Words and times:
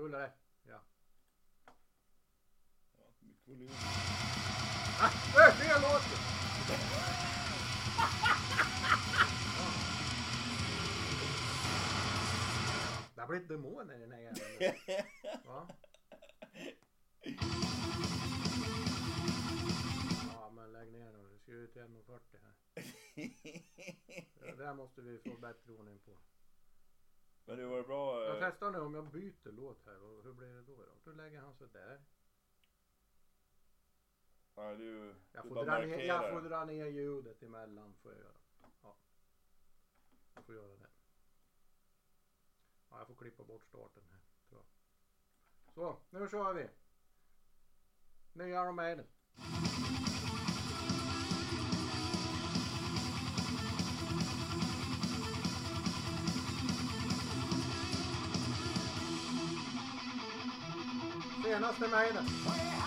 Rullar 0.00 0.20
det? 0.20 0.32
Ja. 0.62 0.80
Ja, 2.96 3.04
mycket 3.20 3.48
volym. 3.48 3.70
Ah, 5.00 5.10
äh, 5.48 5.54
fel 5.54 5.80
låt! 5.82 6.02
Det 13.14 13.20
har 13.20 13.28
blivit 13.28 13.48
demoner 13.48 13.94
i 13.94 13.98
den 13.98 14.12
här 14.12 14.20
jäveln. 14.20 14.76
Va? 15.46 15.68
Ja 20.32 20.50
men 20.50 20.72
lägg 20.72 20.92
ner 20.92 21.12
nu. 21.12 21.28
Det 21.28 21.38
ska 21.38 21.52
ut 21.52 21.72
till 21.72 21.82
1.40 21.82 22.20
här. 22.42 22.54
Det 24.40 24.56
där 24.56 24.74
måste 24.74 25.02
vi 25.02 25.18
få 25.18 25.36
bättre 25.36 25.72
ordning 25.72 25.98
på. 25.98 26.18
Men 27.44 27.58
det 27.58 27.66
var 27.66 27.82
bra. 27.82 28.24
Jag 28.24 28.36
eh, 28.36 28.50
testar 28.50 28.70
nu 28.70 28.78
om 28.78 28.94
jag 28.94 29.10
byter 29.10 29.52
låt 29.52 29.86
här. 29.86 30.02
och 30.02 30.24
Hur 30.24 30.32
blir 30.32 30.48
det 30.48 30.62
då? 30.62 30.76
Då, 30.76 30.84
då 31.04 31.12
lägger 31.12 31.40
han 31.40 31.54
sig 31.54 31.68
där. 31.72 32.00
Ja, 34.54 34.74
du, 34.74 35.14
Jag 35.32 35.44
du 35.44 35.48
får, 35.48 35.64
dra 35.64 35.78
ner, 35.78 35.98
jag 35.98 36.30
får 36.30 36.40
dra 36.40 36.64
ner 36.64 36.86
ljudet 36.86 37.42
emellan. 37.42 37.94
Får 38.02 38.12
jag 38.12 38.20
göra. 38.20 38.38
Ja. 38.82 38.96
Jag 40.34 40.44
får 40.44 40.54
göra 40.54 40.76
det. 40.76 40.88
Ja, 42.90 42.98
jag 42.98 43.06
får 43.06 43.14
klippa 43.14 43.44
bort 43.44 43.64
starten 43.64 44.02
här. 44.10 44.20
Tror 44.48 44.60
jag. 44.60 45.74
Så, 45.74 45.98
nu 46.10 46.28
kör 46.28 46.54
vi. 46.54 46.68
Nya 48.32 48.64
Iron 48.64 48.74
Maiden. 48.74 49.06
Senaste 61.60 61.88
Maiden. 61.88 62.24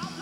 Han 0.02 0.13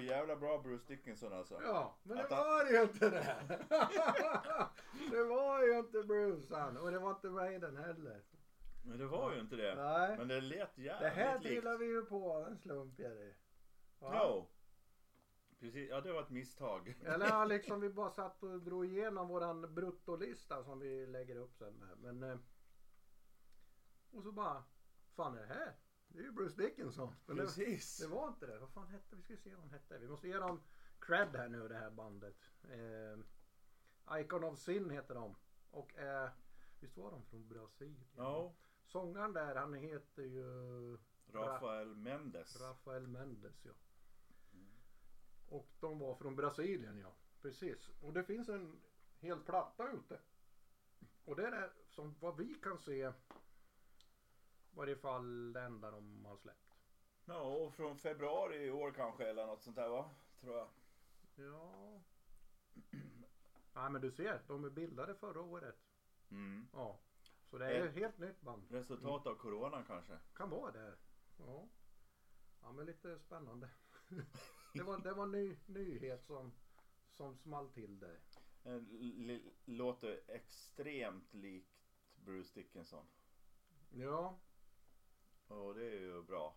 får 0.00 0.06
jävla 0.08 0.36
bra 0.36 0.58
Bruce 0.58 0.84
Dickinson 0.86 1.32
alltså. 1.32 1.60
Ja, 1.62 1.96
men 2.02 2.16
det 2.16 2.24
Att 2.24 2.30
han- 2.30 2.46
var 2.46 2.64
ju 2.70 2.82
inte 2.82 3.10
det. 3.10 3.36
det 5.10 5.24
var 5.24 5.62
ju 5.62 5.78
inte 5.78 6.02
Bruce 6.02 6.56
han. 6.56 6.76
Och 6.76 6.90
det 6.90 6.98
var 6.98 7.10
inte 7.10 7.28
Maiden 7.30 7.76
heller. 7.76 8.22
Men 8.84 8.98
det 8.98 9.06
var 9.06 9.32
ju 9.34 9.40
inte 9.40 9.56
det. 9.56 9.74
Nej. 9.74 10.18
Men 10.18 10.28
det 10.28 10.40
lät 10.40 10.76
Det 10.76 10.82
jävligt 10.82 11.12
här 11.12 11.32
likt. 11.38 11.46
trillar 11.46 11.78
vi 11.78 11.86
ju 11.86 12.04
på 12.04 12.32
av 12.32 12.46
en 12.46 12.58
slump 12.58 12.98
Jerry. 12.98 13.32
Ja. 14.00 14.46
Precis, 15.60 15.90
ja 15.90 16.00
det 16.00 16.12
var 16.12 16.20
ett 16.22 16.30
misstag. 16.30 16.94
Eller 17.06 17.26
ja, 17.28 17.44
liksom 17.44 17.80
vi 17.80 17.88
bara 17.90 18.10
satt 18.10 18.42
och 18.42 18.60
drog 18.62 18.86
igenom 18.86 19.28
våran 19.28 19.74
bruttolista 19.74 20.64
som 20.64 20.78
vi 20.78 21.06
lägger 21.06 21.36
upp 21.36 21.56
sen 21.56 21.74
med. 21.74 21.98
Men... 22.14 22.30
eh, 22.30 22.38
Och 24.10 24.22
så 24.22 24.32
bara... 24.32 24.62
Fan 25.16 25.36
är 25.36 25.40
det 25.40 25.46
här? 25.54 25.72
Det 26.08 26.18
är 26.18 26.22
ju 26.22 26.32
Bruce 26.32 26.62
Dickinson. 26.62 27.14
Men 27.26 27.36
det, 27.36 27.42
Precis. 27.42 27.98
det 27.98 28.06
var 28.06 28.28
inte 28.28 28.46
det. 28.46 28.58
Vad 28.58 28.70
fan 28.70 28.88
hette 28.88 29.16
Vi 29.16 29.22
ska 29.22 29.36
se 29.36 29.50
vad 29.50 29.60
han 29.60 29.70
hette. 29.70 29.98
Vi 29.98 30.08
måste 30.08 30.28
ge 30.28 30.36
dem 30.36 30.60
cred 30.98 31.36
här 31.36 31.48
nu 31.48 31.68
det 31.68 31.74
här 31.74 31.90
bandet. 31.90 32.36
Eh, 32.64 34.20
Icon 34.20 34.44
of 34.44 34.58
Sin 34.58 34.90
heter 34.90 35.14
de. 35.14 35.36
Och 35.70 35.98
eh, 35.98 36.30
visst 36.80 36.96
var 36.96 37.10
de 37.10 37.24
från 37.24 37.48
Brasilien? 37.48 38.06
Ja. 38.16 38.54
Sångaren 38.84 39.32
där 39.32 39.54
han 39.54 39.74
heter 39.74 40.22
ju 40.22 40.98
Rafael 41.32 41.94
Mendes. 41.96 42.60
Rafael 42.60 43.06
Mendes 43.06 43.64
ja. 43.64 43.72
Och 45.48 45.68
de 45.80 45.98
var 45.98 46.14
från 46.14 46.36
Brasilien 46.36 46.98
ja. 46.98 47.14
Precis. 47.42 47.90
Och 48.00 48.12
det 48.12 48.24
finns 48.24 48.48
en 48.48 48.80
hel 49.20 49.38
platta 49.38 49.92
ute. 49.92 50.20
Och 51.24 51.36
det 51.36 51.46
är 51.46 51.50
det 51.50 51.70
som 51.88 52.14
vad 52.20 52.36
vi 52.36 52.54
kan 52.54 52.78
se. 52.78 53.12
I 54.78 54.80
varje 54.80 54.96
fall 54.96 55.52
det 55.52 55.60
enda 55.60 55.90
de 55.90 56.24
har 56.24 56.36
släppt. 56.36 56.74
Ja, 57.24 57.40
och 57.40 57.74
från 57.74 57.98
februari 57.98 58.56
i 58.56 58.70
år 58.70 58.92
kanske 58.92 59.28
eller 59.28 59.46
något 59.46 59.62
sånt 59.62 59.76
där 59.76 59.88
va? 59.88 60.10
Tror 60.40 60.56
jag. 60.56 60.68
Ja. 61.36 62.00
Nej 63.74 63.90
men 63.90 64.00
du 64.00 64.10
ser, 64.10 64.42
de 64.46 64.64
är 64.64 64.70
bildade 64.70 65.14
förra 65.14 65.40
året. 65.40 65.76
Mm. 66.30 66.68
Ja. 66.72 66.98
Så 67.50 67.58
det 67.58 67.66
är 67.66 67.86
ett 67.86 67.94
helt 67.94 68.18
nytt 68.18 68.40
band. 68.40 68.70
Resultat 68.70 69.26
av 69.26 69.34
coronan 69.34 69.84
kanske. 69.84 70.18
Kan 70.34 70.50
vara 70.50 70.72
det. 70.72 70.96
Ja. 71.38 71.68
Ja 72.62 72.72
men 72.72 72.86
lite 72.86 73.18
spännande. 73.18 73.70
det 74.74 74.82
var, 74.82 74.98
det 74.98 75.12
var 75.12 75.22
en 75.24 75.32
ny 75.32 75.56
nyhet 75.66 76.24
som, 76.24 76.52
som 77.10 77.36
small 77.36 77.68
till 77.68 77.98
det. 78.00 78.16
Eh, 78.64 78.80
li- 78.90 79.52
Låter 79.64 80.20
extremt 80.28 81.34
likt 81.34 81.88
Bruce 82.14 82.54
Dickinson. 82.54 83.06
Ja. 83.90 84.38
Och 85.48 85.74
det 85.74 85.86
är 85.86 86.00
ju 86.00 86.22
bra. 86.22 86.56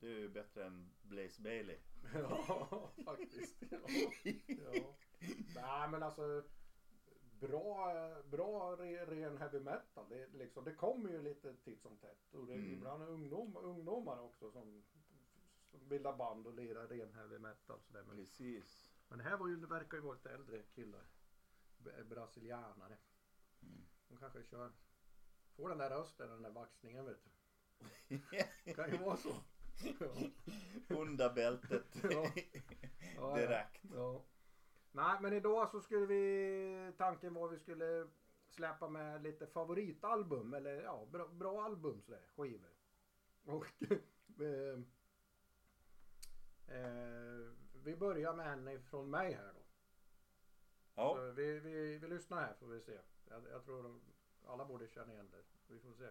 Det 0.00 0.06
är 0.06 0.18
ju 0.18 0.28
bättre 0.28 0.64
än 0.66 0.90
Blaze 1.02 1.42
Bailey. 1.42 1.78
Ja, 2.14 2.90
faktiskt. 3.04 3.62
Ja. 3.70 3.78
ja. 4.72 4.94
Nej 5.54 5.88
men 5.90 6.02
alltså 6.02 6.42
bra, 7.40 7.92
bra 8.30 8.76
re- 8.76 9.06
ren 9.06 9.38
heavy 9.38 9.60
metal. 9.60 10.08
Det, 10.08 10.26
liksom, 10.32 10.64
det 10.64 10.74
kommer 10.74 11.10
ju 11.10 11.22
lite 11.22 11.56
titt 11.56 11.82
som 11.82 11.96
tätt. 11.96 12.34
Och 12.34 12.46
det 12.46 12.52
är 12.52 12.58
Mm. 12.58 12.72
ibland 12.72 13.02
ungdom, 13.02 13.56
ungdomar 13.56 14.18
också 14.20 14.50
som, 14.50 14.84
som 15.70 15.88
bildar 15.88 16.16
band 16.16 16.46
och 16.46 16.54
lirar 16.54 16.88
ren 16.88 17.12
heavy 17.12 17.38
metal. 17.38 17.80
Så 17.80 17.92
där. 17.92 18.02
Men, 18.02 18.16
Precis. 18.16 18.94
men 19.08 19.18
det 19.18 19.24
här 19.24 19.36
var 19.36 19.48
ju, 19.48 19.56
det 19.56 19.66
verkar 19.66 19.96
ju 19.96 20.02
vara 20.02 20.14
lite 20.14 20.30
äldre 20.30 20.62
killar. 20.62 21.04
Brasilianare. 22.04 22.96
Mm. 23.62 23.86
De 24.08 24.16
kanske 24.16 24.42
kör, 24.42 24.72
får 25.56 25.68
den 25.68 25.78
där 25.78 25.90
rösten, 25.90 26.28
den 26.30 26.42
där 26.42 26.50
vaxningen 26.50 27.04
vet 27.04 27.24
du. 27.24 27.30
Kan 28.76 28.90
ju 28.90 28.96
vara 28.98 29.16
så. 29.16 29.34
Ja. 30.00 30.96
Onda 30.96 31.32
bältet. 31.32 32.02
Ja. 32.10 32.30
Ja, 33.16 33.36
Direkt. 33.36 33.84
Nej 34.92 35.18
men 35.20 35.32
idag 35.32 35.70
så 35.70 35.80
skulle 35.80 36.06
vi, 36.06 36.92
tanken 36.96 37.34
var 37.34 37.48
vi 37.48 37.58
skulle 37.58 38.08
släppa 38.48 38.88
med 38.88 39.22
lite 39.22 39.46
favoritalbum 39.46 40.54
eller 40.54 40.82
ja 40.82 41.06
bra, 41.12 41.28
bra 41.28 41.64
album 41.64 42.02
sådär, 42.02 42.22
skivor. 42.36 42.70
Och 43.44 43.66
eh, 44.40 44.78
eh, 46.76 47.50
vi 47.72 47.96
börjar 47.96 48.34
med 48.34 48.52
en 48.52 48.82
från 48.82 49.10
mig 49.10 49.32
här 49.32 49.52
då. 49.54 49.60
Ja, 50.94 51.14
Så 51.14 51.30
vi, 51.32 51.60
vi, 51.60 51.98
vi 51.98 52.08
lyssnar 52.08 52.40
här 52.40 52.54
får 52.54 52.66
vi 52.66 52.80
se. 52.80 52.98
Jag, 53.28 53.42
jag 53.50 53.64
tror 53.64 53.82
de, 53.82 54.00
alla 54.46 54.64
borde 54.64 54.88
känna 54.88 55.12
igen 55.12 55.30
det. 55.30 55.74
Vi 55.74 55.80
får 55.80 55.92
se. 55.92 56.10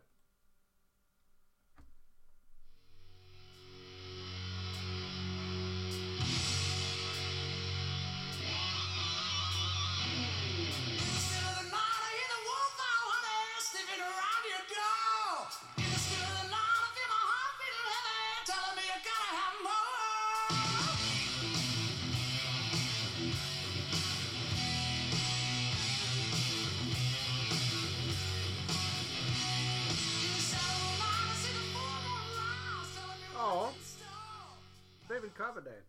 David 35.29 35.37
Coverdale. 35.37 35.83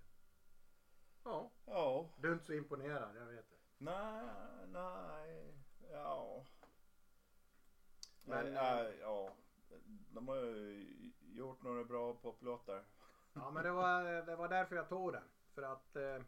Ja, 1.24 1.50
ja. 1.66 2.08
du 2.16 2.28
är 2.28 2.32
inte 2.32 2.44
så 2.44 2.52
imponerad, 2.52 3.16
jag 3.16 3.26
vet 3.26 3.50
det. 3.50 3.56
Nej, 3.78 4.22
nej, 4.72 5.54
ja. 5.92 6.44
Men, 8.24 8.44
nej, 8.44 8.52
nej, 8.52 8.98
ja. 9.00 9.34
De 10.10 10.28
har 10.28 10.36
ju 10.36 10.86
gjort 11.20 11.62
några 11.62 11.84
bra 11.84 12.14
poplåtar. 12.14 12.84
Ja 13.32 13.50
men 13.50 13.62
det 13.62 13.72
var, 13.72 14.26
det 14.26 14.36
var 14.36 14.48
därför 14.48 14.76
jag 14.76 14.88
tog 14.88 15.12
den. 15.12 15.22
För 15.54 15.62
att 15.62 15.96
eh, 15.96 16.22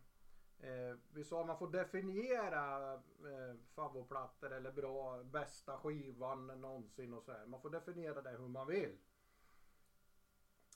Eh, 0.63 0.97
vi 1.13 1.25
sa 1.25 1.41
att 1.41 1.47
man 1.47 1.59
får 1.59 1.71
definiera 1.71 2.93
eh, 2.95 3.57
favoritplattor 3.75 4.53
eller 4.53 4.73
bra, 4.73 5.23
bästa 5.23 5.79
skivan 5.79 6.47
någonsin 6.47 7.15
och 7.15 7.23
så 7.23 7.33
här. 7.33 7.47
Man 7.47 7.61
får 7.61 7.71
definiera 7.71 8.23
det 8.23 8.31
hur 8.31 8.49
man 8.49 8.67
vill. 8.67 8.97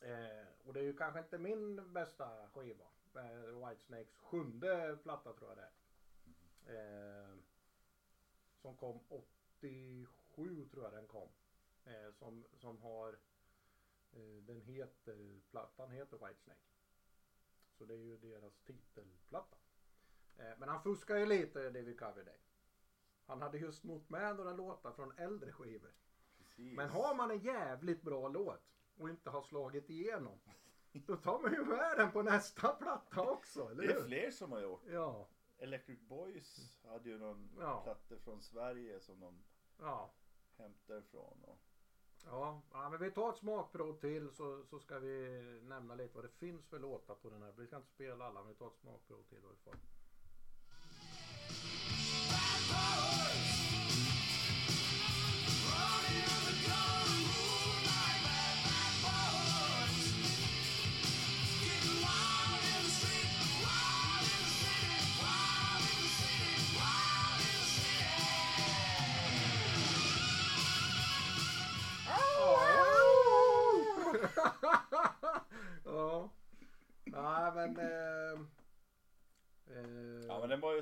Eh, 0.02 0.46
och 0.64 0.72
det 0.72 0.80
är 0.80 0.84
ju 0.84 0.96
kanske 0.96 1.20
inte 1.20 1.38
min 1.38 1.92
bästa 1.92 2.48
skiva. 2.54 2.84
Eh, 3.14 3.68
Whitesnakes 3.68 4.18
sjunde 4.18 4.98
platta 5.02 5.32
tror 5.32 5.50
jag 5.50 5.58
det 5.58 5.62
är. 5.62 7.24
Eh, 7.24 7.36
som 8.62 8.76
kom 8.76 9.00
87 9.08 10.68
tror 10.68 10.84
jag 10.84 10.92
den 10.92 11.06
kom. 11.06 11.28
Eh, 11.84 12.12
som, 12.12 12.44
som 12.54 12.78
har 12.78 13.18
eh, 14.12 14.42
den 14.42 14.60
heter, 14.60 15.40
plattan 15.50 15.90
heter 15.90 16.26
Whitesnake. 16.26 16.60
Så 17.78 17.84
det 17.84 17.94
är 17.94 18.04
ju 18.04 18.16
deras 18.16 18.58
titelplatta. 18.58 19.56
Eh, 20.38 20.58
men 20.58 20.68
han 20.68 20.82
fuskar 20.82 21.16
ju 21.16 21.26
lite 21.26 21.70
David 21.70 21.98
Coverdale. 21.98 22.38
Han 23.26 23.42
hade 23.42 23.58
ju 23.58 23.72
snott 23.72 24.08
med 24.08 24.36
några 24.36 24.52
låtar 24.52 24.92
från 24.92 25.12
äldre 25.16 25.52
skivor. 25.52 25.92
Precis. 26.38 26.76
Men 26.76 26.88
har 26.88 27.14
man 27.14 27.30
en 27.30 27.38
jävligt 27.38 28.02
bra 28.02 28.28
låt 28.28 28.62
och 28.98 29.10
inte 29.10 29.30
har 29.30 29.42
slagit 29.42 29.90
igenom. 29.90 30.38
Då 30.92 31.16
tar 31.16 31.38
man 31.42 31.52
ju 31.52 31.64
med 31.64 31.94
den 31.98 32.12
på 32.12 32.22
nästa 32.22 32.68
platta 32.68 33.22
också, 33.30 33.70
eller 33.70 33.82
Det 33.86 33.92
är 33.92 34.00
hur? 34.00 34.06
fler 34.06 34.30
som 34.30 34.52
har 34.52 34.60
gjort. 34.60 34.82
Ja, 34.86 35.28
Electric 35.58 36.00
Boys 36.00 36.78
hade 36.84 37.08
ju 37.08 37.18
någon 37.18 37.50
Ja. 37.60 37.80
platta 37.84 38.16
från 38.24 38.42
Sverige 38.42 39.00
som 39.00 39.20
de 39.20 39.42
ja. 39.78 40.14
hämtar 40.58 40.98
ifrån. 40.98 41.42
Och... 41.44 41.58
Ja, 42.24 42.62
ja, 42.72 42.90
men 42.90 43.00
vi 43.00 43.10
tar 43.10 43.30
ett 43.30 43.36
smakprov 43.38 44.00
till 44.00 44.30
så, 44.30 44.64
så 44.64 44.78
ska 44.78 44.98
vi 44.98 45.28
nämna 45.62 45.94
lite 45.94 46.14
vad 46.14 46.24
det 46.24 46.28
finns 46.28 46.66
för 46.66 46.78
låtar 46.78 47.14
på 47.14 47.30
den 47.30 47.42
här. 47.42 47.52
Vi 47.56 47.66
ska 47.66 47.76
inte 47.76 47.88
spela 47.88 48.24
alla 48.26 48.40
men 48.40 48.48
vi 48.48 48.54
tar 48.54 48.66
ett 48.66 48.76
smakprov 48.80 49.22
till 49.22 49.38
vad 49.42 49.50
vi 49.52 49.56
får. 49.58 49.74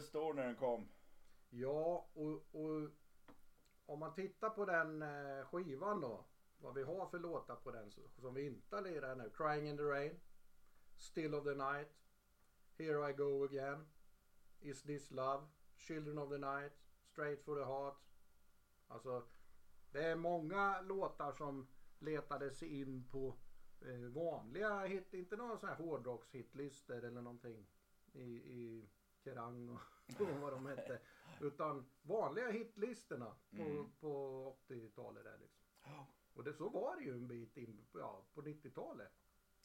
Ja 0.05 0.09
stor 0.09 0.35
när 0.35 0.47
den 0.47 0.57
kom. 0.57 0.89
Ja, 1.51 2.09
och, 2.15 2.33
och 2.53 2.91
om 3.87 3.99
man 3.99 4.15
tittar 4.15 4.51
på 4.51 4.65
den 4.65 5.03
eh, 5.03 5.45
skivan 5.45 6.01
då. 6.01 6.25
Vad 6.59 6.75
vi 6.75 6.83
har 6.83 7.07
för 7.07 7.19
låtar 7.19 7.57
på 7.57 7.71
den 7.71 7.91
som 8.21 8.35
vi 8.35 8.47
inte 8.47 8.81
lirar 8.81 9.15
nu. 9.15 9.31
Crying 9.31 9.69
in 9.69 9.77
the 9.77 9.83
rain. 9.83 10.21
Still 10.97 11.35
of 11.35 11.45
the 11.45 11.55
night. 11.55 11.89
Here 12.79 13.11
I 13.11 13.13
go 13.13 13.45
again. 13.45 13.87
Is 14.61 14.83
this 14.83 15.11
love? 15.11 15.47
Children 15.77 16.19
of 16.19 16.31
the 16.31 16.39
night. 16.39 16.73
Straight 17.13 17.45
for 17.45 17.57
the 17.57 17.65
heart. 17.65 17.97
Alltså 18.89 19.23
det 19.93 20.05
är 20.05 20.17
många 20.17 20.81
låtar 20.81 21.33
som 21.33 21.67
letade 21.99 22.51
sig 22.51 22.81
in 22.81 23.05
på 23.05 23.35
eh, 23.81 24.01
vanliga 24.01 24.81
hit, 24.81 25.15
inte 25.15 25.37
några 25.37 25.59
sådana 25.59 25.77
här 25.77 25.85
hårdrockshitlistor 25.85 27.05
eller 27.05 27.21
någonting 27.21 27.67
i, 28.13 28.25
i 28.35 28.89
Kerrang 29.25 29.69
och, 29.69 29.81
och 30.21 30.41
vad 30.41 30.53
de 30.53 30.67
hette. 30.67 31.01
Utan 31.41 31.87
vanliga 32.03 32.51
hitlistorna 32.51 33.35
på, 33.51 33.63
Mm. 33.63 33.93
på 34.01 34.57
80-talet 34.69 35.25
där 35.25 35.39
liksom. 35.39 35.65
Och 36.35 36.45
det, 36.45 36.53
så 36.55 36.69
var 36.69 36.97
det 36.97 37.03
ju 37.03 37.13
en 37.13 37.29
bit 37.29 37.57
in 37.57 37.87
ja, 37.95 38.25
på 38.35 38.43
90-talet. 38.43 39.13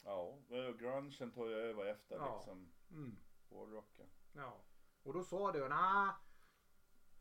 Ja, 0.03 0.37
grungen 0.79 1.31
tog 1.31 1.47
ju 1.49 1.53
över 1.55 1.85
efter 1.85 2.15
Ja. 2.15 2.35
liksom 2.37 2.71
Mm. 2.91 3.17
hårdrocken. 3.49 4.07
Ja. 4.33 4.61
Och 5.03 5.13
då 5.13 5.23
sa 5.23 5.51
du, 5.51 5.69
nej. 5.69 6.11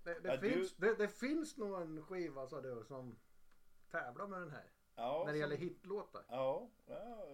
Det, 0.02 0.20
det, 0.20 0.28
Ja, 0.28 0.36
du- 0.36 0.50
finns, 0.50 0.76
det, 0.76 0.94
det 0.94 1.08
finns 1.08 1.56
nog 1.56 1.80
en 1.82 2.02
skiva 2.04 2.46
sa 2.46 2.60
du 2.60 2.84
som 2.84 3.18
tävlar 3.90 4.26
med 4.26 4.40
den 4.40 4.50
här. 4.50 4.70
Ja, 4.94 5.18
när 5.26 5.32
det 5.32 5.38
så- 5.38 5.40
gäller 5.40 5.56
hitlåtar. 5.56 6.24
Ja, 6.28 6.70
ja, 6.86 7.26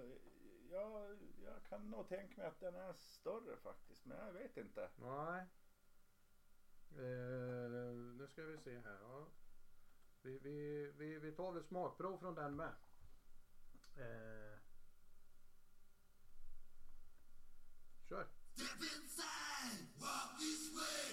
ja, 0.74 1.08
jag 1.44 1.64
kan 1.68 1.90
nog 1.90 2.08
tänka 2.08 2.40
mig 2.40 2.46
att 2.46 2.60
den 2.60 2.74
är 2.74 2.92
större 2.92 3.56
faktiskt. 3.56 4.04
Men 4.06 4.18
jag 4.26 4.32
vet 4.32 4.56
inte. 4.56 4.90
Nej. 4.96 5.46
Eh, 6.90 7.94
nu 8.18 8.26
ska 8.30 8.42
vi 8.42 8.58
se 8.58 8.78
här. 8.78 8.98
Ja. 9.02 9.26
Vi, 10.22 10.38
vi, 10.38 10.92
vi, 10.96 11.18
vi 11.18 11.32
tar 11.32 11.52
väl 11.52 11.64
smakprov 11.64 12.18
från 12.18 12.34
den 12.34 12.56
med. 12.56 12.72
Eh. 13.96 14.58
Kör. 18.08 18.26
Step 18.54 18.82
inside, 18.82 19.88
walk 20.00 20.38
this 20.38 20.70
way, 20.76 21.03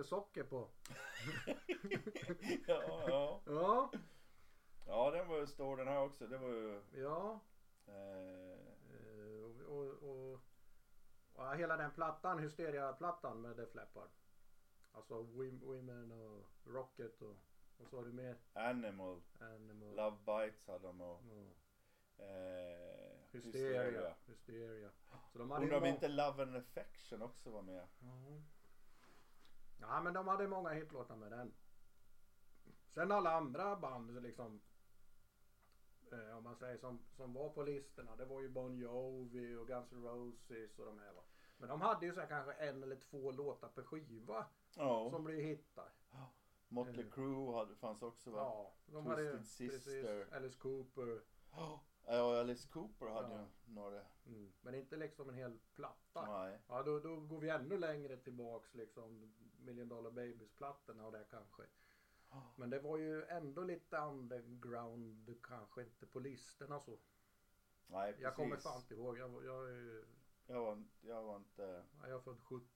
lite 0.00 0.08
socker 0.08 0.42
på. 0.44 0.68
ja, 2.66 2.82
ja. 3.08 3.40
Ja. 3.46 3.90
ja, 4.86 5.10
den 5.10 5.28
var 5.28 5.36
ju 5.38 5.46
stor 5.46 5.76
den 5.76 5.88
här 5.88 6.00
också. 6.02 6.26
Det 6.26 6.38
var 6.38 6.48
ju... 6.48 6.82
Ja. 6.94 7.40
Eh, 7.86 8.60
Eh, 8.92 9.66
och, 9.66 9.78
och, 9.78 10.02
och, 10.10 10.40
och 11.34 11.56
hela 11.56 11.76
den 11.76 11.90
plattan, 11.90 12.38
Hysteria-plattan 12.38 13.40
med 13.42 13.56
Def 13.56 13.74
Leppard. 13.74 14.08
Alltså 14.92 15.22
Women 15.22 16.12
och 16.12 16.46
Rocket 16.64 17.22
och 17.22 17.36
vad 17.78 17.88
sa 17.88 18.02
du 18.02 18.12
mer? 18.12 18.36
Animal, 18.52 19.20
Animal. 19.40 19.96
Love 19.96 20.16
Bites 20.26 20.66
hade 20.66 20.86
de 20.86 21.00
och 21.00 21.20
Ja. 22.18 22.24
eh, 22.24 23.16
Hysteria. 23.32 24.14
Hysteria. 24.26 24.90
Så 25.32 25.38
de 25.38 25.50
hade 25.50 25.64
Undrar 25.64 25.78
om 25.78 25.86
inte 25.86 26.08
Love 26.08 26.42
and 26.42 26.56
Affection 26.56 27.22
också 27.22 27.50
var 27.50 27.62
med. 27.62 27.86
Ja. 28.00 28.42
Ja 29.80 30.00
men 30.02 30.14
de 30.14 30.28
hade 30.28 30.48
många 30.48 30.70
hitlåtar 30.70 31.16
med 31.16 31.32
den. 31.32 31.52
Sen 32.88 33.12
alla 33.12 33.30
andra 33.36 33.76
band 33.76 34.22
liksom. 34.22 34.60
Eh, 36.12 36.36
om 36.36 36.44
man 36.44 36.56
säger 36.56 36.78
som, 36.78 37.02
som 37.16 37.32
var 37.32 37.48
på 37.48 37.62
listorna. 37.62 38.16
Det 38.16 38.24
var 38.24 38.40
ju 38.40 38.48
Bon 38.48 38.76
Jovi 38.76 39.56
och 39.56 39.66
Guns 39.66 39.92
N' 39.92 40.02
Roses 40.04 40.78
och 40.78 40.86
de 40.86 40.98
här 40.98 41.12
va. 41.12 41.22
Men 41.56 41.68
de 41.68 41.80
hade 41.80 42.06
ju 42.06 42.12
så 42.12 42.20
här 42.20 42.26
kanske 42.28 42.52
en 42.52 42.82
eller 42.82 42.96
två 42.96 43.30
låtar 43.30 43.68
per 43.68 43.82
skiva 43.82 44.46
Ja. 44.76 45.10
som 45.10 45.24
blev 45.24 45.40
hittar. 45.40 45.92
Motley 46.68 47.10
Crue 47.10 47.54
hade, 47.56 47.74
fanns 47.76 48.02
också 48.02 48.30
va? 48.30 48.38
Ja, 48.38 48.74
de 48.86 49.04
Twisted 49.04 49.10
hade 49.26 49.42
Sister. 49.44 49.68
precis 49.68 50.32
Alice 50.32 50.58
Cooper. 50.58 51.22
Ja, 51.50 51.80
ja 52.06 52.40
Alice 52.40 52.68
Cooper 52.68 53.06
hade 53.06 53.34
Ja. 53.34 53.40
ju 53.66 53.74
några. 53.74 54.02
Mm. 54.26 54.52
Men 54.60 54.74
inte 54.74 54.96
liksom 54.96 55.28
en 55.28 55.34
hel 55.34 55.58
platta. 55.74 56.42
Nej. 56.42 56.58
Ja 56.68 56.82
då, 56.82 56.98
då 57.00 57.20
går 57.20 57.40
vi 57.40 57.48
ännu 57.50 57.78
längre 57.78 58.16
tillbaks 58.16 58.74
liksom 58.74 59.32
Million 59.58 59.88
Dollar 59.88 60.10
Babies 60.10 60.52
plattorna 60.52 61.06
och 61.06 61.12
det 61.12 61.26
kanske. 61.30 61.62
Men 62.56 62.70
det 62.70 62.78
var 62.80 62.96
ju 62.98 63.24
ändå 63.24 63.62
lite 63.62 63.96
underground 63.98 65.36
kanske 65.42 65.82
inte 65.82 66.06
på 66.06 66.20
listorna 66.20 66.80
så. 66.80 66.98
Nej, 67.86 68.12
precis. 68.12 68.22
Jag 68.22 68.34
kommer 68.36 68.56
fan 68.56 68.80
inte 68.80 68.94
ihåg. 68.94 69.18
Jag, 69.18 69.44
jag, 69.44 69.68
Jag 70.46 70.60
var, 70.60 70.84
jag 71.00 71.22
var 71.22 71.36
inte... 71.36 71.84
ja, 72.00 72.08
jag 72.08 72.16
är 72.18 72.20
född 72.22 72.40
70. 72.40 72.66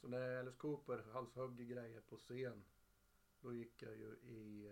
Så 0.00 0.08
när 0.08 0.38
Alice 0.38 0.56
Cooper 0.56 1.04
halshögg 1.12 1.68
grejer 1.68 2.00
på 2.00 2.16
scen. 2.16 2.64
Då 3.42 3.52
gick 3.54 3.82
jag 3.82 3.92
ju 3.96 4.16
i, 4.22 4.66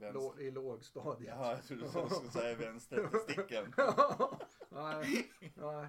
eh, 0.00 0.12
lå, 0.12 0.38
i 0.38 0.50
lågstadiet. 0.50 1.34
Ja, 1.38 1.50
jag 1.52 1.64
trodde 1.64 1.82
du 1.82 1.88
skulle 1.88 2.30
säga 2.30 2.56
vänstertestikeln. 2.56 3.72
nej, 4.68 5.32
nej. 5.54 5.88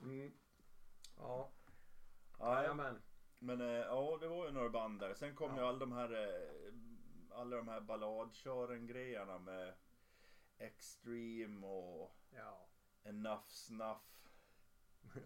Mm. 0.00 0.32
Ja, 1.16 1.50
Ja, 2.38 2.54
jajamän. 2.62 3.02
men 3.38 3.60
eh, 3.60 3.66
ja, 3.66 4.18
det 4.20 4.28
var 4.28 4.46
ju 4.46 4.52
några 4.52 4.68
band 4.70 5.00
där. 5.00 5.14
Sen 5.14 5.34
kom 5.34 5.50
Ja. 5.50 5.56
ju 5.62 5.66
all 5.68 5.78
de 5.78 5.92
här, 5.92 6.12
eh, 6.12 6.72
alla 7.38 7.56
de 7.56 7.68
här 7.68 7.80
balladkören-grejerna 7.80 9.38
med 9.38 9.74
Extreme 10.58 11.66
och 11.66 12.16
Ja. 12.30 12.68
Enough 13.04 13.46
Snuff. 13.48 13.98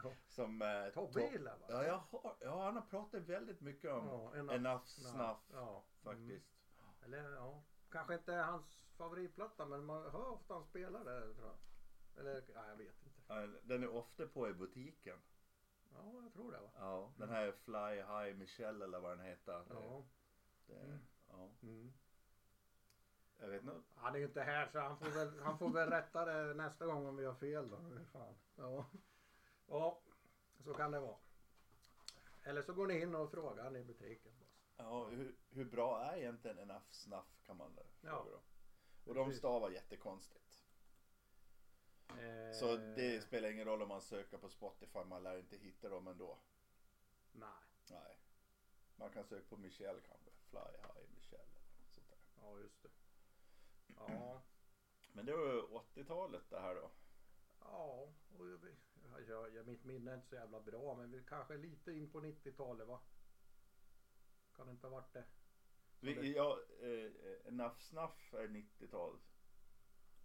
ja. 0.04 0.12
Som 0.28 0.62
eh, 0.62 0.88
Tobbe 0.94 1.20
Tob- 1.20 1.32
gillar 1.32 1.58
va? 1.58 1.66
Ja, 1.68 1.84
jag 1.84 1.98
har, 2.10 2.36
ja, 2.40 2.64
han 2.64 2.74
har 2.76 2.82
pratat 2.82 3.22
väldigt 3.22 3.60
mycket 3.60 3.90
om 3.92 4.06
Ja, 4.06 4.54
Enough, 4.54 4.84
Snuff 4.84 5.38
Ja. 5.52 5.84
Faktiskt. 6.02 6.50
Mm. 6.78 6.94
Eller 7.04 7.32
ja, 7.32 7.62
kanske 7.90 8.14
inte 8.14 8.32
hans 8.32 8.84
favoritplatta 8.96 9.66
men 9.66 9.84
man 9.84 10.02
hör 10.02 10.28
ofta 10.28 10.54
han 10.54 10.64
spelar 10.64 11.04
det 11.04 11.34
tror 11.34 11.46
jag. 11.48 11.56
Eller 12.20 12.44
ja, 12.54 12.68
jag 12.68 12.76
vet 12.76 12.94
inte. 13.02 13.58
Den 13.62 13.82
är 13.82 13.88
ofta 13.88 14.26
på 14.26 14.48
i 14.48 14.52
butiken. 14.54 15.18
Ja, 15.92 16.22
jag 16.22 16.32
tror 16.32 16.52
det 16.52 16.60
va. 16.60 16.70
Ja, 16.78 17.12
den 17.16 17.28
här 17.28 17.52
Fly 17.52 17.94
High 17.94 18.38
Michelle 18.38 18.84
eller 18.84 19.00
vad 19.00 19.18
den 19.18 19.26
heter. 19.26 19.64
Ja. 19.70 20.04
det, 20.66 20.74
Mm. 20.74 20.98
ja. 21.28 21.50
Mm. 21.62 21.92
Jag 23.38 23.48
vet 23.48 23.62
inte. 23.62 23.80
Han 23.96 24.14
är 24.14 24.18
ju 24.18 24.24
inte 24.24 24.42
här 24.42 24.68
så 24.72 24.78
han 24.78 24.98
får 24.98 25.10
väl, 25.10 25.40
han 25.40 25.58
får 25.58 25.70
väl 25.70 25.90
rätta 25.90 26.24
det 26.24 26.54
nästa 26.54 26.86
gång 26.86 27.06
om 27.06 27.16
vi 27.16 27.24
har 27.24 27.34
fel 27.34 27.70
då. 27.70 27.76
Fan. 28.12 28.34
Ja. 28.56 28.86
ja, 29.66 30.00
så 30.64 30.74
kan 30.74 30.90
det 30.90 31.00
vara. 31.00 31.16
Eller 32.42 32.62
så 32.62 32.72
går 32.72 32.86
ni 32.86 33.00
in 33.00 33.14
och 33.14 33.30
frågar 33.30 33.76
i 33.76 33.84
butiken. 33.84 34.32
Ja, 34.82 35.04
hur, 35.08 35.34
hur 35.50 35.64
bra 35.64 36.00
är 36.02 36.16
egentligen 36.16 36.58
Enough 36.58 36.84
Snuff 36.90 37.40
kan 37.46 37.56
man 37.56 37.78
Ja. 38.00 38.08
fråga 38.22 38.30
då. 38.30 38.40
Och 39.04 39.14
de 39.14 39.32
stavar 39.34 39.70
jättekonstigt. 39.70 40.64
Eh, 42.08 42.52
Så 42.54 42.76
det 42.76 43.20
spelar 43.24 43.50
ingen 43.50 43.64
roll 43.64 43.82
om 43.82 43.88
man 43.88 44.00
söker 44.00 44.38
på 44.38 44.48
Spotify, 44.48 44.98
man 45.04 45.22
lär 45.22 45.38
inte 45.38 45.56
hitta 45.56 45.88
dem 45.88 46.06
ändå. 46.06 46.38
Nej, 47.32 47.48
Nej. 47.90 48.18
Man 48.96 49.10
kan 49.10 49.24
söka 49.24 49.46
på 49.48 49.56
Michelle 49.56 50.00
kanske. 50.08 50.30
Fly 50.50 50.58
High 50.58 51.10
Michelle. 51.14 51.42
eller 51.42 51.88
Sånt 51.90 52.08
där. 52.08 52.18
ja 52.42 52.58
just 52.58 52.82
det. 52.82 52.88
Ja, 53.96 54.42
Men 55.12 55.26
det 55.26 55.36
var 55.36 55.46
ju 55.52 55.60
80-talet 55.62 56.50
det 56.50 56.60
här 56.60 56.74
då. 56.74 56.90
ja, 57.60 58.08
och 58.38 58.48
jag, 58.48 58.60
jag, 59.28 59.54
jag, 59.54 59.66
mitt 59.66 59.84
minne 59.84 60.10
är 60.10 60.14
inte 60.14 60.28
så 60.28 60.34
jävla 60.34 60.60
bra 60.60 60.94
men 60.94 61.10
vi 61.10 61.22
kanske 61.28 61.56
lite 61.56 61.92
in 61.92 62.10
på 62.10 62.20
90-talet 62.20 62.86
va? 62.88 63.00
Kan 64.60 64.66
det 64.66 64.72
inte 64.72 64.86
ha 64.86 64.94
varit 64.94 65.12
det? 65.12 65.24
Vi, 66.00 66.34
ja, 66.36 66.58
eh, 66.82 67.48
Enough 67.48 67.78
Snuff 67.78 68.34
är 68.34 68.48
90-tal. 68.48 69.18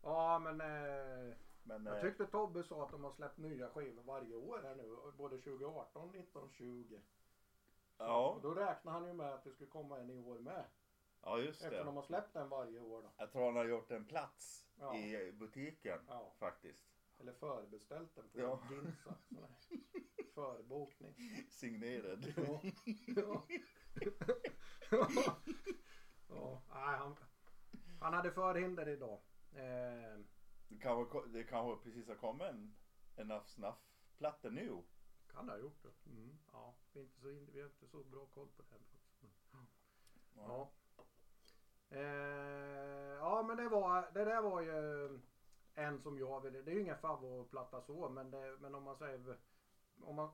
Ja 0.01 0.39
men 0.39 0.61
eh, 0.61 1.35
Men 1.63 1.85
jag 1.85 1.95
eh, 1.97 2.01
tyckte 2.01 2.25
Tobbe 2.25 2.63
sa 2.63 2.85
att 2.85 2.91
de 2.91 3.03
har 3.03 3.11
släppt 3.11 3.37
nya 3.37 3.69
skivor 3.69 4.03
varje 4.03 4.35
år 4.35 4.59
här 4.63 4.75
nu. 4.75 5.11
Både 5.17 5.37
2018, 5.37 6.11
19, 6.11 6.49
20. 6.51 7.01
ja, 7.97 8.29
Och 8.29 8.41
då 8.41 8.53
räknar 8.53 8.91
han 8.91 9.07
ju 9.07 9.13
med 9.13 9.33
att 9.33 9.43
det 9.43 9.51
skulle 9.51 9.69
komma 9.69 9.99
en 9.99 10.09
i 10.09 10.19
år 10.19 10.39
med. 10.39 10.65
ja, 11.21 11.39
just 11.39 11.61
Eftersom 11.61 11.85
de 11.85 11.95
det. 11.95 11.99
har 12.01 12.05
släppt 12.07 12.33
den 12.33 12.49
varje 12.49 12.79
år 12.79 13.01
då. 13.01 13.11
Jag 13.17 13.31
tror 13.31 13.45
han 13.45 13.55
har 13.55 13.65
gjort 13.65 13.91
en 13.91 14.05
plats 14.05 14.67
Ja. 14.79 14.95
i 14.97 15.31
butiken 15.31 15.99
Ja. 16.07 16.33
faktiskt. 16.39 16.91
Eller 17.19 17.33
förbeställt 17.33 18.15
den 18.15 18.29
på 18.29 18.39
Ja. 18.39 18.59
Ginsa. 18.71 19.15
Förbokning. 20.33 21.15
Signerad. 21.49 22.33
Ja. 23.15 23.45
Ja. 24.91 25.07
ja. 25.09 25.41
ja. 26.27 26.61
Nej, 26.69 26.97
han, 26.97 27.15
han 27.99 28.13
hade 28.13 28.31
förhinder 28.31 28.89
idag. 28.89 29.19
Eh, 29.51 30.19
Det 30.67 30.77
kanske, 30.81 31.27
det 31.27 31.43
kanske 31.43 31.83
precis 31.83 32.07
har 32.07 32.15
kommit 32.15 32.47
en 32.47 32.75
Enough 33.15 33.45
Snuff-platta 33.45 34.49
nu. 34.49 34.83
kan 35.31 35.49
ha 35.49 35.57
gjort 35.57 35.83
det. 35.83 36.09
Mm. 36.09 36.37
Ja, 36.51 36.75
vi, 36.93 36.99
är 36.99 37.05
inte 37.05 37.17
så 37.19 37.27
vi 37.53 37.59
har 37.61 37.67
inte 37.67 37.87
så 37.87 38.03
bra 38.03 38.25
koll 38.25 38.47
på 38.47 38.61
det. 38.63 38.69
här. 38.71 38.79
Mm. 39.53 39.67
Ja. 40.35 40.71
Eh, 41.89 43.17
ja 43.19 43.43
men 43.43 43.57
det 43.57 43.69
var 43.69 44.11
det 44.13 44.25
där 44.25 44.41
var 44.41 44.61
ju 44.61 45.19
en 45.73 46.01
som 46.01 46.19
jag 46.19 46.41
ville. 46.41 46.61
Det 46.61 46.71
är 46.71 46.75
ju 46.75 46.81
ingen 46.81 46.97
favoritplatta 46.97 47.81
så 47.81 48.09
men, 48.09 48.31
det, 48.31 48.57
men 48.59 48.75
om 48.75 48.83
man 48.83 48.97
säger 48.97 49.37
om 50.01 50.15
man 50.15 50.29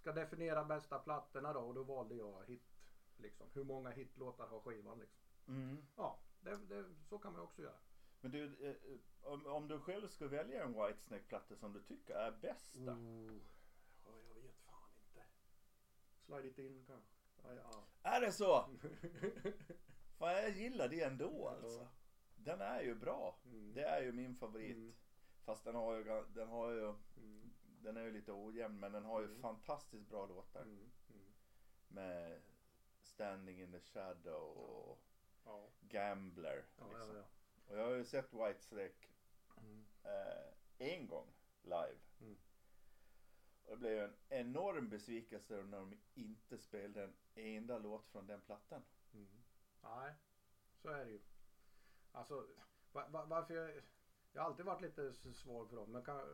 ska 0.00 0.12
definiera 0.12 0.64
bästa 0.64 0.98
plattorna 0.98 1.52
då 1.52 1.60
och 1.60 1.74
då 1.74 1.82
valde 1.82 2.14
jag 2.14 2.44
hit. 2.46 2.77
Liksom. 3.18 3.46
Hur 3.52 3.64
många 3.64 3.90
hitlåtar 3.90 4.46
har 4.46 4.60
skivan 4.60 4.98
liksom? 4.98 5.22
Mm. 5.48 5.86
Ja, 5.96 6.18
det, 6.40 6.56
det, 6.56 6.84
så 7.08 7.18
kan 7.18 7.32
man 7.32 7.42
också 7.42 7.62
göra. 7.62 7.78
Men 8.20 8.30
du, 8.30 8.44
eh, 8.44 8.92
eh, 8.92 8.98
om, 9.32 9.46
om 9.46 9.68
du 9.68 9.80
själv 9.80 10.08
skulle 10.08 10.30
välja 10.30 10.64
en 10.64 10.72
Whitesnake-platta 10.72 11.56
som 11.56 11.72
du 11.72 11.82
tycker 11.82 12.14
är 12.14 12.32
bästa. 12.32 12.92
Oh, 12.92 13.38
ja, 14.04 14.10
jag 14.34 14.42
vet 14.42 14.56
fan 14.66 14.90
inte. 15.06 15.26
Slide 16.26 16.48
it 16.48 16.58
in 16.58 16.84
kanske. 16.86 17.14
Ja, 17.42 17.54
ja. 17.54 17.84
Är 18.02 18.20
det 18.20 18.32
så? 18.32 18.64
Fan 20.18 20.32
jag 20.32 20.50
gillar 20.50 20.88
det 20.88 21.00
ändå 21.02 21.48
alltså. 21.48 21.78
Ja. 21.80 21.88
Den 22.36 22.60
är 22.60 22.82
ju 22.82 22.94
bra. 22.94 23.38
Mm. 23.44 23.74
Det 23.74 23.82
är 23.84 24.02
ju 24.02 24.12
min 24.12 24.34
favorit. 24.34 24.76
Mm. 24.76 24.94
Fast 25.44 25.64
den 25.64 25.74
har 25.74 25.96
ju, 25.96 26.04
den 26.34 26.48
har 26.48 26.70
ju, 26.70 26.94
Mm, 27.16 27.50
den 27.82 27.96
är 27.96 28.02
ju 28.02 28.12
lite 28.12 28.32
ojämn 28.32 28.80
men 28.80 28.92
den 28.92 29.04
har 29.04 29.20
ju 29.20 29.26
Mm. 29.26 29.40
fantastiskt 29.40 30.08
bra 30.08 30.26
låtar. 30.26 30.62
mm, 30.62 30.90
mm. 31.10 31.32
Med 31.88 32.40
Standing 33.18 33.60
in 33.60 33.72
the 33.72 33.80
Shadow 33.80 34.42
och 34.58 34.98
Ja, 35.44 35.68
Gambler. 35.80 36.64
liksom. 36.92 37.16
ja. 37.16 37.24
Och 37.68 37.78
jag 37.78 37.84
har 37.84 37.94
ju 37.94 38.04
sett 38.04 38.32
Whitesnake 38.32 39.08
Mm. 39.56 39.84
eh, 40.04 40.52
en 40.78 41.06
gång 41.06 41.26
live. 41.62 41.98
Mm. 42.20 42.36
Och 43.64 43.70
det 43.70 43.76
blev 43.76 43.92
ju 43.92 44.04
en 44.04 44.14
enorm 44.28 44.88
besvikelse 44.88 45.62
när 45.62 45.78
de 45.78 45.98
inte 46.14 46.58
spelade 46.58 47.02
en 47.04 47.12
enda 47.34 47.78
låt 47.78 48.06
från 48.06 48.26
den 48.26 48.40
plattan. 48.40 48.82
Mm. 49.14 49.42
Nej, 49.82 50.14
så 50.82 50.88
är 50.88 51.04
det 51.04 51.10
ju. 51.10 51.20
Alltså, 52.12 52.46
va, 52.92 53.08
va, 53.08 53.24
varför 53.24 53.54
jag, 53.54 53.82
jag 54.32 54.42
har 54.42 54.50
alltid 54.50 54.64
varit 54.66 54.82
lite 54.82 55.08
s- 55.08 55.38
svag 55.38 55.68
för 55.68 55.76
dem. 55.76 55.92
Men 55.92 56.04
ka, 56.04 56.24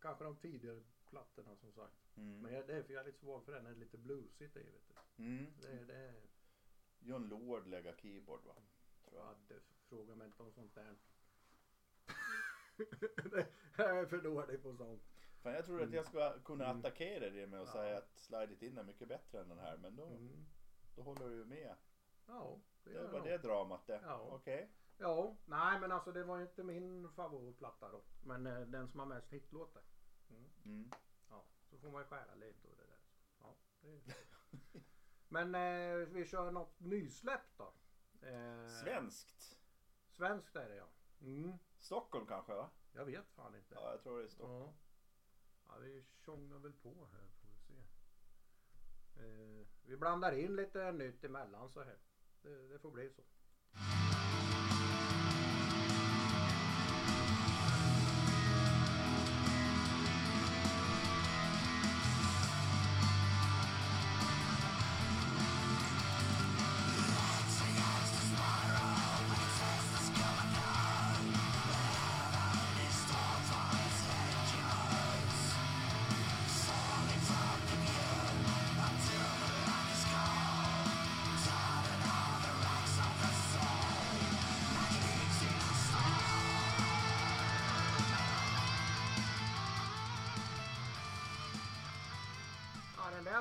kanske 0.00 0.24
de 0.24 0.36
tidigare 0.36 0.82
plattorna 1.10 1.56
som 1.56 1.72
sagt. 1.72 2.16
Mm. 2.16 2.40
Men 2.40 2.54
jag, 2.54 2.66
det 2.66 2.74
är 2.76 2.82
för 2.82 2.92
jag 2.92 3.00
är 3.00 3.06
lite 3.06 3.18
svag 3.18 3.44
för 3.44 3.52
den. 3.52 3.64
Det 3.64 3.70
är 3.70 3.74
lite 3.74 3.98
bluesigt 3.98 4.56
i 4.56 4.62
vet 4.62 4.88
du. 5.16 5.22
Mm. 5.24 5.46
Det, 5.60 5.84
det 5.84 5.94
är, 5.94 6.14
John 7.00 7.28
Lord 7.28 7.66
lägger 7.66 7.92
keyboard 7.96 8.44
va? 8.44 8.54
Tror 9.04 9.16
jag. 9.20 9.26
ja, 9.26 9.34
det 9.48 9.60
frågar 9.88 10.14
mig 10.14 10.26
inte 10.26 10.42
om 10.42 10.52
sånt 10.52 10.74
där. 10.74 10.96
Det- 13.30 13.46
jag 13.76 13.98
är 13.98 14.06
för 14.06 14.18
dålig 14.18 14.62
på 14.62 14.74
sånt. 14.76 15.02
Fan, 15.42 15.52
jag 15.52 15.64
trodde 15.66 15.84
att 15.84 15.92
jag 15.92 16.06
skulle 16.06 16.32
kunna 16.44 16.64
Mm. 16.64 16.78
attackera 16.78 17.30
det 17.30 17.46
med 17.46 17.60
att 17.60 17.66
Ja. 17.66 17.72
säga 17.72 17.98
att 17.98 18.16
Slide 18.16 18.52
It 18.52 18.62
In 18.62 18.78
är 18.78 18.82
mycket 18.84 19.08
bättre 19.08 19.40
än 19.40 19.48
den 19.48 19.58
här. 19.58 19.76
Men 19.76 19.96
då, 19.96 20.06
Mm. 20.06 20.46
då 20.96 21.02
håller 21.02 21.28
du 21.28 21.36
ju 21.36 21.44
med. 21.44 21.74
Ja, 22.26 22.60
det 22.84 22.90
Det 22.90 22.96
gör 22.96 23.08
var 23.08 23.18
jag 23.18 23.24
det 23.26 23.38
dramat 23.48 23.86
det. 23.86 24.00
Ja. 24.04 24.28
Okej. 24.32 24.70
Ja, 24.98 25.36
nej 25.46 25.80
men 25.80 25.92
alltså 25.92 26.12
det 26.12 26.24
var 26.24 26.36
ju 26.36 26.42
inte 26.42 26.62
min 26.64 27.08
favoritplatta 27.12 27.90
då. 27.92 28.02
Men 28.24 28.46
eh, 28.46 28.60
den 28.60 28.88
som 28.88 29.00
har 29.00 29.06
mest 29.06 29.32
hitlåtar. 29.32 29.82
Mm. 30.30 30.50
Mm. 30.64 30.90
Ja, 31.30 31.44
så 31.70 31.78
får 31.78 31.90
man 31.90 32.02
ju 32.02 32.06
skära 32.06 32.34
lite 32.34 32.68
och 32.68 32.76
det 32.76 32.86
där. 32.86 33.00
Ja, 33.40 33.56
det 33.80 33.88
är... 33.88 34.02
Men 35.28 35.54
eh, 35.54 36.08
vi 36.08 36.26
kör 36.26 36.50
något 36.50 36.80
nysläpp 36.80 37.56
då. 37.56 37.72
Eh, 38.26 38.68
Svenskt. 38.68 39.58
Svenskt 40.08 40.56
är 40.56 40.68
det 40.68 40.76
ja. 40.76 40.88
Mm. 41.20 41.58
Stockholm 41.78 42.26
kanske 42.26 42.54
va? 42.54 42.70
Jag 42.92 43.04
vet 43.04 43.30
fan 43.30 43.54
inte. 43.54 43.74
Ja, 43.74 43.90
jag 43.90 44.02
tror 44.02 44.18
det 44.18 44.24
är 44.24 44.28
Stockholm. 44.28 44.62
Ja. 44.62 44.74
ja, 45.68 45.78
vi 45.78 46.04
tjongar 46.24 46.58
väl 46.58 46.72
på 46.72 47.08
här 47.12 47.28
får 47.40 47.48
vi 47.48 47.56
se. 47.58 47.74
Eh, 49.22 49.66
vi 49.82 49.96
blandar 49.96 50.32
in 50.32 50.56
lite 50.56 50.92
nytt 50.92 51.24
emellan 51.24 51.70
så 51.70 51.82
här. 51.82 51.98
Det, 52.42 52.68
det 52.68 52.78
får 52.78 52.90
bli 52.90 53.10
så. 53.10 53.22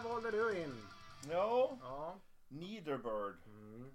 Där 0.03 0.09
valde 0.09 0.31
du 0.31 0.63
in. 0.63 0.87
Ja. 1.29 1.77
Ja. 1.81 2.19
Neatherbird. 2.47 3.35
Mm. 3.45 3.91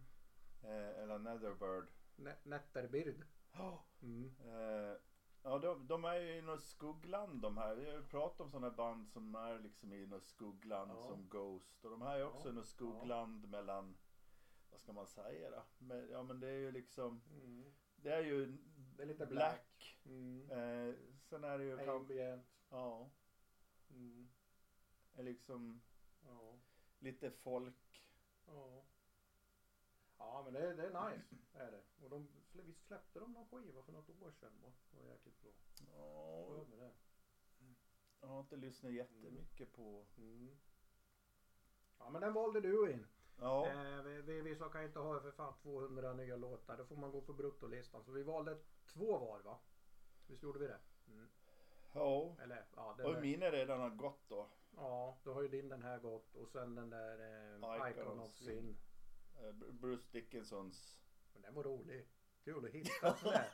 Eh, 0.63 1.03
eller 1.03 1.19
Netherbird. 1.19 1.89
Ne- 2.17 2.37
Netterbird. 2.43 3.25
Ja. 3.53 3.85
Mm. 4.03 4.35
Eh, 4.45 4.97
ja, 5.43 5.59
de, 5.59 5.87
de 5.87 6.05
är 6.05 6.15
ju 6.15 6.37
i 6.37 6.43
något 6.43 6.63
skuggland 6.63 7.41
de 7.43 7.57
här. 7.57 7.75
Vi 7.75 7.85
har 7.91 7.97
ju 7.97 8.05
pratat 8.05 8.41
om 8.41 8.51
sådana 8.51 8.71
band 8.71 9.09
som 9.09 9.35
är 9.35 9.59
liksom 9.59 9.93
i 9.93 10.07
något 10.07 10.25
skuggland 10.25 10.91
Ja. 10.91 11.03
som 11.09 11.29
Ghost. 11.29 11.85
Och 11.85 11.91
de 11.91 12.03
här 12.03 12.19
är 12.19 12.27
också 12.27 12.49
Ja. 12.49 12.53
i 12.53 12.55
något 12.55 12.67
skuggland 12.69 13.49
mellan 13.49 13.97
vad 14.71 14.81
ska 14.81 14.93
man 14.93 15.07
säga 15.07 15.51
då? 15.51 15.63
Men, 15.79 16.09
ja 16.11 16.23
men 16.23 16.41
det 16.41 16.49
är 16.49 16.59
ju 16.59 16.73
liksom, 16.73 17.23
Mm. 17.31 17.73
det 17.97 18.11
är 18.15 18.23
ju 18.23 18.59
Det 18.97 19.03
är 19.03 19.07
lite 19.07 19.27
black. 19.27 19.99
Mm. 20.05 20.51
Eh, 20.51 20.95
sen 21.23 21.45
är 21.45 21.59
det 21.59 21.65
ju 21.65 21.91
Ambient. 21.91 22.47
ja, 22.71 23.11
Mm. 23.91 24.29
är 25.15 25.23
liksom 25.23 25.83
Ja. 26.27 26.59
lite 26.99 27.31
folk. 27.31 28.03
Ja. 28.47 28.85
Ja 30.19 30.43
men 30.45 30.53
det, 30.53 30.75
det 30.75 30.87
är 30.87 31.11
nice. 31.11 31.37
Är 31.53 31.71
det. 31.71 31.83
Och 32.05 32.11
de, 32.11 32.29
visst 32.53 32.87
släppte 32.87 33.21
de 33.21 33.33
någon 33.33 33.47
skiva 33.47 33.83
för 33.83 33.93
något 33.93 34.11
år 34.11 34.31
sedan 34.31 34.53
va? 34.63 34.73
Det 34.91 34.99
var 34.99 35.13
jäkligt 35.13 35.43
bra. 35.43 35.51
Ja, 35.97 36.65
mig 36.69 36.79
det. 36.79 36.93
jag 38.21 38.29
har 38.29 38.41
inte 38.41 38.57
lyssnat 38.57 38.93
jättemycket 38.93 39.73
på. 39.73 40.07
Mm. 40.17 40.57
Ja 41.99 42.11
men 42.11 42.21
den 42.21 42.33
valde 42.33 42.61
du 42.61 42.91
in. 42.93 43.07
Ja, 43.39 43.67
Eh, 43.67 44.03
vi, 44.03 44.23
vi, 44.23 44.41
vissa 44.41 44.69
kan 44.69 44.85
inte 44.85 44.99
ha 44.99 45.21
för 45.21 45.31
fan 45.31 45.55
200 45.63 46.13
nya 46.13 46.37
låtar. 46.37 46.77
Då 46.77 46.85
får 46.85 46.97
man 46.97 47.13
gå 47.13 47.21
på 47.21 47.33
bruttolistan. 47.33 48.05
Så 48.05 48.13
vi 48.13 48.23
valde 48.23 48.59
två 48.87 49.19
var 49.19 49.41
va? 49.41 49.59
Visst 50.27 50.43
gjorde 50.43 50.59
vi 50.59 50.67
det? 50.67 50.81
Mm. 51.09 51.29
Ja. 51.93 52.37
Eller 52.43 52.65
ja, 52.77 52.95
den 52.97 53.07
Och 53.07 53.15
där, 53.15 53.21
mina 53.21 53.51
redan 53.51 53.81
har 53.81 53.91
gått 53.91 54.29
då. 54.29 54.49
ja, 54.77 55.19
då 55.25 55.33
har 55.35 55.43
ju 55.43 55.49
din 55.49 55.69
den 55.69 55.83
här 55.83 55.99
gått. 55.99 56.35
Och 56.35 56.49
sen 56.49 56.75
den 56.75 56.91
där 56.91 57.19
eh, 57.19 57.57
Icon 57.57 57.91
Icon 57.91 58.21
of 58.21 58.31
Sin. 58.31 58.47
Sin. 58.47 58.77
Eh, 59.35 59.53
Bruce 59.73 60.09
Dickinsons. 60.13 60.99
Men 61.33 61.43
den 61.43 61.55
var 61.55 61.63
rolig. 61.65 62.09
Kul 62.45 62.65
att 62.65 62.71
hitta 62.71 63.15
sådär. 63.15 63.51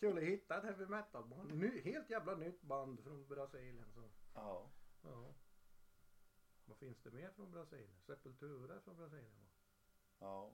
Kul 0.00 0.18
att 0.18 0.24
hitta 0.24 0.56
ett 0.58 0.64
heavy 0.64 0.86
metal 0.86 1.24
band. 1.24 1.54
Ny, 1.54 1.80
helt 1.80 2.10
jävla 2.10 2.34
nytt 2.34 2.62
band 2.62 3.00
från 3.04 3.26
Brasilien. 3.26 3.92
Så. 3.94 4.02
Ja. 4.34 4.70
Ja. 5.02 5.34
Vad 6.64 6.76
finns 6.76 7.02
det 7.02 7.10
mer 7.10 7.30
från 7.30 7.50
Brasilien? 7.50 8.00
Sepultura 8.00 8.74
är 8.74 8.80
från 8.80 8.96
Brasilien 8.96 9.36
va? 9.38 9.46
Ja. 10.18 10.52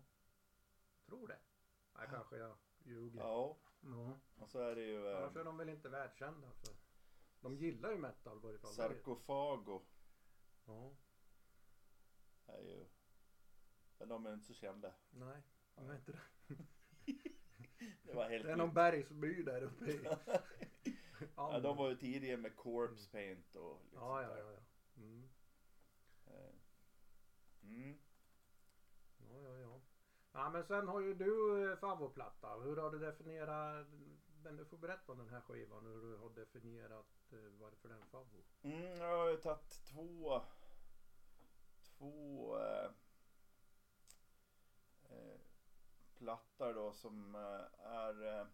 Tror 1.07 1.29
det. 1.29 1.39
Nej 1.95 2.07
kanske 2.11 2.37
jag 2.37 2.57
ljuger. 2.85 3.21
Ja. 3.21 3.59
Ja. 3.81 4.21
Och 4.39 4.49
så 4.49 4.59
är 4.59 4.75
det 4.75 4.83
ju 4.83 5.07
eh, 5.11 5.19
Annars 5.19 5.37
är 5.37 5.45
de 5.45 5.57
väl 5.57 5.69
inte 5.69 5.89
världskända. 5.89 6.51
För 6.51 6.75
de 7.43 7.57
gillar 7.57 7.91
ju 7.91 7.99
metal 7.99 8.39
i 8.39 8.41
varje 8.41 8.59
fall. 8.59 8.73
Sarkofago. 8.73 9.83
Ja. 10.67 10.93
Är 12.47 12.59
ju, 12.63 12.87
men 13.99 14.09
de 14.09 14.27
är 14.27 14.35
inte 14.35 14.47
så 14.47 14.55
kända. 14.55 14.95
Nej. 15.11 15.43
De 15.75 15.91
är 15.91 15.95
inte 15.95 16.13
det. 16.13 16.55
Det 18.03 18.15
var 18.15 18.29
helt 18.29 18.45
Det 18.45 18.53
är 18.53 18.57
någon 18.57 18.75
bergsby 18.75 19.43
där 19.43 19.63
uppe 19.63 19.85
i. 19.85 20.01
Ja, 21.37 21.61
de 21.61 21.77
var 21.77 21.89
ju 21.89 21.97
tidiga 21.97 22.37
med 22.37 22.57
corpse 22.57 23.11
paint 23.11 23.55
och 23.55 23.81
lite 23.85 23.97
Ja, 23.97 24.01
sånt 24.01 24.23
ja, 24.23 24.35
där. 24.35 24.53
ja. 24.53 24.53
ja. 24.53 25.03
Mm. 25.03 25.29
Eh, 26.27 26.53
Mm. 27.63 27.99
Ja, 29.19 29.39
ja, 29.41 29.57
ja. 29.59 29.81
Ja, 30.33 30.51
men 30.51 30.65
sen 30.65 30.89
har 30.89 31.01
ju 31.01 31.15
du 31.15 31.71
eh, 31.73 31.79
favoritplatta. 31.79 32.61
Hur 32.61 32.77
har 32.77 32.91
du 32.91 32.99
definierat, 32.99 33.87
men 34.45 34.57
du 34.57 34.65
får 34.65 34.79
berätta 34.79 35.13
om 35.13 35.19
den 35.19 35.29
här 35.29 35.41
skivan, 35.41 35.87
hur 35.87 36.01
du 36.01 36.17
har 36.17 36.31
definierat 36.31 37.33
eh, 37.33 37.39
varför 37.61 37.89
den 37.89 38.03
är 38.03 38.07
favorit. 38.07 38.47
Mm, 38.63 38.99
jag 38.99 39.19
har 39.19 39.31
ju 39.31 39.37
tagit 39.37 39.85
två, 39.85 40.43
två 41.83 42.57
eh, 42.59 42.91
eh, 45.05 45.41
plattor 46.19 46.75
då 46.75 46.93
som 46.93 47.35
eh, 47.35 47.87
är 47.87 48.41
eh, 48.41 48.47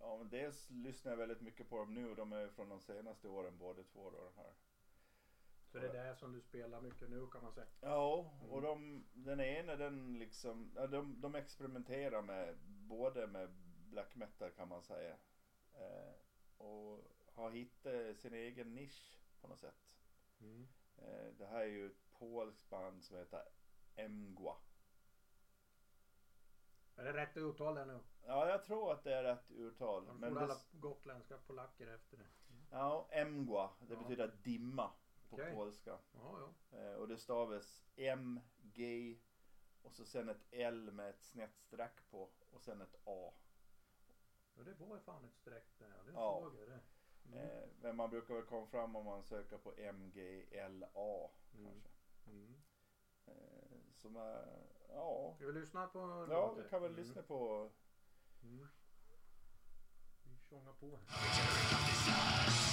Ja 0.00 0.16
men 0.16 0.28
dels 0.28 0.70
lyssnar 0.70 1.12
jag 1.12 1.16
väldigt 1.16 1.40
mycket 1.40 1.68
på 1.68 1.78
dem 1.78 1.94
nu. 1.94 2.14
De 2.14 2.32
är 2.32 2.48
från 2.48 2.68
de 2.68 2.80
senaste 2.80 3.28
åren 3.28 3.58
båda 3.58 3.82
två 3.82 4.10
då 4.10 4.24
de 4.24 4.42
här. 4.42 4.52
Så 5.72 5.78
det 5.78 5.88
är 5.88 6.04
det 6.06 6.16
som 6.16 6.32
du 6.32 6.40
spelar 6.40 6.80
mycket 6.80 7.10
nu 7.10 7.26
kan 7.26 7.42
man 7.42 7.52
säga. 7.52 7.66
Ja, 7.80 8.30
och 8.50 8.62
de, 8.62 9.04
den 9.12 9.40
ena 9.40 9.76
den 9.76 10.18
liksom, 10.18 10.72
ja, 10.76 10.86
de, 10.86 11.20
de 11.20 11.34
experimenterar 11.34 12.22
med 12.22 12.58
både 12.66 13.26
med 13.26 13.48
black 13.90 14.14
metal 14.16 14.50
kan 14.50 14.68
man 14.68 14.82
säga. 14.82 15.16
Eh, 15.74 16.12
och 16.58 17.00
har 17.34 17.50
hittat 17.50 18.18
sin 18.18 18.34
egen 18.34 18.74
nisch 18.74 19.18
på 19.40 19.48
något 19.48 19.58
sätt. 19.60 19.90
Mm. 20.40 20.68
Eh, 20.96 21.26
det 21.38 21.46
här 21.46 21.60
är 21.60 21.64
ju 21.66 21.86
ett 21.86 22.12
polskt 22.18 22.70
band 22.70 23.04
som 23.04 23.16
heter 23.16 23.48
Emgwa. 23.94 24.56
Är 26.96 27.04
det 27.04 27.12
rätt 27.12 27.36
uttal 27.36 27.74
där 27.74 27.86
nu? 27.86 27.98
Ja, 28.26 28.48
jag 28.48 28.64
tror 28.64 28.92
att 28.92 29.04
det 29.04 29.14
är 29.14 29.22
rätt 29.22 29.50
urtal. 29.50 30.06
Man 30.06 30.16
Men 30.16 30.34
det, 30.34 30.40
alla 30.40 30.56
gotländska 30.72 31.38
polacker 31.38 31.86
efter 31.86 32.16
det. 32.16 32.26
ja, 32.70 33.08
Emgwa, 33.10 33.70
det 33.80 33.94
Ja. 33.94 34.00
betyder 34.00 34.36
dimma 34.42 34.90
på 35.28 35.36
Okej. 35.36 35.54
polska. 35.54 35.98
Ja, 36.12 36.52
ja. 36.70 36.78
Eh, 36.78 36.94
och 36.94 37.08
det 37.08 37.18
stavas 37.18 37.84
M, 37.96 38.40
G 38.62 39.16
och 39.82 39.92
så 39.94 40.04
sen 40.04 40.28
ett 40.28 40.46
L 40.50 40.90
med 40.92 41.10
ett 41.10 41.22
snett 41.22 41.56
streck 41.58 42.10
på 42.10 42.30
och 42.50 42.60
sen 42.62 42.80
ett 42.80 42.94
A. 43.04 43.32
ja 44.66 44.74
det 44.78 44.84
var 44.84 44.98
fan 44.98 45.24
ett 45.24 45.34
streck 45.34 45.78
där. 45.78 45.86
Det 46.06 46.12
Ja. 46.12 46.40
såg 46.42 46.54
jag 46.60 46.68
det. 46.68 46.80
Mm. 47.26 47.38
Eh, 47.38 47.68
men 47.80 47.96
man 47.96 48.10
brukar 48.10 48.34
väl 48.34 48.44
komma 48.44 48.66
fram 48.66 48.96
om 48.96 49.04
man 49.04 49.22
söker 49.22 49.58
på 49.58 49.72
MGLA 49.92 51.30
Mm. 51.54 51.64
kanske. 51.72 51.88
Mm. 52.26 52.54
Eh, 53.26 53.92
som 53.94 54.16
är, 54.16 54.66
ja. 54.88 55.32
Ska 55.36 55.46
vi 55.46 55.52
lyssna 55.52 55.86
på 55.86 55.98
Ja, 55.98 56.26
låten? 56.26 56.62
vi 56.64 56.68
kan 56.70 56.82
väl 56.82 56.90
Mm. 56.92 57.04
lyssna 57.04 57.22
på. 57.22 57.70
Mm. 58.42 58.68
Vi 60.24 60.38
tjongar 60.48 60.72
på 60.72 60.96
här. 60.96 62.69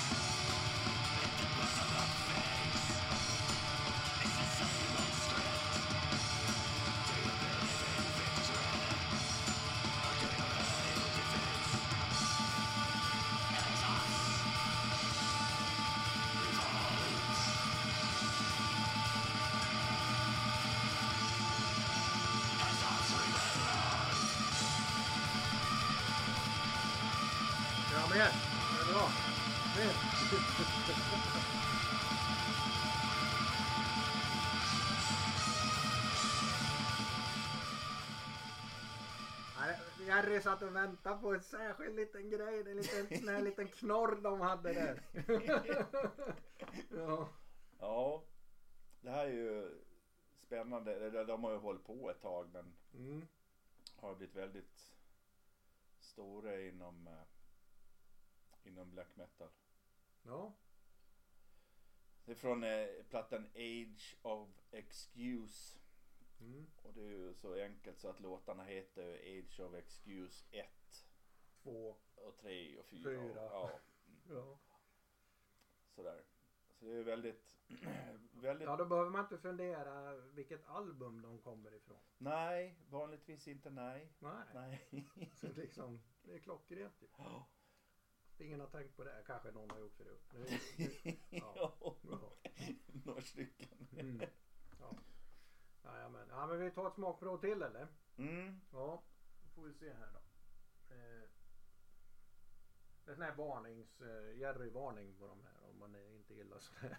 Jerry 40.38 40.43
satt 40.43 40.62
och 40.62 40.76
väntade 40.76 41.21
på 41.21 41.34
en 41.34 41.41
särskild 41.41 41.95
liten 41.95 42.30
grej. 42.30 42.60
En 42.60 42.78
liten, 42.78 43.19
sån 43.19 43.28
här 43.28 43.41
liten 43.41 43.67
knorr 43.67 44.15
de 44.21 44.41
hade 44.41 44.73
där. 44.73 45.02
ja. 46.89 47.30
Ja. 47.80 48.23
Det 49.02 49.10
här 49.10 49.26
är 49.26 49.32
ju 49.32 49.82
spännande. 50.36 51.23
De 51.23 51.43
har 51.43 51.52
ju 51.52 51.58
hållit 51.58 51.84
på 51.84 52.10
ett 52.10 52.21
tag 52.21 52.50
men 52.54 52.73
Mm. 52.93 53.28
har 53.95 54.15
blivit 54.15 54.36
väldigt 54.36 54.93
stora 56.00 56.62
inom, 56.62 57.08
eh, 57.08 57.13
inom 58.63 58.91
black 58.91 59.15
metal. 59.15 59.50
ja. 60.23 60.54
Det 62.26 62.32
är 62.32 62.36
från 62.36 62.63
eh, 62.63 62.88
plattan 63.10 63.45
Age 63.56 64.15
of 64.21 64.50
Excuse. 64.71 65.77
Mm. 66.39 66.65
Och 66.84 66.93
det 66.93 67.02
är 67.02 67.06
ju 67.10 67.34
så 67.34 67.54
enkelt 67.54 68.00
så 68.00 68.10
att 68.10 68.19
låtarna 68.19 68.63
heter 68.63 69.13
Age 69.13 69.60
of 69.60 69.73
Excuse 69.73 70.45
1 70.52 70.67
Två. 71.63 71.95
och 72.15 72.38
3 72.38 72.80
och 72.80 72.86
4. 72.86 73.04
Fyra. 73.04 73.43
Ja, 73.43 73.80
Ja. 74.30 74.60
sådär. 75.95 76.23
Så 76.80 76.86
det 76.86 76.91
är 76.97 77.04
väldigt, 77.04 77.43
väldigt, 78.32 78.65
ja, 78.67 78.76
då 78.78 78.86
behöver 78.86 79.10
man 79.10 79.21
inte 79.23 79.38
fundera 79.38 80.15
vilket 80.17 80.65
album 80.65 81.21
de 81.21 81.39
kommer 81.39 81.73
ifrån. 81.73 82.00
nej, 82.17 82.76
vanligtvis 82.89 83.47
inte 83.47 83.69
nej. 83.69 84.13
Nej. 84.19 84.43
Nej. 84.54 84.88
Så 85.34 85.47
liksom, 85.47 86.02
det 86.23 86.34
är 86.34 86.39
klockrent 86.39 87.02
ju. 87.02 87.08
Ingen 88.39 88.60
har 88.60 88.67
tänkt 88.67 88.95
på 88.95 89.04
det. 89.04 89.23
Kanske 89.28 89.52
någon 89.52 89.69
har 89.69 89.80
gjort 89.80 89.95
förut. 89.95 90.23
Ja, 91.30 91.78
Ja. 92.04 92.38
några 93.06 93.21
stycken. 93.21 93.88
Mm. 94.00 94.21
Ja. 94.80 94.97
Jajamän. 95.93 96.28
Ja 96.30 96.47
men 96.47 96.60
vi 96.60 96.71
tar 96.71 96.88
ett 96.88 96.93
smakprov 96.93 97.38
till 97.41 97.62
eller? 97.62 97.88
Mm. 98.17 98.62
Ja. 98.71 99.04
Då 99.43 99.50
får 99.50 99.62
vi 99.63 99.73
se 99.73 99.93
här 99.93 100.10
då. 100.13 100.19
Eh, 100.95 101.23
det 103.06 103.12
är 103.12 103.15
sån 103.15 103.23
här 103.23 103.36
varnings, 103.36 104.02
eh, 104.02 104.38
Jerry-varning 104.39 105.15
på 105.17 105.28
de 105.28 105.41
här 105.43 105.69
om 105.69 105.80
man 105.80 105.95
inte 105.95 106.34
gillar 106.34 106.60
sådär. 106.60 106.97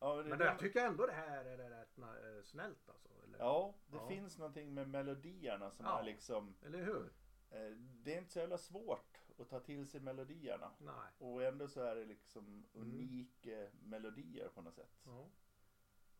Ja, 0.00 0.16
det, 0.16 0.24
Men 0.28 0.38
det, 0.38 0.44
jag 0.44 0.58
tycker 0.58 0.86
ändå 0.86 1.06
det 1.06 1.12
här 1.12 1.44
är 1.44 1.70
rätt 1.70 1.98
eh, 1.98 2.42
snällt 2.44 2.88
alltså. 2.88 3.08
Eller, 3.24 3.38
ja, 3.38 3.74
det 3.86 3.96
Ja. 3.96 4.08
finns 4.08 4.38
någonting 4.38 4.74
med 4.74 4.88
melodierna 4.88 5.70
som 5.70 5.86
Ja. 5.86 6.00
är 6.00 6.04
liksom, 6.04 6.54
eller 6.62 6.82
hur? 6.84 7.12
eh, 7.50 7.70
det 7.76 8.14
är 8.14 8.18
inte 8.18 8.32
så 8.32 8.38
jävla 8.38 8.58
svårt 8.58 9.20
att 9.38 9.48
ta 9.48 9.60
till 9.60 9.88
sig 9.88 10.00
melodierna. 10.00 10.70
Nej. 10.78 11.10
Och 11.18 11.42
ändå 11.44 11.68
så 11.68 11.80
är 11.82 11.96
det 11.96 12.04
liksom 12.04 12.44
Mm. 12.74 12.86
unika 12.90 13.70
melodier 13.82 14.48
på 14.48 14.62
något 14.62 14.74
sätt. 14.74 15.00
Ja. 15.04 15.26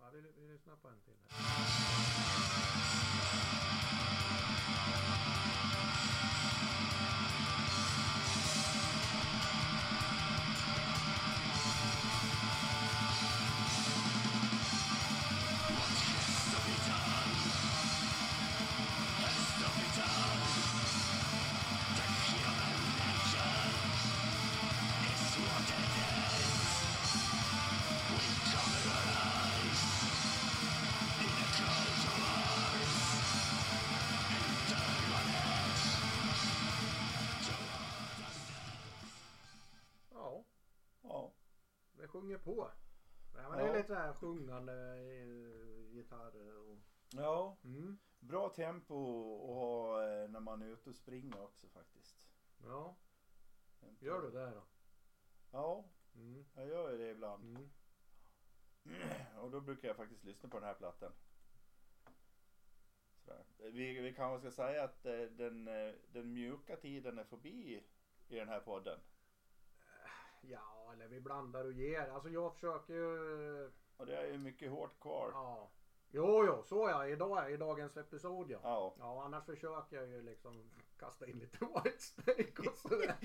Ja, 0.00 0.06
vi, 0.12 0.20
vi 0.20 0.48
lyssnar 0.52 0.76
på 0.76 0.88
en 0.88 1.00
till. 1.04 1.14
Här. 1.28 2.50
Sjunger 42.38 42.38
på. 42.38 42.70
Ja, 43.34 43.48
men 43.48 43.58
Det 43.58 43.64
Ja. 43.64 43.70
är 43.72 43.76
lite 43.76 43.88
så 43.88 43.94
här 43.94 44.12
sjungande 44.12 44.72
eh, 44.72 45.92
gitarrer 45.94 46.56
och... 46.58 46.78
ja. 47.12 47.56
Mm. 47.64 47.98
Bra 48.20 48.48
tempo 48.48 48.94
att 49.50 49.54
ha 49.54 50.02
eh, 50.08 50.28
när 50.30 50.40
man 50.40 50.62
är 50.62 50.66
ute 50.66 50.90
och 50.90 50.96
springer 50.96 51.42
också 51.42 51.68
faktiskt. 51.68 52.28
Ja, 52.64 52.96
gör 54.00 54.22
du 54.22 54.30
det 54.30 54.50
då? 54.50 54.62
Ja, 55.50 55.84
Mm. 56.14 56.44
jag 56.54 56.68
gör 56.68 56.90
ju 56.92 56.98
det 56.98 57.10
ibland. 57.10 57.44
Mm. 57.44 57.70
Och 59.40 59.50
då 59.50 59.60
brukar 59.60 59.88
jag 59.88 59.96
faktiskt 59.96 60.24
lyssna 60.24 60.48
på 60.48 60.58
den 60.58 60.68
här 60.68 60.74
plattan. 60.74 61.12
Sådär. 63.24 63.44
Vi, 63.58 64.00
vi 64.00 64.14
kanske 64.14 64.40
ska 64.50 64.62
säga 64.64 64.84
att 64.84 65.06
eh, 65.06 65.22
den, 65.22 65.68
eh, 65.68 65.94
den 66.12 66.32
mjuka 66.32 66.76
tiden 66.76 67.18
är 67.18 67.24
förbi 67.24 67.84
i 68.28 68.36
den 68.36 68.48
här 68.48 68.60
podden. 68.60 69.00
Ja, 70.40 70.92
eller 70.92 71.08
vi 71.08 71.20
blandar 71.20 71.64
och 71.64 71.72
ger. 71.72 72.08
Alltså 72.08 72.28
jag 72.28 72.54
försöker 72.54 72.94
ju... 72.94 73.70
Och 73.96 74.06
det 74.06 74.16
är 74.16 74.26
ju 74.26 74.38
mycket 74.38 74.70
hårt 74.70 75.00
kvar. 75.00 75.30
Ja. 75.32 75.70
Jo, 76.10 76.44
jo, 76.46 76.62
så 76.62 76.88
ja. 76.88 77.06
Idag, 77.06 77.52
I 77.52 77.56
dagens 77.56 77.96
episod 77.96 78.50
ja. 78.50 78.58
Ja. 78.62 78.94
Ja, 78.98 79.24
annars 79.24 79.44
försöker 79.44 79.96
jag 79.96 80.08
ju 80.08 80.22
liksom 80.22 80.70
kasta 80.98 81.26
in 81.26 81.38
lite 81.38 81.58
Whitesnake 81.84 82.68
och 82.70 82.78
sådär. 82.78 83.16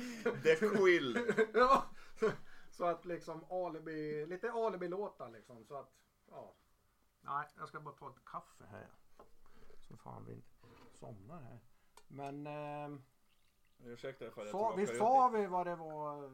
The 0.44 0.56
Quill. 0.56 1.34
ja, 1.54 1.90
så, 2.20 2.32
så 2.72 2.86
att 2.86 3.06
liksom 3.06 3.46
alibi, 3.50 4.26
lite 4.26 4.52
alibi-låtar 4.52 5.30
liksom. 5.30 5.66
Så 5.66 5.76
att, 5.76 5.94
ja. 6.30 6.56
Nej, 7.22 7.48
jag 7.58 7.68
ska 7.68 7.80
bara 7.80 7.96
ta 7.96 8.10
ett 8.10 8.26
kaffe 8.26 8.66
här. 8.66 8.88
Så 9.80 9.98
fan 9.98 10.26
vi 10.26 10.34
inte 10.34 10.48
somnar 10.94 11.42
här. 11.42 11.60
Men 12.08 12.48
eh, 12.48 13.00
Ursäkta 13.84 14.28
ifall 14.28 14.46
jag 14.46 14.52
tråkar 14.52 14.78
visst 14.78 14.98
sa 14.98 15.30
vi 15.30 15.46
vad 15.46 15.68
det 15.68 15.76
var? 15.76 16.32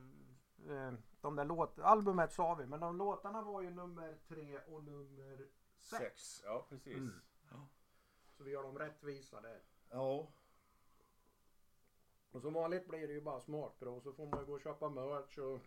Eh, 0.70 0.94
de 1.22 1.36
där 1.36 1.46
låt, 1.46 1.80
albumet 1.80 2.34
sa 2.34 2.56
vi, 2.56 2.66
men 2.66 2.80
de 2.80 2.98
låtarna 2.98 3.42
var 3.42 3.62
ju 3.62 3.70
nummer 3.70 4.18
tre 4.28 4.60
och 4.60 4.84
nummer 4.84 5.38
sex. 5.78 6.02
Sex. 6.04 6.42
Ja, 6.46 6.66
precis. 6.70 6.98
Mm. 6.98 7.22
Så 8.38 8.44
vi 8.44 8.52
gör 8.52 8.64
dem 8.64 8.80
rättvisa 8.80 9.42
där. 9.42 9.62
Ja. 9.90 10.28
Och 12.32 12.42
som 12.42 12.54
vanligt 12.54 12.88
blir 12.88 13.08
det 13.08 13.14
ju 13.14 13.22
bara 13.22 13.40
smartbra 13.42 14.00
så 14.02 14.14
får 14.14 14.26
man 14.26 14.40
ju 14.40 14.46
gå 14.46 14.54
och 14.54 14.62
köpa 14.62 14.90
merch 14.90 15.38
och 15.38 15.60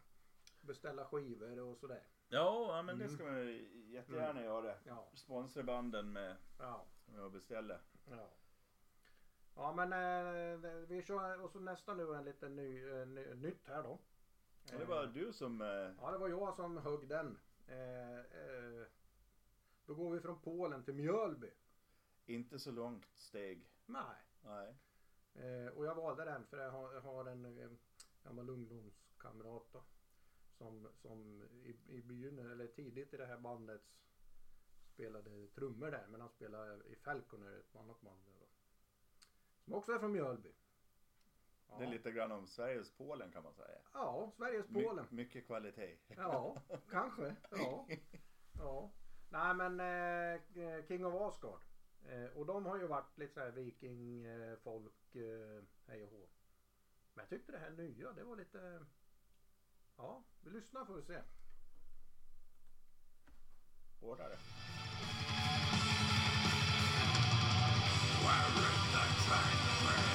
beställa 0.61 1.05
skivor 1.05 1.59
och 1.61 1.79
sådär. 1.79 2.03
Ja, 2.29 2.77
ja, 2.77 2.83
men 2.83 2.99
det 2.99 3.05
Mm. 3.05 3.17
ska 3.17 3.25
man 3.25 3.39
ju 3.41 3.69
jättegärna 3.93 4.43
göra. 4.43 4.75
Ja, 4.85 5.09
Sponsra 5.15 5.63
banden 5.63 6.13
med, 6.13 6.37
ja, 6.59 6.85
med 7.07 7.21
att 7.25 7.33
beställa. 7.33 7.81
ja. 8.11 8.29
Ja 9.57 9.73
men 9.73 9.93
eh, 9.93 10.61
det- 10.61 10.87
vi 10.89 11.03
kör 11.03 11.41
och 11.41 11.51
så 11.51 11.61
nästa 11.61 11.95
nu 11.95 12.15
en 12.15 12.25
liten 12.25 12.57
ny, 12.57 12.89
eh, 12.91 13.07
ny, 13.07 13.35
nytt 13.35 13.67
här 13.67 13.83
då. 13.83 13.99
Ja, 14.71 14.79
det 14.79 14.85
var 14.85 15.07
du 15.07 15.33
som... 15.33 15.61
eh, 15.61 15.67
Ja 16.01 16.11
det 16.11 16.19
var 16.19 16.29
jag 16.29 16.57
som 16.57 16.77
högg 16.77 17.09
den. 17.09 17.39
Eh, 17.67 18.19
eh, 18.19 18.87
då 19.87 19.95
går 19.95 20.11
vi 20.11 20.21
från 20.21 20.41
Polen 20.41 20.85
till 20.85 20.95
Mjölby. 20.95 21.51
Inte 22.27 22.59
så 22.59 22.71
långt 22.71 23.15
steg. 23.15 23.71
Nej. 23.87 24.17
Nej. 24.43 24.75
Och 25.71 25.87
jag 25.87 25.95
valde 25.95 26.25
den 26.25 26.47
för 26.47 26.59
jag 26.59 26.71
har, 27.01 27.27
en 27.27 27.79
gammal 28.25 28.51
ungdomskamrat 28.51 29.73
då, 29.73 29.83
som, 30.59 30.89
som 30.95 31.43
i, 31.63 31.77
i 31.89 32.03
begynnelsen, 32.03 32.53
eller 32.53 32.67
tidigt 32.67 33.15
i 33.15 33.17
det 33.17 33.27
här 33.27 33.39
bandet 33.39 33.83
spelade 34.95 35.49
trummor 35.49 35.91
där 35.91 36.07
men 36.09 36.21
han 36.21 36.31
spelade 36.31 36.85
i 36.85 36.97
Falconer, 36.97 37.59
ett 37.59 37.77
annat 37.77 38.01
band. 38.01 38.21
Då, 38.27 38.47
som 39.65 39.75
också 39.75 39.93
är 39.93 39.99
från 39.99 40.13
Mjölby. 40.13 40.53
Det 41.79 41.85
är 41.85 41.89
lite 41.89 42.11
grann 42.11 42.33
om 42.33 42.47
Sveriges 42.47 42.91
Polen 42.97 43.33
kan 43.33 43.43
man 43.43 43.55
säga. 43.55 43.79
ja 43.93 44.31
Sveriges 44.37 44.71
My, 44.71 44.85
Polen. 44.85 45.07
mycket 45.11 45.47
kvalitet. 45.47 45.97
Ja, 46.17 46.57
kanske. 46.91 47.37
Ja. 47.51 47.87
ja. 48.59 48.91
Nej 49.29 49.55
men 49.55 49.81
eh, 49.81 50.87
King 50.89 51.07
of 51.07 51.15
Asgard. 51.15 51.61
Eh, 52.09 52.39
och 52.39 52.47
de 52.47 52.67
har 52.67 52.77
ju 52.77 52.87
varit 52.87 53.19
lite 53.19 53.35
så 53.35 53.41
här 53.41 53.51
vikingfolk, 53.51 55.15
eh, 55.15 55.63
hej 55.87 56.05
och 56.05 56.11
hå. 56.11 56.29
Men 57.15 57.23
jag 57.23 57.29
tyckte 57.29 57.53
det 57.53 57.59
här 57.59 57.71
nya, 57.71 58.13
det 58.13 58.25
var 58.25 58.37
lite... 58.37 58.87
Ja, 59.97 60.25
vi 60.41 60.51
lyssnar 60.51 60.85
får 60.85 60.95
vi 60.95 61.03
se. 61.03 61.21
Hårdare. 64.01 64.37
Ja. 69.29 70.14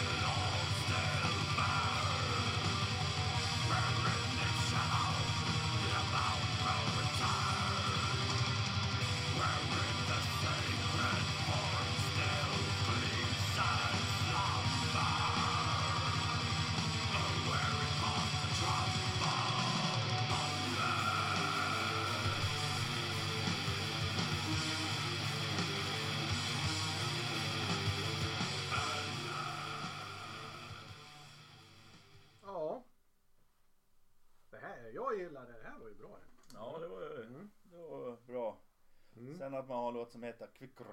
Man 39.69 39.77
har 39.77 39.87
en 39.87 39.93
låt 39.93 40.11
som 40.11 40.23
heter 40.23 40.47
Kvickr. 40.53 40.83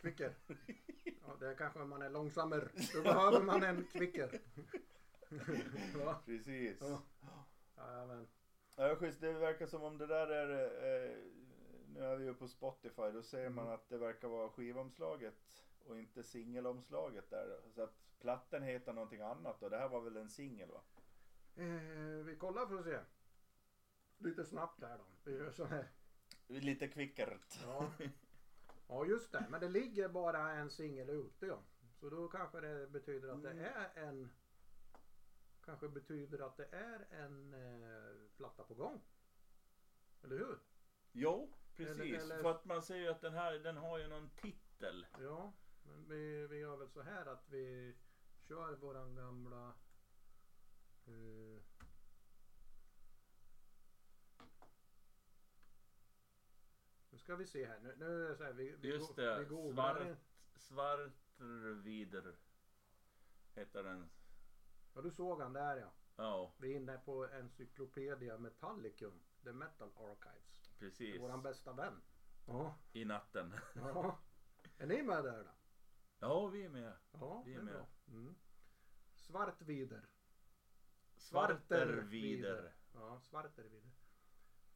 Kvicker. 0.00 0.34
Ja, 1.26 1.36
det 1.40 1.54
kanske 1.58 1.78
man 1.78 2.02
är 2.02 2.10
långsammare. 2.10 2.68
Då 2.94 3.02
behöver 3.02 3.42
man 3.42 3.62
en 3.62 3.84
kvicker. 3.92 4.40
ja. 5.98 6.22
Precis. 6.24 6.78
Ja. 6.80 7.02
Ja, 7.76 8.06
men. 8.06 8.28
Ja, 8.76 8.96
schysst. 8.96 9.20
Det 9.20 9.32
verkar 9.32 9.66
som 9.66 9.82
om 9.82 9.98
det 9.98 10.06
där 10.06 10.26
är... 10.26 10.50
Eh, 11.10 11.16
nu 11.94 12.04
är 12.04 12.16
vi 12.16 12.24
ju 12.24 12.34
på 12.34 12.48
Spotify. 12.48 13.10
Då 13.12 13.22
ser 13.22 13.48
man 13.48 13.64
Mm. 13.64 13.74
att 13.74 13.88
det 13.88 13.98
verkar 13.98 14.28
vara 14.28 14.48
skivomslaget 14.50 15.64
och 15.86 15.98
inte 15.98 16.22
singelomslaget 16.22 17.30
där. 17.30 17.60
Så 17.74 17.82
att 17.82 17.94
plattan 18.20 18.62
heter 18.62 18.92
någonting 18.92 19.20
annat 19.20 19.62
och 19.62 19.70
det 19.70 19.78
här 19.78 19.88
var 19.88 20.00
väl 20.00 20.16
en 20.16 20.30
singel 20.30 20.70
va? 20.70 20.80
Eh, 21.56 22.24
vi 22.24 22.36
kollar 22.38 22.66
för 22.66 22.78
att 22.78 22.84
se. 22.84 22.98
Lite 24.18 24.44
snabbt 24.44 24.82
här 24.82 24.98
då. 24.98 25.04
Vi 25.24 25.36
gör 25.36 25.50
så 25.50 25.64
här. 25.64 25.88
Lite 26.50 26.88
kvickert. 26.88 27.58
Ja. 27.62 27.92
ja 28.88 29.06
just 29.06 29.32
det, 29.32 29.46
men 29.50 29.60
det 29.60 29.68
ligger 29.68 30.08
bara 30.08 30.52
en 30.52 30.70
singel 30.70 31.10
ute 31.10 31.46
ja. 31.46 31.62
Så 32.00 32.10
då 32.10 32.28
kanske 32.28 32.60
det 32.60 32.86
betyder 32.86 33.28
att 33.28 33.42
det 33.42 33.50
Mm. 33.50 33.64
är 33.64 34.02
en 34.02 34.30
Kanske 35.64 35.88
betyder 35.88 36.38
att 36.46 36.56
det 36.56 36.66
är 36.72 37.06
en 37.10 37.54
eh, 37.54 38.14
platta 38.36 38.64
på 38.64 38.74
gång. 38.74 39.00
Eller 40.22 40.38
hur? 40.38 40.58
Jo, 41.12 41.52
precis. 41.76 42.00
Eller- 42.00 42.18
eller- 42.18 42.42
För 42.42 42.50
att 42.50 42.64
man 42.64 42.82
ser 42.82 42.96
ju 42.96 43.08
att 43.08 43.20
den 43.20 43.32
här 43.34 43.52
den 43.52 43.76
har 43.76 43.98
ju 43.98 44.08
någon 44.08 44.30
titel. 44.30 45.06
Ja, 45.20 45.52
men 45.82 46.08
vi, 46.08 46.46
vi 46.46 46.58
gör 46.58 46.76
väl 46.76 46.88
så 46.88 47.02
här 47.02 47.26
att 47.26 47.48
vi 47.48 47.96
kör 48.48 48.74
våran 48.76 49.14
gamla 49.14 49.72
eh, 51.06 51.62
ska 57.20 57.36
vi 57.36 57.46
se 57.46 57.66
här. 57.66 57.78
Nu, 57.80 57.94
nu 57.98 58.24
är 58.24 58.28
det 58.28 58.36
så 58.36 58.44
här, 58.44 58.52
vi, 58.52 58.76
vi, 58.80 58.88
Just 58.88 59.16
det. 59.16 59.38
vi 59.38 59.72
Svart, 59.72 59.98
det. 59.98 60.16
Svartrvider 60.56 62.36
heter 63.54 63.82
den. 63.82 64.10
Ja, 64.94 65.00
du 65.00 65.10
såg 65.10 65.40
han 65.40 65.52
där 65.52 65.76
ja. 65.76 65.92
Ja, 66.16 66.52
Vi 66.58 66.72
är 66.72 66.76
inne 66.76 66.98
på 66.98 67.26
Encyclopedia 67.28 68.38
Metallicum, 68.38 69.20
The 69.44 69.52
Metal 69.52 69.90
Archives. 69.96 70.70
precis. 70.78 71.20
Våran 71.20 71.42
bästa 71.42 71.72
vän. 71.72 72.02
Ja. 72.46 72.78
i 72.92 73.04
natten. 73.04 73.54
ja. 73.74 74.18
Är 74.78 74.86
ni 74.86 75.02
med 75.02 75.24
där 75.24 75.44
då? 75.44 75.50
Ja, 76.18 76.46
vi 76.46 76.64
är 76.64 76.68
med. 76.68 76.92
Ja, 77.12 77.42
Vi 77.46 77.54
är 77.54 77.56
det 77.56 77.60
är 77.62 77.64
med. 77.64 77.74
bra. 77.74 77.86
Mm. 78.08 78.34
Svartvider. 79.14 80.08
Svartervider. 81.16 82.72
Ja, 82.94 83.20
Svartervider. 83.20 83.90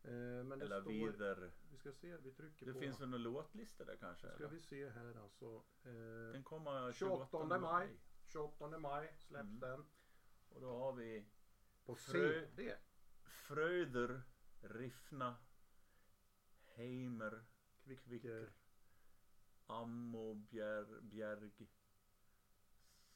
Eh, 0.05 0.45
men 0.45 0.59
det 0.59 0.65
Eller 0.65 0.81
står... 0.81 0.91
vider. 0.91 1.53
Vi 1.71 1.77
ska 1.79 1.93
se, 1.93 2.17
vi 2.17 2.33
trycker 2.33 2.67
Det 2.67 2.73
på. 2.73 2.81
finns 2.81 3.01
väl 3.01 3.09
någon 3.09 3.23
låtlista 3.23 3.85
där 3.85 3.97
kanske? 3.97 4.29
Ska 4.29 4.37
eller? 4.45 4.49
vi 4.49 4.61
se 4.61 4.89
här 4.91 5.15
alltså. 5.23 5.63
Eh, 5.85 6.33
Den 6.33 6.45
kommer 6.45 6.93
28 6.93 7.27
28 7.31 7.59
maj. 7.59 7.97
28 8.27 8.79
maj 8.79 9.15
släpps 9.19 9.43
Mm. 9.49 9.61
den. 9.61 9.85
Och 10.51 10.61
då 10.61 10.79
har 10.79 10.93
vi 10.93 11.27
På 11.85 11.95
Frö- 11.95 12.47
CD. 12.47 12.77
Fröder, 13.25 14.23
Riffna, 14.61 15.37
Heimer, 16.75 17.45
Kvicker, 18.05 18.53
Ammobjerg, 19.67 21.51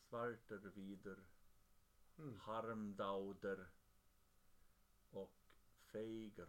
Svartervider, 0.09 1.17
Mm. 2.19 2.41
Harmdauder 2.41 3.67
och 5.11 5.35
Feiger. 5.93 6.49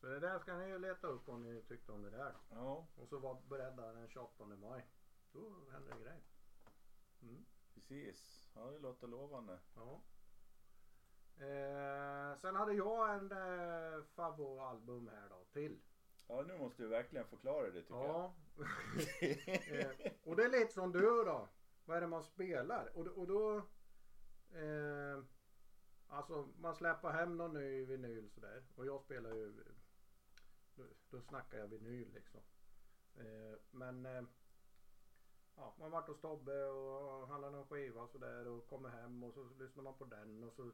Så 0.00 0.06
det 0.06 0.20
där 0.20 0.38
ska 0.38 0.56
ni 0.56 0.78
leta 0.78 1.06
upp 1.06 1.28
om 1.28 1.42
ni 1.42 1.62
tyckte 1.62 1.92
om 1.92 2.02
det 2.02 2.10
där. 2.10 2.34
Ja, 2.50 2.86
Och 2.96 3.08
så 3.08 3.18
var 3.18 3.40
beredda 3.48 3.92
den 3.92 4.08
28 4.08 4.44
maj. 4.46 4.86
Då 5.32 5.54
händer 5.72 5.94
det 5.94 6.00
grejer. 6.04 6.20
Mm. 7.22 7.44
precis. 7.74 8.50
Ja, 8.54 8.60
det 8.70 8.78
låter 8.78 9.06
lovande. 9.06 9.58
Ja. 9.76 10.00
Eh, 11.44 12.36
sen 12.38 12.56
hade 12.56 12.72
jag 12.72 13.14
en 13.14 13.32
eh, 13.32 14.02
favoritalbum 14.04 15.08
här 15.08 15.28
då 15.28 15.44
till. 15.52 15.80
Ja, 16.28 16.42
nu 16.42 16.58
måste 16.58 16.82
du 16.82 16.88
verkligen 16.88 17.26
förklara 17.26 17.66
det 17.70 17.82
tycker 17.82 17.94
Ja. 17.94 18.34
eh, 19.20 20.12
och 20.24 20.36
det 20.36 20.44
är 20.44 20.48
lite 20.60 20.72
som 20.72 20.92
du 20.92 21.00
då. 21.24 21.48
Vad 21.84 21.96
är 21.96 22.00
det 22.00 22.06
man 22.06 22.22
spelar? 22.22 22.96
Och, 22.98 23.04
då- 23.04 23.10
och 23.12 23.26
då... 23.26 23.56
Eh, 24.58 25.22
alltså 26.08 26.48
man 26.58 26.74
släpper 26.74 27.08
hem 27.10 27.36
någon 27.36 27.52
ny 27.54 27.84
vinyl 27.84 28.30
sådär. 28.30 28.64
Och 28.76 28.86
jag 28.86 29.00
spelar 29.00 29.30
ju... 29.30 29.64
Då, 31.10 31.20
snackar 31.20 31.58
jag 31.58 31.68
vinyl 31.68 32.12
liksom. 32.14 32.40
Eh, 33.14 33.58
men... 33.70 34.06
Eh, 34.06 34.22
ja, 35.56 35.74
man 35.78 35.90
varit 35.90 36.08
hos 36.08 36.20
Tobbe 36.20 36.64
och 36.64 37.28
handlar 37.28 37.50
någon 37.50 37.66
skiva 37.66 38.02
och 38.02 38.10
sådär 38.10 38.46
och 38.46 38.66
kommer 38.66 38.88
hem 38.88 39.22
och 39.22 39.34
så 39.34 39.48
lyssnar 39.58 39.82
man 39.82 39.98
på 39.98 40.04
den 40.04 40.44
och 40.44 40.52
så 40.52 40.72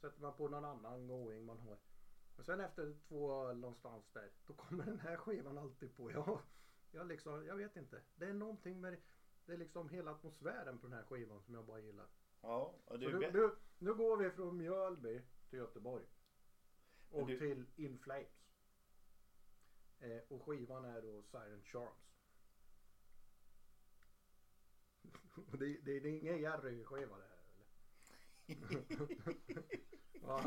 sätter 0.00 0.20
man 0.22 0.36
på 0.36 0.48
någon 0.48 0.64
annan 0.64 1.06
going 1.06 1.44
man 1.44 1.58
har. 1.58 1.78
Och 2.36 2.44
sen 2.44 2.60
efter 2.60 2.96
två 3.08 3.44
öl 3.44 3.58
någonstans 3.58 4.10
där, 4.12 4.30
då 4.46 4.54
kommer 4.54 4.84
den 4.84 5.00
här 5.00 5.16
skivan 5.16 5.58
alltid 5.58 5.96
på. 5.96 6.10
Jag, 6.10 6.40
jag, 6.90 7.06
liksom, 7.06 7.46
jag 7.46 7.56
vet 7.56 7.76
inte. 7.76 8.02
Det 8.16 8.26
är 8.26 8.34
någonting 8.34 8.80
med 8.80 8.92
det. 8.92 9.52
Är 9.52 9.56
liksom 9.56 9.88
hela 9.88 10.10
atmosfären 10.10 10.78
på 10.78 10.86
den 10.86 10.96
här 10.96 11.04
skivan 11.04 11.42
som 11.42 11.54
jag 11.54 11.64
bara 11.64 11.80
gillar. 11.80 12.06
Ja, 12.40 12.74
och 12.84 12.94
är 12.94 12.98
nu, 12.98 13.30
nu, 13.32 13.50
nu 13.78 13.94
går 13.94 14.16
vi 14.16 14.30
från 14.30 14.56
Mjölby 14.56 15.22
till 15.50 15.58
Göteborg. 15.58 16.04
Och 17.10 17.26
du- 17.26 17.38
till 17.38 17.66
In 17.76 17.98
Flames. 17.98 18.45
Eh, 20.00 20.18
och 20.28 20.42
skivan 20.42 20.84
är 20.84 21.02
då 21.02 21.22
Siren 21.22 21.62
Charms. 21.62 22.16
Det, 25.52 25.66
det, 25.66 26.00
det 26.00 26.08
är 26.08 26.20
ingen 26.20 26.38
Jerry-skiva 26.38 27.16
det 27.16 27.24
här 27.24 27.36
eller? 27.52 27.66
Va? 30.26 30.40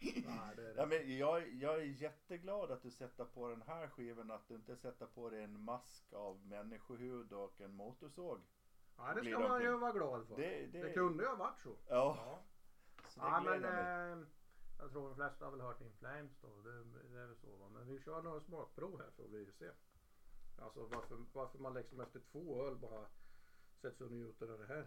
Nej, 0.00 0.56
det 0.56 0.62
är 0.62 0.74
det. 0.74 0.74
Ja, 0.76 0.86
men 0.86 1.16
jag, 1.16 1.48
jag 1.54 1.74
är 1.74 1.84
jätteglad 1.84 2.70
att 2.70 2.82
du 2.82 2.90
sätter 2.90 3.24
på 3.24 3.48
den 3.48 3.62
här 3.62 3.88
skivan 3.88 4.30
att 4.30 4.48
du 4.48 4.54
inte 4.54 4.76
sätter 4.76 5.06
på 5.06 5.30
dig 5.30 5.42
en 5.42 5.60
mask 5.60 6.12
av 6.12 6.46
människohud 6.46 7.32
och 7.32 7.60
en 7.60 7.74
motorsåg. 7.74 8.40
Ja, 8.96 9.14
det 9.14 9.30
ska 9.30 9.38
man 9.38 9.62
ju 9.62 9.76
vara 9.76 9.92
glad 9.92 10.26
för. 10.26 10.36
Det, 10.36 10.66
Det, 10.66 10.82
det, 10.82 10.92
kunde 10.92 11.22
ju 11.22 11.28
ha 11.28 11.36
varit 11.36 11.60
så. 11.60 11.76
Ja, 11.88 12.42
så 13.08 13.20
det 13.20 13.26
Ja, 13.26 13.40
men 13.40 13.60
mig 13.60 14.26
jag 14.78 14.90
tror 14.90 15.08
de 15.08 15.14
flesta 15.14 15.44
har 15.44 15.52
väl 15.52 15.60
hört 15.60 15.80
In 15.80 15.92
Flames 15.98 16.32
då. 16.40 16.48
Det, 16.64 16.84
det 17.12 17.18
är 17.20 17.26
väl 17.26 17.36
så 17.36 17.56
va. 17.56 17.68
Men 17.68 17.86
vi 17.86 18.00
kör 18.00 18.22
några 18.22 18.40
smakprov 18.40 19.00
här 19.00 19.10
får 19.16 19.28
vi 19.28 19.52
se. 19.52 19.70
Alltså 20.58 20.86
varför, 20.86 21.24
varför 21.32 21.58
man 21.58 21.74
liksom 21.74 22.00
efter 22.00 22.20
två 22.32 22.66
öl 22.66 22.76
bara 22.76 23.06
sätter 23.80 23.96
sig 23.96 24.06
och 24.06 24.12
njuter 24.12 24.48
av 24.48 24.58
det 24.58 24.66
här. 24.66 24.86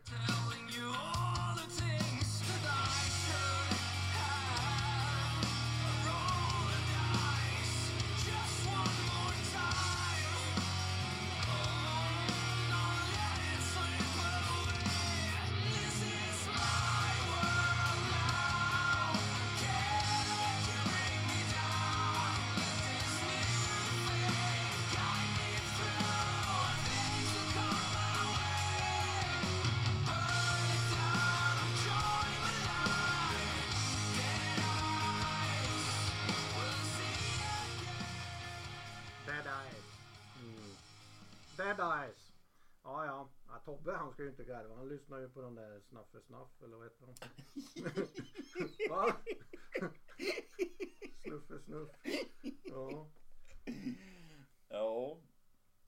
Eyes. 41.79 42.31
Ja, 42.83 43.05
ja. 43.05 43.29
ja. 43.47 43.59
Tobbe 43.65 43.95
han 43.95 44.11
ska 44.11 44.23
ju 44.23 44.29
inte 44.29 44.43
garva. 44.43 44.75
Han 44.75 44.89
lyssnar 44.89 45.19
ju 45.19 45.29
på 45.29 45.41
den 45.41 45.55
där 45.55 45.79
Snaffe 45.79 46.21
Snaff 46.21 46.63
eller 46.63 46.77
vad 46.77 46.85
heter 46.85 47.05
de? 47.05 47.13
Va? 48.89 49.15
Snuffe 51.23 51.59
Snuff. 51.59 51.89
Ja. 52.63 53.07
Ja, 54.69 55.17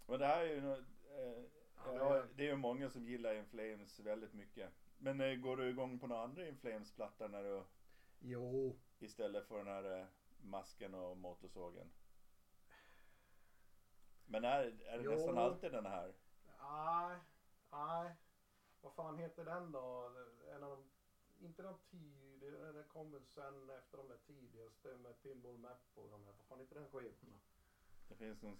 men 0.08 0.20
det 0.20 0.26
här 0.26 0.40
är 0.46 0.50
ju 0.56 0.72
eh, 0.72 1.44
Ja, 1.86 2.24
det 2.36 2.44
är 2.44 2.48
ju 2.48 2.56
många 2.56 2.90
som 2.90 3.06
gillar 3.06 3.34
In 3.36 3.46
Flames 3.46 4.00
väldigt 4.00 4.34
mycket. 4.34 4.70
Men 4.98 5.22
eh, 5.22 5.36
går 5.36 5.58
du 5.58 5.70
igång 5.70 6.00
på 6.00 6.08
några 6.08 6.24
andra 6.24 6.48
In 6.48 6.58
Flames-plattor 6.58 7.28
när 7.28 7.44
du 7.44 7.64
Jo. 8.20 8.80
istället 9.00 9.48
för 9.48 9.58
den 9.58 9.68
här 9.68 10.00
eh, 10.00 10.06
masken 10.42 10.94
och 10.94 11.18
motorsågen? 11.18 11.92
Men 14.28 14.44
är, 14.46 14.64
är 14.86 14.98
det 14.98 15.04
Jo. 15.04 15.12
nästan 15.12 15.38
alltid 15.38 15.72
den 15.72 15.86
här? 15.86 16.14
Nej. 16.62 17.18
Nej. 17.72 18.16
Vad 18.82 18.94
fan 18.94 19.18
heter 19.18 19.46
den 19.46 19.72
då? 19.72 20.12
En 20.56 20.64
av 20.64 20.70
de, 20.70 20.90
inte 21.46 21.64
de 21.64 21.78
tidiga. 21.92 22.72
Den 22.72 22.84
kom 22.84 23.12
väl 23.12 23.26
sen 23.26 23.70
efter 23.70 23.98
de 23.98 24.08
där 24.08 24.18
tidigaste 24.28 24.96
med 24.98 25.22
Pinball 25.22 25.58
Map 25.58 25.82
och 25.96 26.10
de 26.10 26.26
här. 26.26 26.34
Vad 26.38 26.46
fan 26.48 26.60
heter 26.60 26.76
den 26.76 26.90
skivan 26.90 27.16
då? 27.22 27.40
Det 28.08 28.16
finns 28.16 28.42
någon 28.42 28.58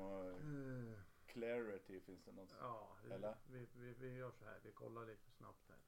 och 0.00 0.24
Mm. 0.40 0.94
Clarity 1.26 2.00
finns 2.00 2.24
det 2.24 2.32
något. 2.32 2.54
Ja, 2.60 2.88
vi, 3.04 3.10
Eller? 3.12 3.36
vi, 3.50 3.68
vi, 3.74 3.92
vi 3.92 4.14
gör 4.14 4.30
så 4.30 4.44
här. 4.44 4.60
Vi 4.62 4.72
kollar 4.72 5.06
lite 5.06 5.30
snabbt 5.30 5.68
här. 5.68 5.78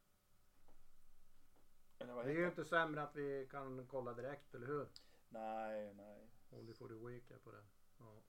Det 1.99 2.05
är 2.05 2.25
heter 2.25 2.31
ju 2.35 2.47
inte 2.47 2.65
sämre 2.65 3.03
att 3.03 3.17
vi 3.17 3.49
kan 3.51 3.87
kolla 3.87 4.15
direkt, 4.15 4.55
eller 4.55 4.67
hur? 4.67 4.89
Nej, 5.29 5.95
nej. 5.95 6.29
Only 6.51 6.75
for 6.75 6.89
the 6.89 6.95
week 6.95 7.31
är 7.31 7.39
på 7.39 7.51
den. 7.53 7.65
Ja. 7.99 8.23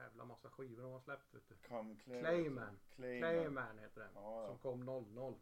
Jävla 0.00 0.24
massa 0.24 0.50
skivor 0.50 0.82
de 0.82 0.92
har 0.92 1.00
släppt 1.00 1.34
vet 1.34 1.48
du. 1.48 1.54
Come 1.68 1.96
Clarity. 1.96 2.22
Clayman. 2.24 2.78
Clayman. 2.90 3.20
Clayman 3.32 3.78
heter 3.78 4.00
den. 4.00 4.10
Ja, 4.14 4.42
ja. 4.42 4.46
Som 4.46 4.58
kom 4.58 4.80
00. 5.14 5.34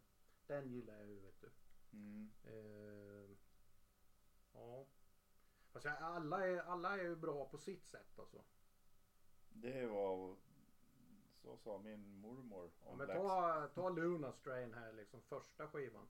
Den 0.47 0.69
gillar 0.73 0.95
jag 0.95 1.07
ju 1.07 1.21
vet 1.21 1.41
du. 1.41 1.51
Mm. 1.93 2.31
Eh, 2.45 3.37
ja. 4.55 4.87
Fast 5.73 5.85
jag- 5.85 5.97
alla 6.03 6.47
är, 6.47 6.59
alla 6.61 6.99
är 6.99 7.03
ju 7.03 7.17
bra 7.17 7.49
på 7.49 7.59
sitt 7.59 7.87
sätt 7.87 8.19
alltså. 8.19 8.45
Det 9.51 9.87
var 9.87 10.37
så 11.43 11.57
sa 11.57 11.79
min 11.79 12.21
mormor 12.21 12.71
Ja, 12.85 12.91
om 12.91 12.99
men 12.99 13.07
Black 13.07 13.19
ta, 13.19 13.69
ta 13.75 13.89
Luna 13.89 14.33
Strain 14.33 14.75
här 14.75 14.93
liksom 14.93 15.21
första 15.23 15.69
skivan. 15.69 16.09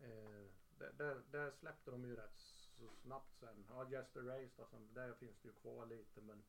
Eh, 0.00 0.46
där, 0.78 0.92
där, 0.92 1.22
där 1.30 1.50
släppte 1.50 1.90
de 1.90 2.04
ju 2.04 2.16
rätt 2.16 2.38
så 2.78 2.88
snabbt 3.02 3.36
sen. 3.40 3.64
Ja 3.68 3.88
Just 3.88 4.16
Erased 4.16 4.60
alltså, 4.60 4.78
där 4.78 5.12
finns 5.14 5.38
det 5.42 5.48
ju 5.48 5.54
kvar 5.54 5.86
lite 5.86 6.20
men. 6.20 6.44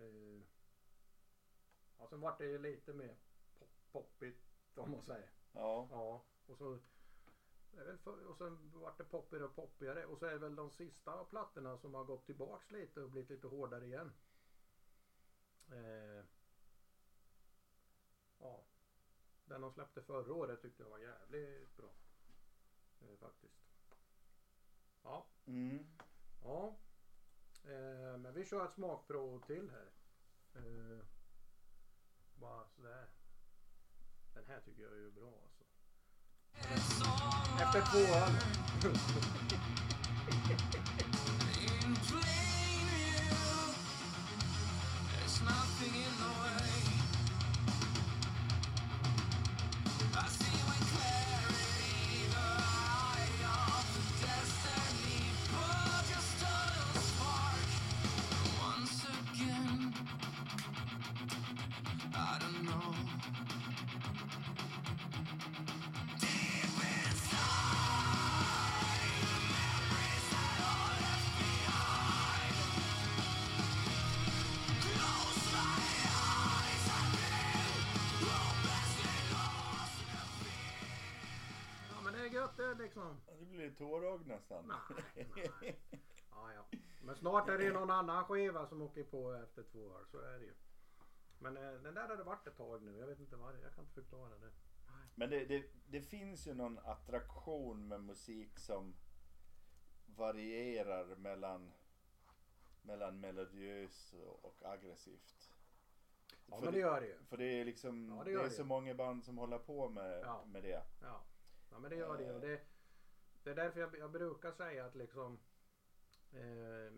Eh, 0.00 0.42
ja 1.98 2.06
sen 2.08 2.20
vart 2.20 2.38
det 2.38 2.44
ju 2.44 2.58
lite 2.58 2.92
mer 2.92 3.16
pop, 3.58 3.70
poppigt 3.92 4.42
om 4.74 4.90
man 4.90 5.02
säger. 5.02 5.30
Ja, 5.52 5.88
Ja 5.90 6.24
och 6.46 6.58
så. 6.58 6.78
det 7.72 7.80
är 7.80 7.84
väl 7.84 7.98
för, 7.98 8.26
och 8.26 8.36
sen 8.36 8.70
vart 8.74 8.98
det 8.98 9.04
poppigare 9.04 9.44
och 9.44 9.54
poppigare 9.54 10.06
och 10.06 10.18
så 10.18 10.26
är 10.26 10.32
det 10.32 10.38
väl 10.38 10.56
de 10.56 10.70
sista 10.70 11.24
plattorna 11.24 11.78
som 11.78 11.94
har 11.94 12.04
gått 12.04 12.26
tillbaks 12.26 12.70
lite 12.70 13.02
och 13.02 13.10
blivit 13.10 13.30
lite 13.30 13.46
hårdare 13.46 13.86
igen. 13.86 14.12
Eh, 15.72 16.24
ja. 18.38 18.64
Den 19.44 19.60
de 19.60 19.72
släppte 19.72 20.02
förra 20.02 20.34
året 20.34 20.62
tyckte 20.62 20.82
jag 20.82 20.90
var 20.90 20.98
jävligt 20.98 21.76
bra. 21.76 21.90
Eh, 23.00 23.16
faktiskt. 23.16 23.54
Ja. 25.02 25.26
mm. 25.46 25.86
Ja. 26.42 26.76
Eh, 27.64 28.18
men 28.18 28.34
vi 28.34 28.44
kör 28.44 28.64
ett 28.64 28.74
smakprov 28.74 29.40
till 29.46 29.70
här. 29.70 29.90
Eh, 30.54 30.98
bara 32.34 32.64
sådär. 32.68 33.06
Den 34.34 34.44
här 34.46 34.60
tycker 34.60 34.82
jag 34.82 34.92
är 34.92 34.96
ju 34.96 35.10
bra 35.10 35.32
alltså. 35.44 35.64
Efter 37.62 37.80
två 37.80 37.98
öl. 37.98 38.32
In 41.82 41.96
plain 41.96 42.86
view, 42.90 43.30
there's 45.10 45.42
nothing 45.44 45.94
in 45.94 46.12
the 46.18 46.30
way. 46.40 46.79
Det 83.70 83.76
blir 83.76 83.88
tårögd 83.88 84.26
nästan. 84.26 84.72
Nej, 85.14 85.28
nej. 85.60 85.80
Ja, 86.30 86.52
ja. 86.54 86.78
Men 87.02 87.16
snart 87.16 87.48
är 87.48 87.58
det 87.58 87.64
ju 87.64 87.72
någon 87.72 87.90
annan 87.90 88.24
skiva 88.24 88.66
som 88.66 88.82
åker 88.82 89.04
på 89.04 89.32
efter 89.32 89.62
två 89.62 89.78
år. 89.78 90.04
Så 90.10 90.18
är 90.18 90.38
det 90.38 90.44
ju. 90.44 90.54
Men 91.38 91.56
eh, 91.56 91.72
den 91.72 91.94
där 91.94 92.08
har 92.08 92.16
det 92.16 92.22
varit 92.24 92.46
ett 92.46 92.56
tag 92.56 92.82
nu. 92.82 92.98
Jag 92.98 93.06
vet 93.06 93.20
inte 93.20 93.36
vad 93.36 93.54
Jag 93.62 93.74
kan 93.74 93.84
inte 93.84 93.94
förklara 93.94 94.38
det. 94.38 94.50
Men 95.14 95.30
det, 95.30 95.44
det, 95.44 95.64
det 95.88 96.00
finns 96.00 96.46
ju 96.46 96.54
någon 96.54 96.78
attraktion 96.78 97.88
med 97.88 98.00
musik 98.00 98.58
som 98.58 98.94
varierar 100.06 101.16
mellan, 101.16 101.72
mellan 102.82 103.20
melodiös 103.20 104.14
och, 104.42 104.56
aggressivt. 104.64 105.50
Ja 106.46 106.56
för 106.56 106.64
men 106.64 106.74
det 106.74 106.80
gör 106.80 107.00
det 107.00 107.06
ju. 107.06 107.18
För 107.28 107.36
det 107.36 107.44
är 107.44 107.64
liksom, 107.64 108.08
Ja, 108.18 108.24
det 108.24 108.30
det, 108.32 108.40
är 108.40 108.44
det. 108.44 108.50
så 108.50 108.64
många 108.64 108.94
band 108.94 109.24
som 109.24 109.38
håller 109.38 109.58
på 109.58 109.88
med, 109.88 110.20
Ja. 110.24 110.44
med 110.46 110.62
det. 110.62 110.82
Ja. 111.02 111.20
ja 111.70 111.78
men 111.78 111.90
det 111.90 111.96
gör 111.96 112.40
det 112.40 112.48
ju. 112.48 112.58
Det, 113.42 113.50
är 113.50 113.54
därför 113.54 113.80
jag, 113.80 113.98
jag 113.98 114.10
brukar 114.10 114.52
säga 114.52 114.84
att 114.84 114.94
liksom 114.94 115.38
eh, 116.32 116.92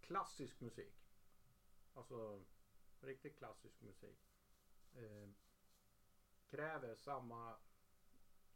klassisk 0.00 0.60
musik. 0.60 1.10
Alltså 1.94 2.44
riktigt 3.00 3.38
klassisk 3.38 3.80
musik. 3.80 4.20
Eh, 4.94 5.28
kräver 6.46 6.94
samma 6.94 7.56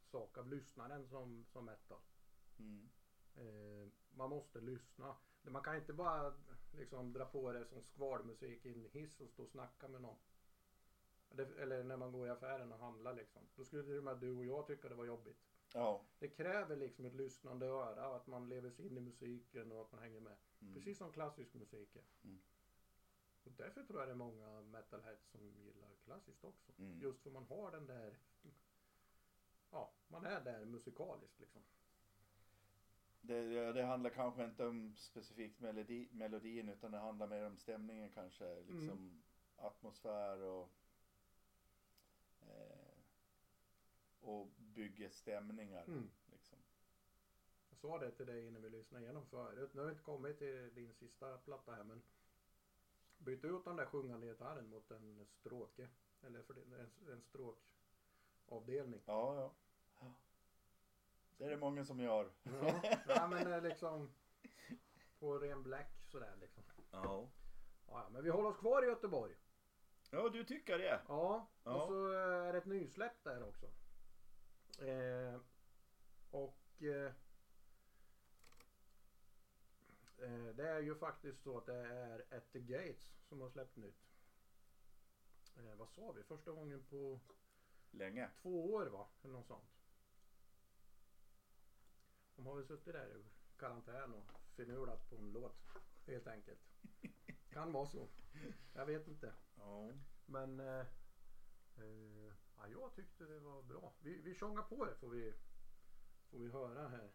sak 0.03 0.39
av 0.39 0.49
lyssnaren 0.49 1.07
som, 1.07 1.45
som 1.49 1.65
metal. 1.65 2.01
Mm. 2.59 2.91
Eh, 3.35 3.89
man 4.11 4.31
måste 4.31 4.61
lyssna. 4.61 5.17
Man 5.43 5.63
kan 5.63 5.77
inte 5.77 5.93
bara 5.93 6.35
liksom 6.73 7.13
dra 7.13 7.25
på 7.25 7.53
det 7.53 7.65
som 7.65 7.83
skvalmusik 7.83 8.67
i 8.67 8.73
en 8.75 8.91
hiss 8.91 9.21
och 9.21 9.31
stå 9.31 9.43
och 9.43 9.49
snacka 9.49 9.89
med 9.89 10.03
någon. 10.03 10.19
Eller 11.31 11.83
när 11.83 11.97
man 11.97 12.13
går 12.13 12.27
i 12.27 12.31
affären 12.31 12.73
och 12.73 12.79
handlar 12.79 13.15
liksom. 13.15 13.43
Då 13.57 13.65
skulle 13.65 13.83
till 13.83 13.99
och 13.99 14.05
med 14.05 14.19
du 14.19 14.33
och 14.37 14.45
jag 14.45 14.67
tycka 14.67 14.89
det 14.89 14.95
var 14.95 15.05
jobbigt. 15.05 15.54
Ja. 15.75 16.05
Det 16.19 16.29
kräver 16.29 16.77
liksom 16.77 17.05
ett 17.05 17.15
lyssnande 17.15 17.67
öra, 17.67 18.17
att 18.17 18.27
man 18.27 18.49
lever 18.49 18.71
sig 18.71 18.87
in 18.87 18.97
i 18.97 19.01
musiken 19.01 19.73
och 19.73 19.81
att 19.81 19.93
man 19.93 20.03
hänger 20.03 20.21
med. 20.21 20.37
Mm. 20.61 20.75
Precis 20.75 20.99
som 20.99 21.13
klassisk 21.13 21.55
musik 21.55 21.97
är. 21.97 22.05
Mm. 22.25 22.39
Och 23.45 23.53
därför 23.53 23.85
tror 23.85 23.99
jag 23.99 24.09
det 24.09 24.13
är 24.13 24.17
många 24.17 24.63
metalheads 24.63 25.31
som 25.31 25.41
gillar 25.47 25.91
klassiskt 26.05 26.45
också. 26.45 26.73
Mm. 26.79 27.01
Just 27.01 27.23
för 27.23 27.31
man 27.31 27.45
har 27.45 27.71
den 27.71 27.87
där, 27.87 28.19
ja, 29.71 29.93
man 30.09 30.25
är 30.25 30.41
där 30.41 30.65
musikaliskt 30.65 31.41
liksom. 31.41 31.63
Det, 33.21 33.73
det 33.73 33.83
handlar 33.83 34.11
kanske 34.11 34.45
inte 34.45 34.67
om 34.67 34.95
specifikt 34.97 35.61
melodi, 35.61 36.09
melodin 36.13 36.69
utan 36.69 36.91
det 36.93 36.99
handlar 36.99 37.27
mer 37.27 37.47
om 37.47 37.57
stämningen 37.57 38.11
kanske. 38.11 38.61
Liksom 38.61 38.89
Mm. 38.89 39.23
atmosfär 39.57 40.43
och 40.43 40.71
eh, 42.41 42.95
och 44.25 44.49
bygga 44.57 45.11
stämningar. 45.11 45.85
Mm. 45.85 46.11
Liksom. 46.27 46.59
Jag 47.71 47.79
sa 47.79 47.99
det 47.99 48.11
till 48.11 48.27
dig 48.27 48.47
innan 48.47 48.63
vi 48.63 48.71
lyssnade 48.71 49.05
igenom 49.05 49.27
förut. 49.27 49.75
Nu 49.75 49.81
har 49.81 49.87
vi 49.87 49.93
inte 49.93 50.05
kommit 50.05 50.39
till 50.39 50.75
din 50.75 50.95
sista 50.95 51.39
platta 51.39 51.73
här 51.73 51.85
men 51.85 52.03
byt 53.19 53.45
ut 53.45 53.65
den 53.65 53.77
där 53.77 53.87
sjungande 53.87 54.27
gitarren 54.27 54.69
mot 54.69 54.91
en 54.91 55.27
stråke. 55.27 55.89
Eller 56.23 56.43
för 56.43 56.55
det, 56.55 56.61
en, 56.61 57.13
en 57.13 57.23
stråkavdelning. 57.23 59.03
Ja, 59.07 59.35
ja. 59.37 59.55
ja. 60.01 60.13
Det 61.37 61.45
är 61.45 61.51
det 61.51 61.57
många 61.57 61.85
som 61.85 62.01
gör. 62.01 62.31
Ja, 62.43 62.83
ja 63.09 63.27
men 63.29 63.63
liksom 63.63 64.11
på 65.19 65.39
ren 65.39 65.63
black 65.63 65.91
sådär 66.07 66.37
liksom. 66.41 66.63
Ja. 66.91 67.05
Ja, 67.05 67.29
ja, 67.87 68.09
men 68.11 68.25
vi 68.25 68.31
håller 68.31 68.49
oss 68.49 68.57
kvar 68.57 68.83
i 68.83 68.87
Göteborg. 68.87 69.35
Ja, 70.11 70.29
du 70.29 70.45
tycker 70.45 70.79
det? 70.79 71.01
Ja, 71.09 71.47
Ja. 71.65 71.75
och 71.75 71.89
så 71.89 72.13
eh, 72.13 72.47
är 72.49 72.53
det 72.53 72.59
ett 72.59 72.67
nysläpp 72.67 73.25
där 73.25 73.49
också. 73.49 73.67
Eh, 74.79 75.41
och 76.31 76.83
eh, 76.83 77.13
eh, 80.19 80.55
det 80.55 80.69
är 80.69 80.81
ju 80.81 80.95
faktiskt 80.95 81.43
så 81.43 81.59
att 81.59 81.67
det 81.67 81.75
är 81.75 82.37
At 82.37 82.53
the 82.53 82.61
Gates 82.61 83.15
som 83.29 83.41
har 83.41 83.49
släppt 83.49 83.77
nytt. 83.77 84.05
Eh, 85.57 85.75
vad 85.77 85.89
sa 85.89 86.13
vi? 86.13 86.23
Första 86.23 86.53
gången 86.53 86.85
på 86.85 87.21
Länge. 87.91 88.31
två 88.43 88.73
år 88.75 88.87
va? 88.87 89.09
Eller 89.23 89.33
något 89.33 89.47
sånt. 89.47 89.71
De 92.37 92.47
har 92.47 92.55
väl 92.55 92.67
suttit 92.67 92.93
där 92.95 93.17
i 93.17 93.25
karantän 93.57 94.15
och 94.15 94.31
finurlat 94.57 95.11
på 95.11 95.17
en 95.17 95.33
låt. 95.33 95.57
Helt 96.07 96.27
enkelt. 96.27 96.61
Kan 97.51 97.73
vara 97.73 97.87
så. 97.87 98.09
Jag 98.73 98.87
vet 98.87 99.09
inte. 99.09 99.35
Ja. 99.57 99.93
Men 100.27 100.61
eh, 100.61 100.87
eh, 101.77 102.33
ja, 102.67 102.79
jag 102.81 102.95
tyckte 102.95 103.25
det 103.25 103.41
var 103.41 103.63
bra. 103.63 103.93
Vi, 104.01 104.21
vi 104.23 104.35
tjongar 104.35 104.63
på 104.63 104.85
det 104.85 104.95
får 104.95 105.09
vi, 105.09 105.33
får 106.31 106.39
vi 106.39 106.49
höra 106.49 106.89
här. 106.89 107.11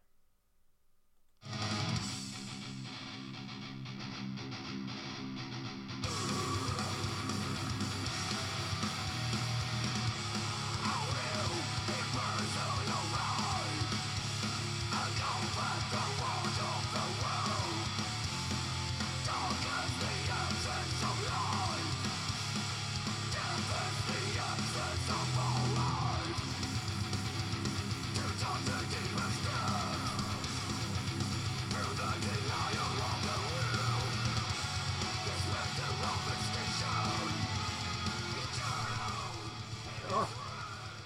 Ja, 40.19 40.27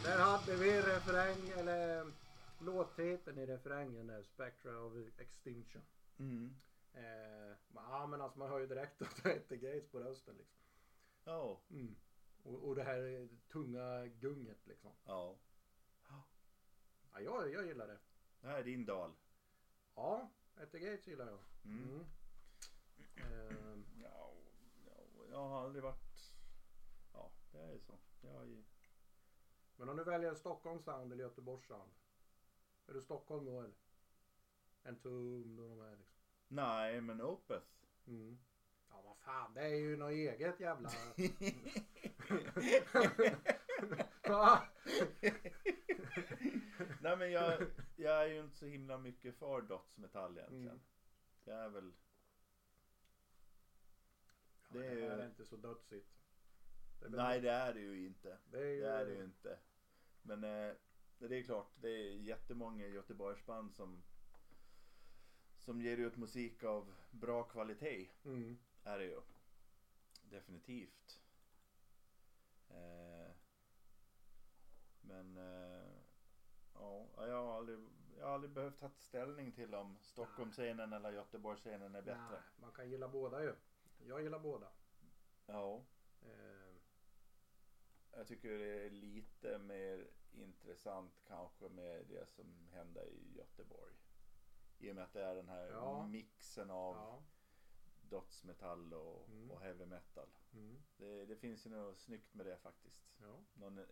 där 0.04 0.18
hade 0.20 0.56
vi 0.56 0.82
refräng 0.82 1.50
eller 1.50 2.12
låttiteln 2.60 3.40
i 3.40 3.46
refrängen 3.46 4.08
där. 4.08 4.24
Spectra 4.24 4.80
of 4.80 4.94
Extinction. 5.18 5.82
Mm. 6.18 6.56
Eh, 6.94 7.58
ja 7.74 8.08
men 8.08 8.22
alltså 8.22 8.40
man 8.40 8.50
hör 8.50 8.60
ju 8.60 8.68
direkt 8.68 9.02
att 9.02 9.24
det 9.24 9.30
heter 9.30 9.56
Gates 9.56 9.92
på 9.92 10.00
rösten 10.00 10.36
liksom. 10.38 10.62
Ja. 11.24 11.62
Mm. 11.70 11.96
Och, 12.44 12.68
och 12.68 12.76
det 12.76 12.84
här 12.84 13.30
tunga 13.52 14.06
gunget 14.06 14.68
liksom. 14.68 14.92
Ja. 15.06 15.36
Ja, 17.14 17.22
jag, 17.22 17.52
jag 17.54 17.66
gillar 17.66 17.88
det. 17.88 18.00
Det 18.42 18.48
här 18.48 18.60
är 18.60 18.64
din 18.64 18.86
dal. 18.86 19.12
Ja, 19.96 20.30
At 20.56 20.72
the 20.72 20.80
Gates 20.80 21.08
gillar 21.08 21.28
jag. 21.28 21.40
Mm. 21.66 22.06
Mm. 23.16 23.86
Ja, 24.02 24.34
ja, 24.86 25.26
jag 25.32 25.48
har 25.48 25.66
aldrig 25.66 25.84
varit... 25.84 26.32
Ja, 27.14 27.32
det 27.52 27.60
är 27.60 27.80
så. 27.80 28.00
Jag. 28.22 28.64
Men 29.78 29.90
om 29.90 29.98
du 29.98 30.04
väljer 30.04 30.34
Stockholms 30.36 30.84
sound 30.84 31.14
eller 31.14 31.24
Göteborgs 31.24 31.68
sound. 31.68 31.92
Är 32.88 32.94
du 32.94 33.02
Stockholm 33.02 33.46
då 33.46 33.60
eller? 33.60 33.74
En 34.84 35.00
tum 35.00 35.60
och 35.60 35.70
de 35.70 35.80
här 35.80 35.96
liksom. 35.98 36.16
Nej, 36.48 37.02
men 37.02 37.22
Opeth. 37.22 37.66
Mm. 38.08 38.38
Ja 38.90 39.02
vad 39.02 39.18
fan, 39.18 39.54
det 39.54 39.62
är 39.62 39.76
ju 39.76 39.98
något 39.98 40.12
eget 40.12 40.60
jävla... 40.60 40.90
Ja. 44.24 44.64
Nej 47.02 47.18
men 47.18 47.32
jag, 47.32 47.62
jag 47.96 48.22
är 48.24 48.28
ju 48.28 48.40
inte 48.40 48.56
så 48.58 48.66
himla 48.66 48.98
mycket 48.98 49.36
för 49.36 49.62
dödsmetall 49.62 50.38
egentligen. 50.38 50.68
Mm. 50.68 50.80
Jag 51.44 51.58
är 51.60 51.70
väl 51.70 51.94
Det 54.70 54.80
Det, 54.80 54.88
är 54.88 54.96
ju- 54.96 55.10
här 55.10 55.18
är 55.18 55.26
inte 55.26 55.46
så 55.46 55.56
dödsigt. 55.56 56.23
Det 57.10 57.18
Nej 57.18 57.42
det 57.42 57.52
är 57.52 57.74
det 57.74 57.80
ju 57.80 58.06
inte. 58.06 58.38
det 58.52 58.58
är 58.58 58.66
ju... 58.66 58.82
Det 58.82 58.90
är 58.90 59.06
det 59.06 59.14
ju 59.14 59.24
inte. 59.24 59.58
Men 60.22 60.44
eh, 60.44 60.74
det 61.18 61.36
är 61.36 61.44
klart, 61.44 61.72
det 61.82 61.90
är 61.90 62.12
jättemånga 62.12 62.88
Göteborgsband 62.88 63.74
som 63.74 64.04
som 65.58 65.82
ger 65.82 65.98
ut 65.98 66.18
musik 66.18 66.64
av 66.64 66.94
bra 67.12 67.44
kvalitet. 67.44 68.10
Mm. 68.26 68.58
Är 68.84 69.00
det 69.00 69.06
ju. 69.06 69.22
Definitivt. 70.24 71.22
Eh, 72.70 73.32
men 75.02 75.38
eh, 75.38 75.92
ja, 76.74 77.08
jag 77.18 77.44
har, 77.44 77.58
aldrig, 77.58 77.80
jag 78.18 78.26
har 78.26 78.34
aldrig 78.34 78.52
behövt 78.52 78.80
ta 78.80 78.90
ställning 78.90 79.52
till 79.52 79.76
om 79.76 79.98
Stockholmsscenen 80.02 80.94
eller 80.94 81.12
Göteborgsscenen 81.12 81.96
är 81.96 82.02
bättre. 82.02 82.32
Nej, 82.32 82.42
man 82.62 82.72
kan 82.72 82.90
gilla 82.90 83.08
båda 83.08 83.44
ju. 83.44 83.56
Jag 84.08 84.24
gillar 84.24 84.40
båda. 84.40 84.68
Ja, 85.46 85.84
Eh, 86.26 86.63
jag 88.16 88.28
tycker 88.28 88.50
det 88.60 88.86
är 88.86 88.90
lite 88.90 89.58
mer 89.58 90.08
intressant 90.32 91.22
kanske 91.28 91.70
med 91.70 92.06
det 92.08 92.26
som 92.30 92.68
hände 92.72 93.04
i 93.06 93.34
Göteborg. 93.38 93.94
I 94.80 94.92
och 94.92 94.96
med 94.96 95.04
att 95.04 95.14
det 95.14 95.24
är 95.24 95.36
den 95.36 95.50
här 95.50 95.68
Ja. 95.72 96.08
mixen 96.08 96.70
av 96.72 96.96
ja. 96.96 97.24
dödsmetall 98.10 98.94
och, 98.94 99.30
Mm. 99.30 99.52
och 99.52 99.62
heavy 99.62 99.86
metal. 99.86 100.30
Mm. 100.54 100.84
Det, 100.98 101.26
det 101.26 101.36
finns 101.36 101.66
ju 101.66 101.70
något 101.70 101.98
snyggt 101.98 102.34
med 102.34 102.46
det 102.46 102.58
faktiskt. 102.58 103.04
Ja. 103.22 103.40
Någon 103.54 103.78
e- 103.80 103.86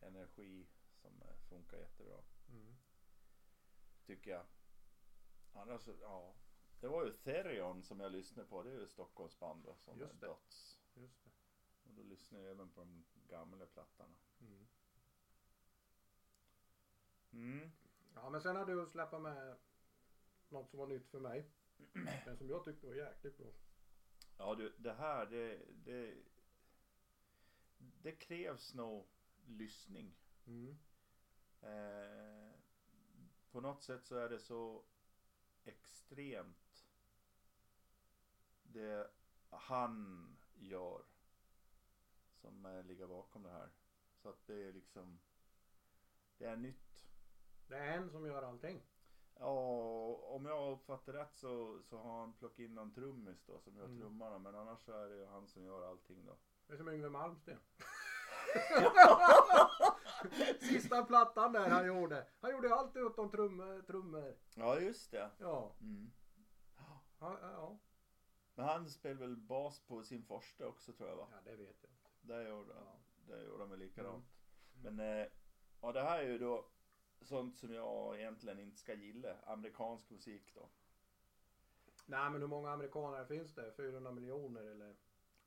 energi 0.00 0.66
som 0.94 1.22
eh, 1.22 1.36
funkar 1.48 1.78
jättebra. 1.78 2.22
Mm. 2.50 2.76
Tycker 4.06 4.30
jag. 4.30 4.44
Annars, 5.52 5.82
så- 5.82 5.96
ja. 6.00 6.34
Det 6.80 6.88
var 6.88 7.04
ju 7.06 7.12
Therion 7.12 7.82
som 7.82 8.00
jag 8.00 8.12
lyssnade 8.12 8.48
på. 8.48 8.62
Det 8.62 8.70
är 8.70 8.74
ju 8.80 8.86
Stockholmsband 8.88 9.64
då, 9.64 9.76
som 9.76 9.98
Just 9.98 10.12
är 10.14 10.20
det. 10.20 10.26
Dots. 10.26 10.80
Just 10.94 11.24
det. 11.24 11.30
Och 11.88 11.94
då 11.94 12.02
lyssnade 12.02 12.44
jag 12.44 12.50
även 12.52 12.70
på 12.70 12.80
de 12.80 13.04
gamla 13.28 13.66
plattorna. 13.66 14.14
Mm. 14.40 14.66
Mm. 17.32 17.70
Ja 18.14 18.30
men 18.30 18.40
sen 18.40 18.56
har 18.56 18.66
du 18.66 18.86
släppt 18.86 19.20
med 19.20 19.56
något 20.48 20.70
som 20.70 20.78
var 20.78 20.86
nytt 20.86 21.08
för 21.08 21.20
mig. 21.20 21.50
Men 22.26 22.36
som 22.36 22.48
jag 22.48 22.64
tyckte 22.64 22.86
var 22.86 22.94
jäkligt 22.94 23.38
bra. 23.38 23.52
Ja 24.36 24.54
du, 24.54 24.74
det 24.78 24.92
här 24.92 25.26
det, 25.26 25.60
det, 25.84 26.14
det 27.78 28.12
krävs 28.12 28.74
nog 28.74 29.06
lyssning. 29.46 30.14
Mm. 30.46 30.78
Eh, 31.60 32.52
på 33.50 33.60
något 33.60 33.82
sätt 33.82 34.06
så 34.06 34.16
är 34.16 34.28
det 34.28 34.38
så 34.38 34.84
extremt 35.64 36.88
det 38.62 39.10
han 39.50 40.26
gör 40.54 41.04
som 42.40 42.66
eh, 42.66 42.84
ligger 42.84 43.06
bakom 43.06 43.42
det 43.42 43.50
här. 43.50 43.68
Så 44.22 44.28
att 44.28 44.46
det 44.46 44.68
är 44.68 44.72
liksom 44.72 45.18
det 46.38 46.44
är 46.44 46.56
nytt. 46.56 47.04
Det 47.68 47.76
är 47.76 47.96
en 47.98 48.10
som 48.10 48.26
gör 48.26 48.42
allting. 48.42 48.82
Ja, 49.40 49.50
om 50.22 50.46
jag 50.46 50.72
uppfattar 50.72 51.12
rätt 51.12 51.34
så, 51.36 51.82
så 51.82 51.98
har 51.98 52.18
han 52.20 52.32
plockat 52.32 52.58
in 52.58 52.74
någon 52.74 52.92
trummis 52.94 53.44
då 53.46 53.58
som 53.60 53.76
gör 53.76 53.84
Mm. 53.84 53.98
trummorna 54.00 54.38
men 54.38 54.54
annars 54.54 54.80
så 54.80 54.92
är 54.92 55.08
det 55.08 55.16
ju 55.16 55.26
han 55.26 55.46
som 55.48 55.64
gör 55.64 55.88
allting 55.88 56.24
då. 56.26 56.36
Det 56.66 56.72
är 56.72 56.76
som 56.76 56.88
Yngwie 56.88 57.08
Malmsteen. 57.10 57.58
Sista 60.60 61.04
plattan 61.04 61.52
där 61.52 61.70
han 61.70 61.86
gjorde. 61.86 62.26
Han 62.40 62.50
gjorde 62.50 62.74
allt 62.74 62.96
utom 62.96 63.30
trummor. 63.30 63.82
trummor. 63.82 64.36
Ja 64.54 64.78
just 64.80 65.10
det. 65.10 65.30
Ja. 65.38 65.74
Mm. 65.80 66.10
Ja, 66.76 67.00
ja, 67.20 67.38
ja. 67.52 67.78
Men 68.54 68.66
han 68.66 68.90
spelar 68.90 69.14
väl 69.20 69.36
bas 69.36 69.80
på 69.80 70.02
sin 70.02 70.22
första 70.22 70.66
också 70.66 70.92
tror 70.92 71.08
jag 71.08 71.16
va? 71.16 71.28
ja, 71.32 71.38
det 71.44 71.56
vet 71.56 71.76
jag 71.82 71.90
Där 72.28 72.48
gjorde 72.48 72.74
han. 72.74 72.84
Ja. 72.86 73.34
Där 73.34 73.44
gjorde 73.44 73.62
han 73.62 73.70
väl 73.70 73.78
likadant. 73.78 74.24
Mm. 74.80 74.96
Men 74.96 75.20
eh, 75.20 75.26
ja, 75.80 75.92
det 75.92 76.02
här 76.02 76.18
är 76.18 76.28
ju 76.28 76.38
då 76.38 76.68
sånt 77.20 77.56
som 77.56 77.74
jag 77.74 78.20
egentligen 78.20 78.60
inte 78.60 78.78
ska 78.78 78.94
gilla. 78.94 79.36
Amerikansk 79.46 80.10
musik 80.10 80.54
då. 80.54 80.68
Nej 82.06 82.30
men 82.30 82.40
hur 82.40 82.48
många 82.48 82.70
amerikaner 82.70 83.24
finns 83.24 83.54
det? 83.54 83.72
400 83.72 84.12
miljoner 84.12 84.64
eller? 84.64 84.96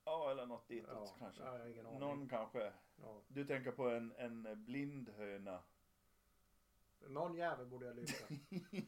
Ja, 0.06 0.32
eller 0.32 0.46
något 0.46 0.68
ditåt 0.68 0.90
Ja, 0.94 1.16
kanske. 1.20 1.44
jag 1.44 1.52
har 1.52 1.66
ingen 1.66 1.86
aning. 1.86 2.00
Någon 2.00 2.30
kanske. 2.30 2.74
Ja. 3.02 3.22
Du 3.28 3.46
tänker 3.46 3.72
på 3.72 3.90
en, 3.90 4.14
en 4.18 4.66
blind 4.66 5.10
höna. 5.10 5.64
Någon 7.08 7.36
jävel 7.36 7.68
borde 7.68 7.86
jag 7.86 7.96
lyssna. 7.96 8.28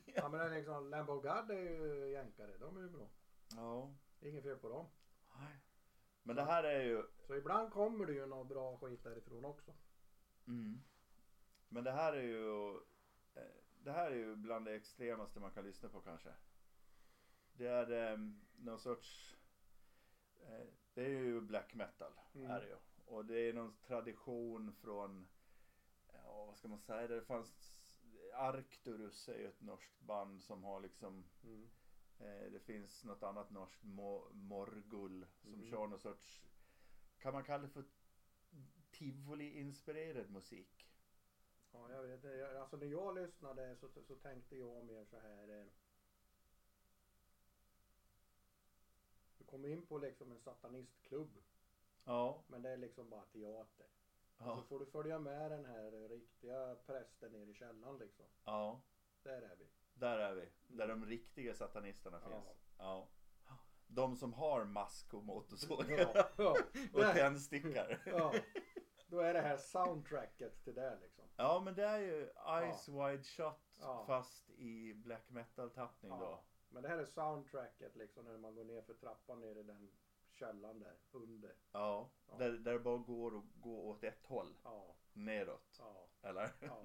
ja 0.06 0.30
men 0.30 0.40
det 0.40 0.46
är 0.46 0.50
liksom, 0.50 0.90
är 1.54 1.60
ju 1.60 2.12
jänkare. 2.12 2.58
De 2.58 2.78
är 2.78 2.82
ju 2.82 2.90
bra. 2.90 3.10
Ja. 3.56 3.94
Inget 4.22 4.44
fel 4.44 4.58
på 4.58 4.70
dem. 4.70 4.86
Nej. 5.40 5.63
Men 6.24 6.36
det 6.36 6.44
här 6.44 6.64
är 6.64 6.84
ju. 6.84 7.04
Så 7.28 7.36
ibland 7.36 7.72
kommer 7.72 8.06
det 8.06 8.14
ju 8.14 8.26
något 8.26 8.48
bra 8.48 8.78
skit 8.78 9.04
därifrån 9.04 9.46
också. 9.46 9.74
Mm. 10.48 10.84
Men 11.70 11.84
det 11.84 11.92
här 11.92 12.14
är 12.14 12.22
ju. 12.22 12.70
eh, 13.36 13.44
Det 13.84 13.92
här 13.92 14.12
är 14.12 14.16
ju 14.16 14.36
bland 14.36 14.66
det 14.66 14.76
extremaste 14.76 15.40
man 15.40 15.52
kan 15.52 15.66
lyssna 15.66 15.90
på 15.90 16.02
kanske. 16.02 16.34
Det 17.54 17.68
är 17.68 18.12
eh, 18.12 18.18
någon 18.56 18.80
sorts. 18.80 19.36
Eh, 20.42 20.68
det 20.94 21.06
är 21.06 21.10
ju 21.10 21.42
black 21.42 21.74
metal. 21.74 22.14
Mm. 22.36 22.52
Är 22.52 22.60
det 22.62 22.68
ju. 22.68 22.76
Och 23.06 23.26
det 23.26 23.40
är 23.40 23.54
någon 23.54 23.76
tradition 23.88 24.74
från. 24.74 25.28
Ja 26.14 26.46
vad 26.46 26.58
ska 26.58 26.68
man 26.68 26.80
säga. 26.80 27.08
Det 27.08 27.22
fanns. 27.22 27.80
Arcturus 28.34 29.30
är 29.30 29.38
ju 29.38 29.48
ett 29.48 29.62
norskt 29.62 30.00
band 30.00 30.44
som 30.44 30.64
har 30.64 30.80
liksom. 30.82 31.24
Mm. 31.44 31.70
Eh, 32.20 32.52
det 32.52 32.60
finns 32.60 33.04
något 33.04 33.24
annat 33.24 33.50
norskt. 33.52 33.84
Mo, 33.84 34.30
Morgul. 34.34 35.26
Som 35.42 35.54
Mm. 35.54 35.66
kör 35.66 35.88
någon 35.88 36.00
sorts. 36.00 36.42
Kan 37.20 37.34
man 37.34 37.44
kalla 37.44 37.64
det 37.64 37.70
för 37.70 37.84
tivoli-inspirerad 38.92 40.30
musik? 40.30 40.90
Ja, 41.72 41.92
jag 41.92 42.04
vet 42.04 42.56
Alltså 42.58 42.78
när 42.78 42.86
jag 42.88 43.16
lyssnade 43.16 43.76
så, 43.76 43.90
så 44.08 44.16
tänkte 44.16 44.56
jag 44.58 44.86
mer 44.86 45.06
så 45.06 45.20
här. 45.20 45.60
Eh, 45.62 45.66
du 49.38 49.44
kommer 49.44 49.68
in 49.70 49.86
på 49.86 49.98
liksom 49.98 50.32
en 50.32 50.40
satanistklubb. 50.40 51.38
Ja. 52.04 52.44
Men 52.48 52.62
det 52.62 52.70
är 52.70 52.78
liksom 52.78 53.10
bara 53.10 53.26
teater. 53.26 53.88
Så 54.38 54.44
Ja. 54.44 54.64
får 54.70 54.80
du 54.80 54.86
följa 54.86 55.20
med 55.20 55.52
den 55.52 55.66
här 55.66 55.92
riktiga 56.10 56.76
prästen 56.86 57.32
ner 57.32 57.48
i 57.48 57.54
källaren 57.54 57.98
liksom. 57.98 58.26
ja. 58.46 58.82
Där 59.24 59.42
är 59.42 59.56
vi. 59.56 59.68
Där 59.94 60.18
är 60.20 60.34
vi. 60.36 60.50
Där 60.68 60.88
de 60.88 61.06
riktiga 61.06 61.54
satanisterna 61.54 62.20
Ja. 62.24 62.30
finns. 62.30 62.58
Ja. 62.78 63.08
De 63.88 64.16
som 64.16 64.34
har 64.34 64.66
mask 64.66 65.14
och 65.14 65.24
motorsåg. 65.24 65.86
Ja, 65.90 66.30
ja, 66.38 66.58
och 66.94 67.02
tändstickor. 67.02 68.02
ja. 68.06 68.34
Då 69.08 69.20
är 69.20 69.34
det 69.34 69.42
här 69.42 69.58
soundtracket 69.58 70.64
till 70.64 70.76
det 70.76 70.98
liksom. 71.02 71.26
Ja 71.36 71.62
men 71.66 71.76
det 71.76 71.84
är 71.86 72.00
ju 72.00 72.30
Eyes 72.62 72.90
Wide 72.90 73.24
Shut 73.24 73.54
Ja. 73.80 74.04
fast 74.08 74.50
i 74.50 74.94
black 74.94 75.30
metal 75.30 75.70
tappning 75.70 76.12
då. 76.12 76.18
Ja. 76.26 76.44
Men 76.70 76.84
det 76.84 76.90
här 76.90 76.98
är 76.98 77.06
soundtracket 77.06 77.96
liksom 77.96 78.26
när 78.26 78.38
man 78.38 78.56
går 78.56 78.64
ner 78.64 78.82
för 78.82 78.94
trappan 78.94 79.40
ner 79.40 79.56
i 79.56 79.64
den 79.64 79.92
källaren 80.32 80.80
där 80.80 80.98
under. 81.12 81.56
Ja. 81.72 82.10
Ja. 82.28 82.36
Där, 82.38 82.52
där 82.52 82.74
det 82.74 82.80
bara 82.80 82.98
går 82.98 83.34
och 83.36 83.44
gå 83.56 83.90
åt 83.90 84.04
ett 84.04 84.26
håll. 84.26 84.56
Ja, 84.64 84.96
Neråt. 85.14 85.76
ja, 85.80 86.08
Eller? 86.22 86.50
ja. 86.60 86.84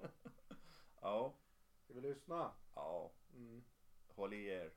ja. 1.01 1.33
Ska 1.89 1.99
vi 1.99 2.01
lyssna? 2.01 2.51
Ja. 2.75 3.11
Mm. 3.33 3.63
Håll 4.15 4.33
i 4.33 4.45
er. 4.45 4.71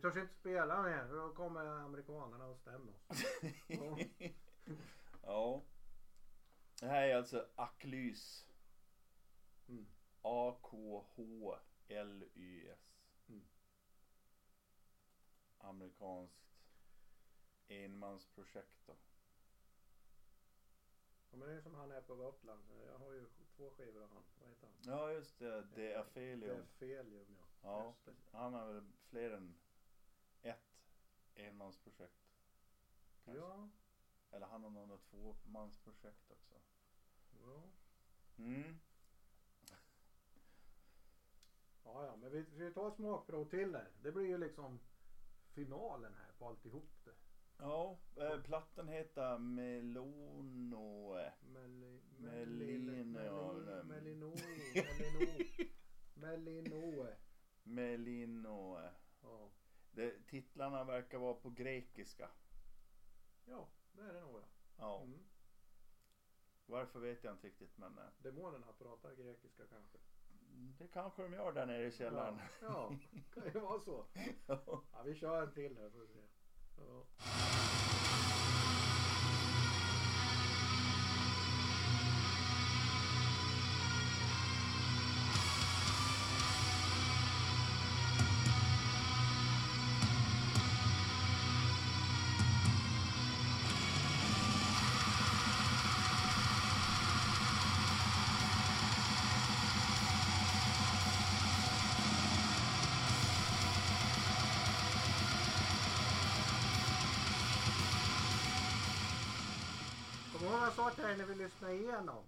Törs 0.00 0.16
inte 0.16 0.34
spela 0.34 0.82
mer 0.82 1.06
för 1.06 1.16
då 1.16 1.32
kommer 1.32 1.66
amerikanerna 1.66 2.46
och 2.46 2.58
stämmer 2.58 2.92
oss. 3.08 3.24
Ja. 3.66 3.98
Ja. 5.22 5.62
Det 6.80 6.86
här 6.86 7.08
är 7.08 7.16
alltså 7.16 7.46
Aklys. 7.56 8.46
Mm. 9.68 9.86
A-K-H-L-Y-S. 10.22 11.60
Mm. 13.28 13.44
Amerikanskt 15.58 16.50
enmansprojekt 17.68 18.86
då. 18.86 18.96
Ja, 21.30 21.36
men 21.36 21.48
det 21.48 21.54
är 21.54 21.60
som 21.60 21.74
han 21.74 21.92
är 21.92 22.00
på 22.00 22.14
Gotland. 22.14 22.62
Jag 22.86 22.98
har 22.98 23.12
ju 23.12 23.26
två 23.56 23.70
skivor 23.70 24.02
av 24.02 24.10
han. 24.12 24.22
Vad 24.40 24.48
heter 24.48 24.68
han? 24.68 24.76
Ja 24.82 25.12
just 25.12 25.38
det, 25.38 25.62
det 25.74 25.92
är 25.92 25.98
Afelium. 25.98 26.56
Defelium 26.56 27.36
ja. 27.38 27.44
Ja, 27.62 27.94
det. 28.04 28.12
han 28.30 28.54
har 28.54 28.72
väl 28.72 28.84
fler 29.08 29.30
än 29.30 29.54
ett 30.42 30.76
enmansprojekt. 31.34 32.30
Kanske. 33.24 33.42
Ja. 33.42 33.68
Eller 34.30 34.46
han 34.46 34.62
har 34.62 34.70
några 34.70 34.96
tvåmansprojekt 34.98 36.30
också. 36.30 36.54
Ja. 37.42 37.62
Mm. 38.38 38.78
Ja, 41.84 42.06
ja, 42.06 42.16
men 42.16 42.30
vi, 42.32 42.42
vi 42.42 42.72
tar 42.72 42.90
smakprov 42.90 43.44
till 43.50 43.72
där. 43.72 43.88
Det 44.02 44.12
blir 44.12 44.26
ju 44.26 44.38
liksom 44.38 44.80
finalen 45.52 46.14
här 46.14 46.32
på 46.38 46.46
alltihop 46.48 47.04
det. 47.04 47.14
Ja, 47.58 47.98
eh, 48.16 48.42
plattan 48.42 48.88
heter 48.88 49.38
Melonoe. 49.38 51.32
Meli, 51.40 52.00
Melin, 52.18 53.14
ja, 53.14 53.52
det- 53.52 53.82
Melino, 53.84 54.36
Melino, 56.14 57.06
Melinoe. 57.62 58.90
Det, 59.92 60.26
titlarna 60.26 60.84
verkar 60.84 61.18
vara 61.18 61.34
på 61.34 61.50
grekiska. 61.50 62.28
ja, 63.44 63.68
det 63.92 64.02
är 64.02 64.12
det 64.12 64.20
nog 64.20 64.34
ja. 64.40 64.44
Ja, 64.78 65.02
Mm. 65.02 65.18
varför 66.66 67.00
vet 67.00 67.24
jag 67.24 67.34
inte 67.34 67.46
riktigt 67.46 67.78
men 67.78 67.98
eh, 67.98 68.04
Demonerna 68.18 68.72
pratar 68.78 69.14
grekiska 69.14 69.62
kanske. 69.66 69.98
det 70.78 70.88
kanske 70.88 71.22
de 71.22 71.32
gör 71.32 71.52
där 71.52 71.66
nere 71.66 71.86
i 71.86 71.92
källaren. 71.92 72.38
Ja, 72.62 72.66
ja, 72.68 72.96
kan 73.34 73.44
ju 73.54 73.60
vara 73.60 73.80
så. 73.80 74.06
Ja. 74.46 74.82
Ja, 74.92 75.02
vi 75.04 75.14
kör 75.14 75.42
en 75.42 75.52
till 75.54 75.76
här 75.78 75.90
får 75.90 75.98
vi 76.00 76.06
se. 76.08 76.20
Ja. 76.76 77.06
Sa 110.76 110.90
till 110.90 111.04
dig 111.04 111.16
när 111.16 111.24
vi 111.24 111.34
lyssnade 111.34 111.74
igenom? 111.74 112.24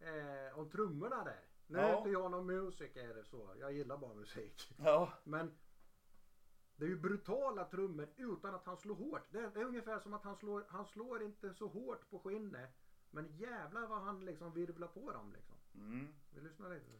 Eh, 0.00 0.58
om 0.58 0.70
trummorna 0.70 1.24
där. 1.24 1.40
Nu 1.66 1.78
är 1.78 1.88
Ja. 1.88 1.98
inte 1.98 2.10
jag 2.10 2.30
någon 2.30 2.46
musiker 2.46 3.22
så. 3.30 3.50
Jag 3.60 3.72
gillar 3.72 3.96
bara 3.96 4.14
musik. 4.14 4.72
ja, 4.78 5.12
Men 5.24 5.52
det 6.76 6.84
är 6.84 6.88
ju 6.88 6.96
brutala 7.00 7.64
trummor 7.64 8.08
utan 8.16 8.54
att 8.54 8.66
han 8.66 8.76
slår 8.76 8.94
hårt. 8.94 9.26
Det 9.32 9.38
är, 9.38 9.50
det 9.54 9.60
är 9.60 9.64
ungefär 9.64 10.00
som 10.00 10.14
att 10.14 10.24
han 10.24 10.36
slår, 10.36 10.64
han 10.68 10.86
slår 10.86 11.22
inte 11.22 11.54
så 11.54 11.66
hårt 11.68 12.10
på 12.10 12.18
skinnet. 12.18 12.70
Men 13.10 13.36
jävlar 13.36 13.86
vad 13.86 14.02
han 14.02 14.24
liksom 14.24 14.52
virvlar 14.52 14.88
på 14.88 15.12
dem 15.12 15.32
liksom. 15.32 15.56
mm. 15.74 16.08
Vi 16.34 16.40
lyssnar 16.40 16.70
lite. 16.70 16.90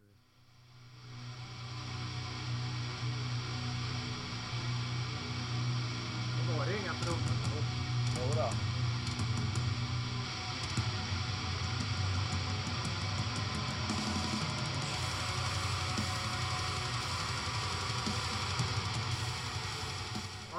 Då 6.48 6.58
var 6.58 6.66
det 6.66 6.78
inga 6.78 6.92
trummor. 6.92 7.62
Jodå. 8.18 8.48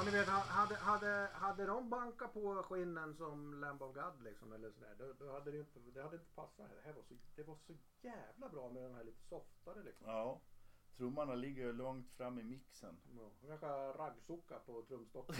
Ja 0.02 0.06
ni 0.10 0.18
vet 0.18 0.28
hade, 0.28 0.74
hade, 0.74 1.28
hade 1.32 1.66
de 1.66 1.90
bankat 1.90 2.34
på 2.34 2.62
skinnen 2.62 3.14
som 3.14 3.54
Lamb 3.60 3.82
of 3.82 3.94
God 3.94 4.22
liksom 4.22 4.52
eller 4.52 4.70
sådär. 4.70 4.94
Då, 4.98 5.12
då 5.26 5.32
hade 5.32 5.50
det 5.50 5.58
inte, 5.58 5.80
det 5.94 6.02
hade 6.02 6.16
inte 6.16 6.30
passat. 6.34 6.70
Det 6.70 6.80
här 6.84 6.92
var 6.92 7.02
så, 7.02 7.14
det 7.36 7.42
var 7.42 7.54
så 7.56 7.72
jävla 8.00 8.48
bra 8.48 8.68
med 8.68 8.82
den 8.82 8.94
här 8.94 9.04
lite 9.04 9.22
softare 9.22 9.82
liksom. 9.82 10.06
Ja. 10.10 10.40
Trummarna 10.96 11.34
ligger 11.34 11.72
långt 11.72 12.10
fram 12.12 12.38
i 12.38 12.42
mixen. 12.42 12.96
Ja, 13.16 13.30
kanske 13.48 13.66
raggsockar 13.66 14.58
på 14.58 14.82
trumstocken. 14.82 15.34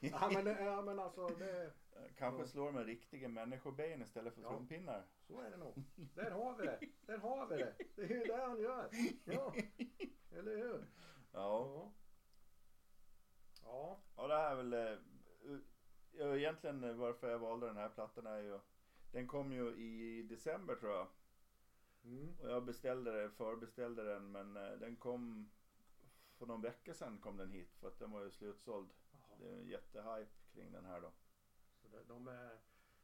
ja, 0.00 0.30
men, 0.34 0.46
ja 0.46 0.82
men 0.82 0.98
alltså 0.98 1.26
det, 1.28 1.72
Kanske 2.16 2.40
Ja. 2.42 2.46
slår 2.46 2.72
med 2.72 2.86
riktiga 2.86 3.28
människoben 3.28 4.02
istället 4.02 4.34
för 4.34 4.42
Ja. 4.42 4.48
trumpinnar. 4.50 5.06
så 5.26 5.40
är 5.40 5.50
det 5.50 5.56
nog. 5.56 5.74
Där 6.14 6.30
har 6.30 6.56
vi 6.56 6.66
det. 6.66 6.80
Där 7.06 7.18
har 7.18 7.46
vi 7.46 7.56
det. 7.56 7.74
Det 7.96 8.02
är 8.02 8.08
ju 8.08 8.24
det 8.24 8.36
han 8.46 8.60
gör. 8.60 8.90
Ja, 9.24 9.54
eller 10.38 10.56
hur? 10.56 10.86
Ja. 11.32 11.66
Ja. 11.66 11.92
Ja. 13.68 13.98
Ja, 14.16 14.26
det 14.26 14.34
här 14.34 14.50
är 14.50 14.56
väl... 14.56 14.72
eh, 14.72 14.98
ja, 16.12 16.36
egentligen 16.36 16.84
eh, 16.84 16.92
varför 16.94 17.30
jag 17.30 17.38
valde 17.38 17.66
den 17.66 17.76
här 17.76 17.88
plattan 17.88 18.26
är 18.26 18.38
ju... 18.38 18.58
Den 19.12 19.26
kom 19.26 19.52
ju 19.52 19.68
i 19.76 20.22
december 20.22 20.74
tror 20.74 20.92
jag. 20.92 21.06
Mm. 22.04 22.36
Och 22.42 22.50
jag 22.50 22.64
beställde 22.64 23.22
det, 23.22 23.30
förbeställde 23.30 24.04
den 24.04 24.32
men 24.32 24.56
eh, 24.56 24.70
den 24.72 24.96
kom... 24.96 25.50
För 26.38 26.46
någon 26.46 26.62
vecka 26.62 26.94
sedan 26.94 27.18
kom 27.18 27.36
den 27.36 27.50
hit 27.50 27.74
för 27.80 27.88
att 27.88 27.98
den 27.98 28.10
var 28.10 28.22
ju 28.22 28.30
slutsåld. 28.30 28.90
Jaha. 29.12 29.36
Det 29.40 29.48
är 29.48 29.58
en 29.58 29.68
jättehype 29.68 30.30
kring 30.54 30.72
den 30.72 30.84
här 30.84 31.00
då. 31.00 31.12
Så 31.82 31.88
det, 31.88 32.04
de 32.04 32.28
är, 32.28 32.58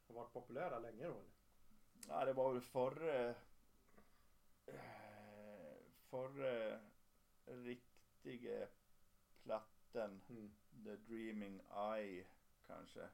har 0.07 0.15
varit 0.15 0.33
populära 0.33 0.79
länge 0.79 1.05
då 1.07 1.13
eller? 1.13 1.31
Ja, 2.09 2.25
det 2.25 2.33
var 2.33 2.53
väl 2.53 2.63
förre... 2.63 3.35
eh, 4.67 4.75
Förre 6.11 6.81
riktiga 7.47 8.69
platten. 9.95 10.21
Mm. 10.29 10.51
The 10.85 10.97
Dreaming 10.97 11.61
Eye 11.71 12.27
kanske. 12.67 13.09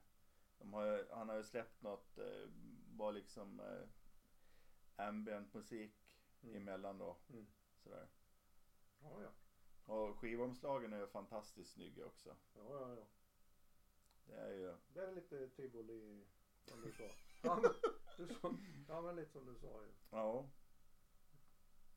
Har, 0.72 1.07
han 1.11 1.28
har 1.28 1.37
ju 1.37 1.45
släppt 1.45 1.83
något, 1.83 2.18
eh, 2.18 2.49
bara 2.97 3.11
liksom 3.11 3.61
eh, 3.61 3.89
ambient 5.07 5.55
musik 5.55 6.07
Mm. 6.43 6.57
emellan 6.57 6.99
då. 6.99 7.16
Mm. 7.28 7.47
Sådär. 7.83 8.09
Ja, 9.01 9.22
ja. 9.22 9.31
Och 9.95 10.18
skivomslagen 10.18 10.93
är 10.93 10.99
ju 11.01 11.07
fantastiskt 11.07 11.72
snygga 11.72 12.07
också. 12.07 12.37
Ja, 12.55 12.62
ja, 12.70 12.95
ja. 12.95 13.07
Det 14.26 14.35
är 14.35 14.53
ju, 14.53 14.76
Det 14.95 15.01
är 15.01 15.12
lite 15.12 15.49
tivoli 15.49 16.26
som 16.64 16.81
du 16.81 16.93
sa. 16.93 17.05
Ja 17.43 17.62
du 18.16 18.26
sa, 18.35 18.55
ja, 18.89 19.01
men 19.03 19.16
lite 19.16 19.33
som 19.33 19.47
du 19.47 19.57
sa 19.57 19.83
ju. 19.83 19.93
ja. 20.11 20.51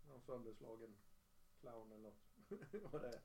Någon 0.07 0.21
sönderslagen 0.21 0.95
clown 1.59 1.91
eller 1.91 2.03
något. 2.03 2.21
Vad 2.91 3.01
det 3.01 3.07
är. 3.07 3.21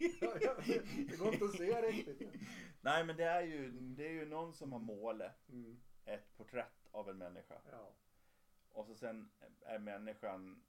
Det 1.08 1.18
går 1.18 1.32
inte 1.32 1.44
att 1.44 1.56
se 1.56 1.82
riktigt. 1.82 2.32
Nej 2.80 3.04
men 3.04 3.16
det 3.16 3.24
är 3.24 3.42
ju, 3.42 3.70
det 3.70 4.06
är 4.06 4.12
ju 4.12 4.26
någon 4.28 4.54
som 4.54 4.72
har 4.72 4.78
målat 4.80 5.48
Mm. 5.48 5.80
ett 6.04 6.36
porträtt 6.36 6.88
av 6.90 7.10
en 7.10 7.18
människa. 7.18 7.60
Ja. 7.70 7.92
Och 8.72 8.86
så 8.86 8.94
sen 8.94 9.30
är 9.60 9.78
människan, 9.78 10.62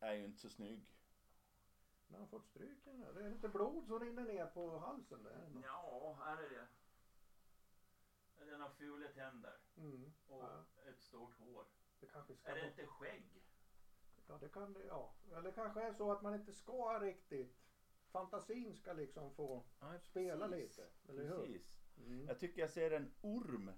är 0.00 0.12
ju 0.12 0.24
inte 0.24 0.38
så 0.40 0.48
snygg. 0.50 0.86
Har 2.10 2.18
han 2.18 2.28
fått 2.28 2.46
stryk 2.46 2.78
här 2.86 2.92
nu. 2.92 3.12
Det 3.14 3.24
är 3.26 3.30
lite 3.30 3.48
blod 3.48 3.86
som 3.86 4.00
rinner 4.00 4.22
ner 4.24 4.46
på 4.46 4.78
halsen 4.78 5.22
där. 5.22 5.50
Ja, 5.64 6.16
här 6.24 6.36
är 6.42 6.48
det. 6.50 6.66
Den 8.50 8.60
har 8.60 8.68
fula 8.70 9.08
tänder 9.08 9.56
Mm. 9.76 10.12
Ja, 10.28 10.64
ett 10.88 11.00
stort 11.00 11.38
hår. 11.38 11.64
det 12.00 12.06
kanske 12.06 12.34
ska 12.36 12.50
vara- 12.50 12.66
inte 12.66 12.86
skägg? 12.86 13.42
Ja, 14.28 14.38
det 14.40 14.48
kan 14.48 14.72
det, 14.72 14.84
ja. 14.86 15.14
Eller 15.30 15.42
det 15.42 15.52
kanske 15.52 15.82
är 15.82 15.92
så 15.92 16.12
att 16.12 16.22
man 16.22 16.34
inte 16.34 16.52
ska 16.52 16.98
riktigt. 17.00 17.56
Fantasin 18.12 18.74
ska 18.74 18.92
liksom 18.92 19.30
få 19.34 19.62
spela 20.00 20.46
lite. 20.46 20.86
Eller 21.08 21.22
hur? 21.24 21.36
Precis. 21.46 21.78
Mm. 21.98 22.26
Jag 22.26 22.38
tycker 22.38 22.60
jag 22.60 22.70
ser 22.70 22.90
en 22.90 23.12
orm 23.20 23.70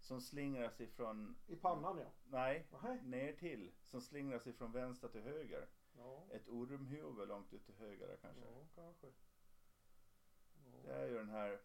som 0.00 0.20
slingrar 0.20 0.70
sig 0.70 0.86
från, 0.86 1.36
I 1.46 1.56
pannan 1.56 1.98
ja. 1.98 2.06
nej, 2.24 2.66
Nej. 2.82 3.00
ner 3.02 3.32
till. 3.32 3.72
Som 3.82 4.00
slingrar 4.00 4.38
sig 4.38 4.52
från 4.52 4.72
vänster 4.72 5.08
till 5.08 5.22
höger. 5.22 5.68
Ja, 5.96 6.26
Ett 6.30 6.48
ormhuvud 6.48 7.28
långt 7.28 7.52
ut 7.52 7.64
till 7.66 7.74
höger 7.74 8.16
kanske. 8.22 8.44
ja 8.44 8.66
kanske. 8.74 9.06
Det 9.06 10.88
Ja. 10.88 10.94
är 10.94 11.06
ju 11.06 11.14
den 11.14 11.28
här, 11.30 11.60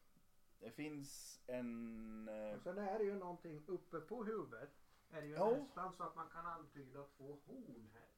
det 0.60 0.72
finns 0.72 1.40
en, 1.48 2.28
eh, 2.28 2.56
Och 2.56 2.62
sen 2.62 2.78
är 2.78 3.00
det 3.00 3.06
ju 3.06 3.16
någonting 3.16 3.64
uppe 3.68 4.00
på 4.00 4.24
huvudet. 4.24 4.70
Är 5.12 5.22
det 5.22 5.28
ju 5.28 5.34
Ja. 5.34 5.52
nästan 5.52 5.94
så 5.94 6.04
att 6.04 6.16
man 6.16 6.30
kan 6.30 6.46
antyda 6.46 7.04
två 7.04 7.40
horn 7.46 7.90
här. 7.94 8.10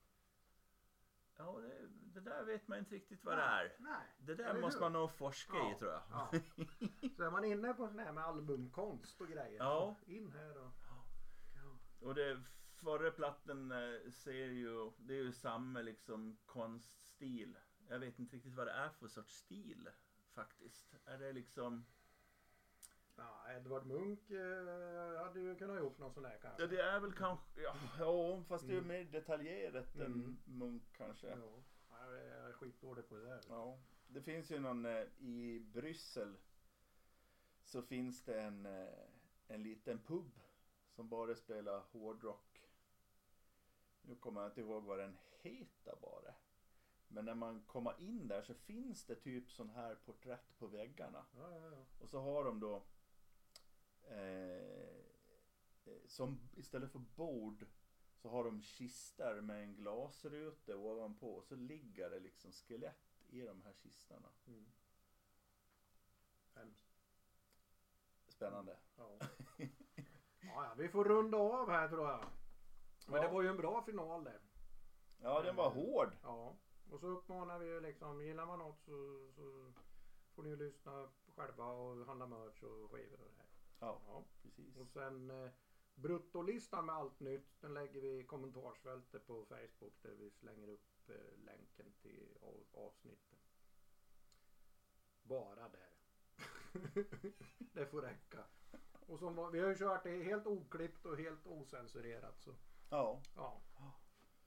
Ja, 1.46 1.60
det, 1.60 1.88
det 2.14 2.30
där 2.30 2.44
vet 2.44 2.68
man 2.68 2.78
inte 2.78 2.96
riktigt 2.96 3.24
vad 3.24 3.38
det 3.38 3.42
är. 3.42 3.76
Nej. 3.80 4.08
Det 4.20 4.36
där 4.36 4.62
måste 4.62 4.78
hur? 4.78 4.86
man 4.86 4.94
nog 4.94 5.12
forska 5.12 5.58
Ja, 5.58 5.72
i 5.72 5.80
tror 5.80 5.92
jag. 5.92 6.02
Ja. 6.10 6.30
Så 7.18 7.24
är 7.24 7.32
man 7.32 7.46
inne 7.46 7.74
på 7.74 7.88
sån 7.88 8.00
här 8.00 8.12
med 8.12 8.24
albumkonst 8.24 9.22
och 9.22 9.28
grejer. 9.28 9.58
Ja. 9.60 9.96
In 10.06 10.32
här 10.32 10.58
och... 10.58 10.72
Och 12.02 12.16
det 12.16 12.42
förra 12.82 13.12
plattan 13.12 13.72
eh, 13.72 14.12
ser 14.12 14.46
ju, 14.46 14.92
det 14.98 15.14
är 15.14 15.24
ju 15.24 15.32
samma 15.32 15.82
liksom 15.82 16.38
konststil. 16.46 17.58
Jag 17.88 18.00
vet 18.00 18.20
inte 18.20 18.36
riktigt 18.36 18.56
vad 18.56 18.68
det 18.68 18.72
är 18.72 18.90
för 18.90 19.08
sorts 19.08 19.34
stil 19.36 19.90
faktiskt. 20.34 20.96
Är 21.06 21.18
det 21.18 21.34
liksom, 21.34 21.86
Ja, 23.16 23.52
Edvard 23.52 23.86
Munch 23.86 24.32
eh, 24.32 25.24
hade 25.24 25.40
ju 25.40 25.56
kunnat 25.56 25.80
gjort 25.80 25.98
någon 25.98 26.14
sån 26.14 26.24
där 26.24 26.40
kanske. 26.42 26.62
ja 26.62 26.68
det 26.68 26.82
är 26.82 27.00
väl 27.00 27.14
kanske, 27.14 27.62
ja, 27.62 27.76
ja 28.00 28.44
fast 28.48 28.66
det 28.68 28.72
är 28.72 28.76
ju 28.76 28.78
Mm. 28.84 28.88
mer 28.88 29.04
detaljerat 29.12 29.96
än 29.96 30.02
Mm. 30.02 30.38
Munk 30.46 30.84
kanske. 30.98 31.28
Ja. 31.28 31.36
Ja, 31.92 32.14
Jag 32.16 32.50
är 32.50 32.54
skitdålig 32.54 33.10
på 33.10 33.16
det 33.16 33.24
där. 33.26 33.42
Ja, 33.50 33.78
det 34.08 34.22
finns 34.22 34.52
ju 34.52 34.60
någon 34.60 34.86
eh, 34.86 35.06
i 35.20 35.60
Bryssel 35.74 36.38
så 37.64 37.82
finns 37.82 38.24
det 38.24 38.42
en, 38.42 38.66
eh, 38.66 38.88
en 39.48 39.64
liten 39.64 40.00
pub 40.00 40.40
som 40.90 41.10
bara 41.10 41.36
spelar 41.36 41.80
hårdrock. 41.92 42.62
Nu 44.02 44.16
kommer 44.16 44.42
jag 44.42 44.50
inte 44.50 44.62
ihåg 44.62 44.84
vad 44.84 45.00
den 45.00 45.18
heter 45.42 45.96
bara. 46.02 46.34
Men 47.08 47.26
när 47.26 47.36
man 47.36 47.62
kommer 47.62 48.02
in 48.02 48.28
där 48.28 48.42
så 48.42 48.54
finns 48.54 49.06
det 49.06 49.16
typ 49.16 49.52
sån 49.52 49.70
här 49.70 49.96
porträtt 49.96 50.58
på 50.60 50.68
väggarna. 50.68 51.26
Ja, 51.38 51.52
ja, 51.52 51.66
ja. 51.72 51.86
Och 52.00 52.10
så 52.10 52.20
har 52.20 52.44
de 52.44 52.60
då 52.60 52.84
eh, 54.08 54.96
eh, 55.86 56.02
som 56.08 56.50
istället 56.56 56.92
för 56.92 57.00
bord 57.00 57.66
så 58.16 58.30
har 58.30 58.44
de 58.44 58.62
kistor 58.62 59.42
med 59.42 59.64
en 59.64 59.76
glasruta 59.76 60.78
ovanpå 60.78 61.34
och 61.36 61.46
så 61.46 61.56
ligger 61.56 62.10
det 62.10 62.20
liksom 62.20 62.52
skelett 62.52 63.22
i 63.30 63.42
de 63.42 63.62
här 63.62 63.74
kistorna. 63.74 64.30
Mm. 64.48 64.66
Hemskt. 66.56 66.88
Spännande. 68.28 68.78
Ja. 68.98 69.20
ja, 70.42 70.74
vi 70.78 70.90
får 70.90 71.06
runda 71.06 71.38
av 71.38 71.70
här 71.70 71.88
tror 71.90 72.08
jag. 72.10 72.26
Men 73.08 73.16
Ja. 73.16 73.28
det 73.28 73.34
var 73.34 73.42
ju 73.42 73.48
en 73.48 73.58
bra 73.58 73.82
final 73.84 74.24
det. 74.24 74.40
Ja, 75.20 75.42
den 75.42 75.56
var 75.56 75.70
hård. 75.70 76.18
Ja. 76.24 76.58
Och 76.90 77.00
så 77.00 77.08
uppmanar 77.08 77.60
vi 77.60 77.66
ju 77.66 77.80
liksom, 77.80 78.22
gillar 78.26 78.46
man 78.46 78.60
något 78.60 78.82
så, 78.82 79.30
så 79.36 79.74
får 80.36 80.44
ni 80.44 80.50
ju 80.50 80.56
lyssna 80.56 81.10
själva 81.36 81.66
och 81.66 82.06
handla 82.06 82.28
merch 82.28 82.64
och 82.64 82.92
skivor 82.92 83.22
och 83.22 83.32
det. 83.32 83.41
Ja, 83.82 84.02
Ja. 84.08 84.24
precis. 84.42 84.78
Och 84.78 84.88
sen 84.90 85.30
eh, 85.30 85.52
bruttolistan 85.96 86.86
med 86.86 86.96
allt 86.96 87.20
nytt 87.20 87.62
den 87.62 87.74
lägger 87.74 88.02
vi 88.02 88.20
i 88.20 88.24
kommentarsfältet 88.24 89.28
på 89.28 89.46
Facebook 89.46 90.02
där 90.02 90.12
vi 90.16 90.30
slänger 90.32 90.68
upp 90.68 91.10
eh, 91.10 91.38
länken 91.46 91.92
till 92.02 92.38
av, 92.42 92.66
avsnitten. 92.74 93.38
Bara 95.24 95.70
där. 95.70 95.92
det 97.74 97.86
får 97.86 98.02
räcka. 98.02 98.44
Och 99.08 99.20
som, 99.20 99.36
var- 99.36 99.52
vi 99.52 99.60
har 99.60 99.70
ju 99.70 99.76
kört 99.76 100.04
det 100.04 100.24
helt 100.24 100.48
oklippt 100.48 101.06
och 101.06 101.18
helt 101.18 101.48
osensurerat 101.48 102.40
så 102.42 102.56
Ja, 102.90 103.22
ja. 103.36 103.62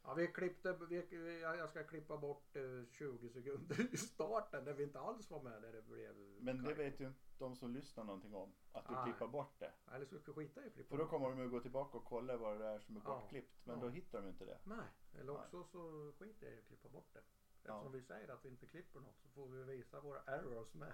Ja, 0.07 0.15
vi 0.15 0.27
klippte, 0.27 0.73
vi, 0.89 1.41
jag 1.41 1.71
ska 1.71 1.85
klippa 1.85 2.17
bort 2.17 2.57
eh, 2.57 2.63
20 2.91 3.29
sekunder 3.29 3.95
i 3.95 3.97
starten 3.97 4.65
där 4.65 4.73
vi 4.75 4.83
inte 4.83 5.01
alls 5.01 5.31
var 5.31 5.43
med 5.43 5.63
där 5.63 5.73
det 5.73 5.83
blev 5.83 6.17
men 6.41 6.57
det 6.63 6.75
kajko. 6.75 6.83
vet 6.83 7.01
ju 7.01 7.13
de 7.45 7.57
som 7.57 7.73
lyssnar 7.73 8.05
någonting 8.05 8.35
om. 8.35 8.53
Att 8.73 8.87
du 8.89 8.95
Nej. 8.95 9.05
klipper 9.05 9.27
bort 9.27 9.59
det. 9.59 9.73
Eller 9.93 10.07
så 10.07 10.19
ska 10.19 10.33
vi 10.33 10.37
skita 10.49 10.65
i 10.65 10.67
att 10.67 10.75
klippa 10.75 10.89
För 10.89 10.97
då 10.97 11.05
bort. 11.05 11.11
kommer 11.11 11.29
de 11.29 11.39
ju 11.39 11.49
gå 11.49 11.61
tillbaka 11.61 11.99
och 11.99 12.05
kolla 12.05 12.37
vad 12.37 12.59
det 12.61 12.67
är 12.67 12.79
som 12.79 12.97
är 12.97 13.01
Ja. 13.05 13.21
bortklippt. 13.21 13.67
Men 13.67 13.77
Ja. 13.79 13.83
då 13.85 13.89
hittar 13.89 14.23
de 14.23 14.29
inte 14.29 14.45
det. 14.45 14.59
Nej, 14.65 14.87
eller 15.21 15.33
Nej. 15.33 15.43
också 15.43 15.65
så 15.65 16.13
skiter 16.19 16.47
jag 16.47 16.55
i 16.55 16.59
att 16.59 16.67
klippa 16.67 16.89
bort 16.89 17.09
det. 17.13 17.21
Ja. 17.63 17.73
Eftersom 17.77 17.93
vi 17.93 18.03
säger 18.03 18.29
att 18.29 18.45
vi 18.45 18.49
inte 18.49 18.67
klipper 18.67 19.01
något 19.01 19.19
så 19.23 19.29
får 19.29 19.47
vi 19.49 19.63
visa 19.63 20.01
våra 20.01 20.21
errors 20.27 20.75
med. 20.75 20.93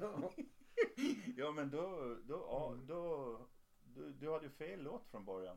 ja. 0.00 0.30
Ja 1.36 1.52
men 1.52 1.70
då, 1.70 2.16
då, 2.24 2.34
ja, 2.50 2.72
Mm. 2.72 2.86
då 2.86 3.38
du, 3.84 4.12
du 4.12 4.32
hade 4.32 4.44
ju 4.44 4.50
fel 4.50 4.82
låt 4.82 5.06
från 5.08 5.24
början. 5.24 5.56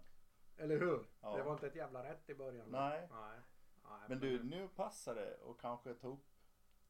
Eller 0.57 0.80
hur? 0.80 1.05
Ja. 1.22 1.38
Det 1.38 1.43
var 1.43 1.53
inte 1.53 1.68
ett 1.68 1.76
jävla 1.76 2.03
rätt 2.03 2.30
i 2.30 2.36
början. 2.36 2.68
Nej. 2.70 3.07
Nej. 3.11 3.39
Nej, 3.84 4.01
Men 4.09 4.20
du, 4.20 4.43
nu 4.43 4.68
passar 4.68 5.15
det 5.15 5.38
och 5.38 5.59
kanske 5.59 5.93
ta 5.93 6.07
upp 6.07 6.26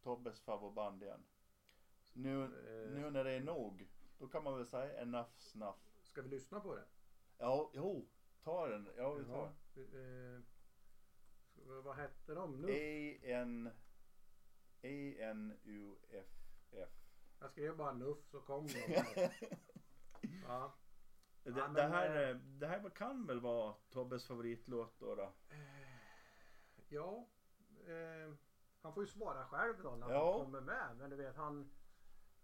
Tobbes 0.04 0.42
favoritband 0.42 1.04
igen. 1.04 1.24
Nu, 2.18 2.44
Eh. 2.44 2.50
nu 2.96 3.10
när 3.12 3.24
det 3.24 3.32
är 3.32 3.40
nog, 3.40 3.88
då 4.18 4.28
kan 4.28 4.44
man 4.44 4.56
väl 4.58 4.66
säga 4.66 5.02
enough 5.02 5.30
snuff. 5.38 5.76
Ska 6.04 6.22
vi 6.22 6.30
lyssna 6.30 6.60
på 6.60 6.76
det? 6.76 6.86
Ja, 7.38 7.72
jo, 7.74 8.08
ta 8.44 8.68
den. 8.68 8.90
Ja, 8.98 9.14
vi 9.14 9.26
tar 9.26 9.52
Ja, 9.74 9.82
eh, 9.82 10.40
vad 11.84 11.96
hette 11.96 12.34
de 12.34 12.62
nu? 12.62 12.68
A-N 12.72 13.70
A-N-U-F-F. 14.84 16.90
Jag 17.40 17.52
skrev 17.52 17.78
bara 17.78 17.94
Nuff 17.94 18.26
så 18.26 18.42
kom 18.42 18.68
de. 18.68 18.80
ja. 20.48 20.74
Det, 21.44 21.50
Ja, 21.50 21.56
men, 21.68 21.74
det, 21.74 21.84
här, 21.84 22.24
eh, 22.24 22.30
eh, 22.30 22.36
det 22.38 22.68
här 22.68 22.90
kan 22.90 23.26
väl 23.28 23.40
vara 23.40 23.74
Tobbes 23.90 24.28
favoritlåt 24.28 25.00
då? 25.00 25.16
då? 25.16 25.34
ja. 26.90 27.28
Eh, 27.88 28.34
han 28.82 28.94
får 28.94 29.04
ju 29.04 29.08
svara 29.08 29.46
själv 29.46 29.76
då 29.84 29.96
när 29.96 30.10
Ja. 30.10 30.38
han 30.38 30.46
kommer 30.46 30.62
med. 30.62 30.98
Men 30.98 31.10
du 31.10 31.16
vet 31.16 31.36
han, 31.36 31.72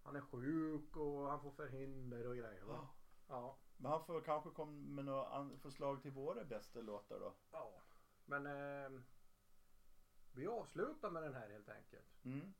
han 0.03 0.15
är 0.15 0.21
sjuk 0.21 0.95
och 0.95 1.29
han 1.29 1.41
får 1.41 1.51
förhinder 1.51 2.27
och 2.27 2.35
grejer. 2.35 2.63
Va? 2.63 2.87
Ja. 3.27 3.57
Men 3.77 3.91
han 3.91 4.05
får 4.05 4.21
kanske 4.21 4.49
komma 4.49 4.71
med 4.71 5.05
några 5.05 5.49
förslag 5.57 6.01
till 6.01 6.11
våra 6.11 6.43
bästa 6.43 6.81
låtar 6.81 7.19
då. 7.19 7.33
ja. 7.51 7.71
Men 8.25 8.45
eh, 8.45 9.01
vi 10.31 10.47
avslutar 10.47 11.09
med 11.09 11.23
den 11.23 11.33
här 11.33 11.49
helt 11.49 11.69
enkelt. 11.69 12.25
Mm. 12.25 12.53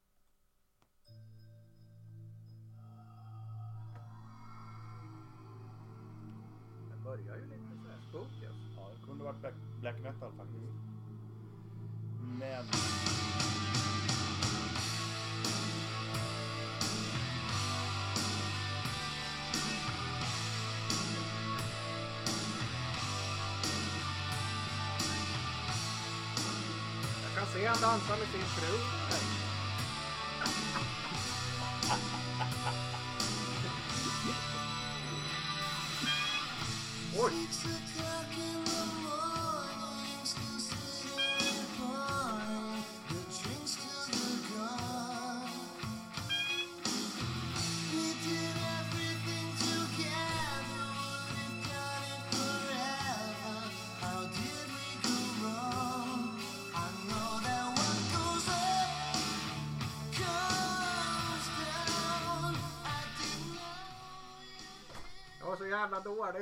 Den 6.90 7.04
börjar 7.04 7.36
ju 7.36 7.46
lite 7.46 7.78
sådär 7.78 8.00
spooky. 8.10 8.46
alltså. 8.46 8.82
Ja, 8.82 8.90
det 8.90 9.06
kunde 9.06 9.24
varit 9.24 9.40
black, 9.40 9.56
black 9.80 10.00
metal 10.00 10.34
faktiskt. 10.38 10.74
Men... 12.40 12.66
Jag 27.64 27.74
kan 27.74 27.80
se 27.80 27.86
han 27.86 28.00
dansa 28.00 28.16
med 28.20 28.28
sin 28.28 28.42
fru. 28.42 29.43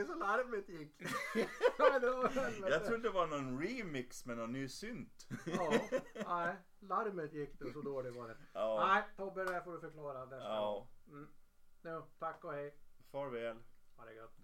Dålig 0.01 0.07
så 0.07 0.15
larmet 0.15 0.69
gick. 0.69 0.95
Jag 2.69 2.85
trodde 2.85 3.03
det 3.03 3.09
var 3.09 3.27
någon 3.27 3.61
remix 3.63 4.25
med 4.25 4.37
någon 4.37 4.51
ny 4.51 4.67
synt. 4.67 5.27
Ja, 5.45 5.73
nej. 6.27 6.55
Larmet 6.79 7.33
gick 7.33 7.59
det 7.59 7.73
så 7.73 7.81
dåligt 7.81 8.13
var 8.13 8.27
det. 8.27 8.37
Ja. 8.53 8.87
Nej, 8.87 9.03
Tobbe 9.17 9.43
det 9.43 9.51
där 9.53 9.61
får 9.61 9.71
du 9.73 9.79
förklara 9.79 10.25
nästa 10.25 10.37
Ja. 10.49 10.87
gång. 11.05 11.17
Mm. 11.17 11.27
Nu, 11.81 12.01
tack 12.19 12.43
och 12.43 12.53
hej. 12.53 12.75
Farväl. 13.11 13.57
Ha 13.97 14.05
det 14.05 14.13
gött. 14.13 14.37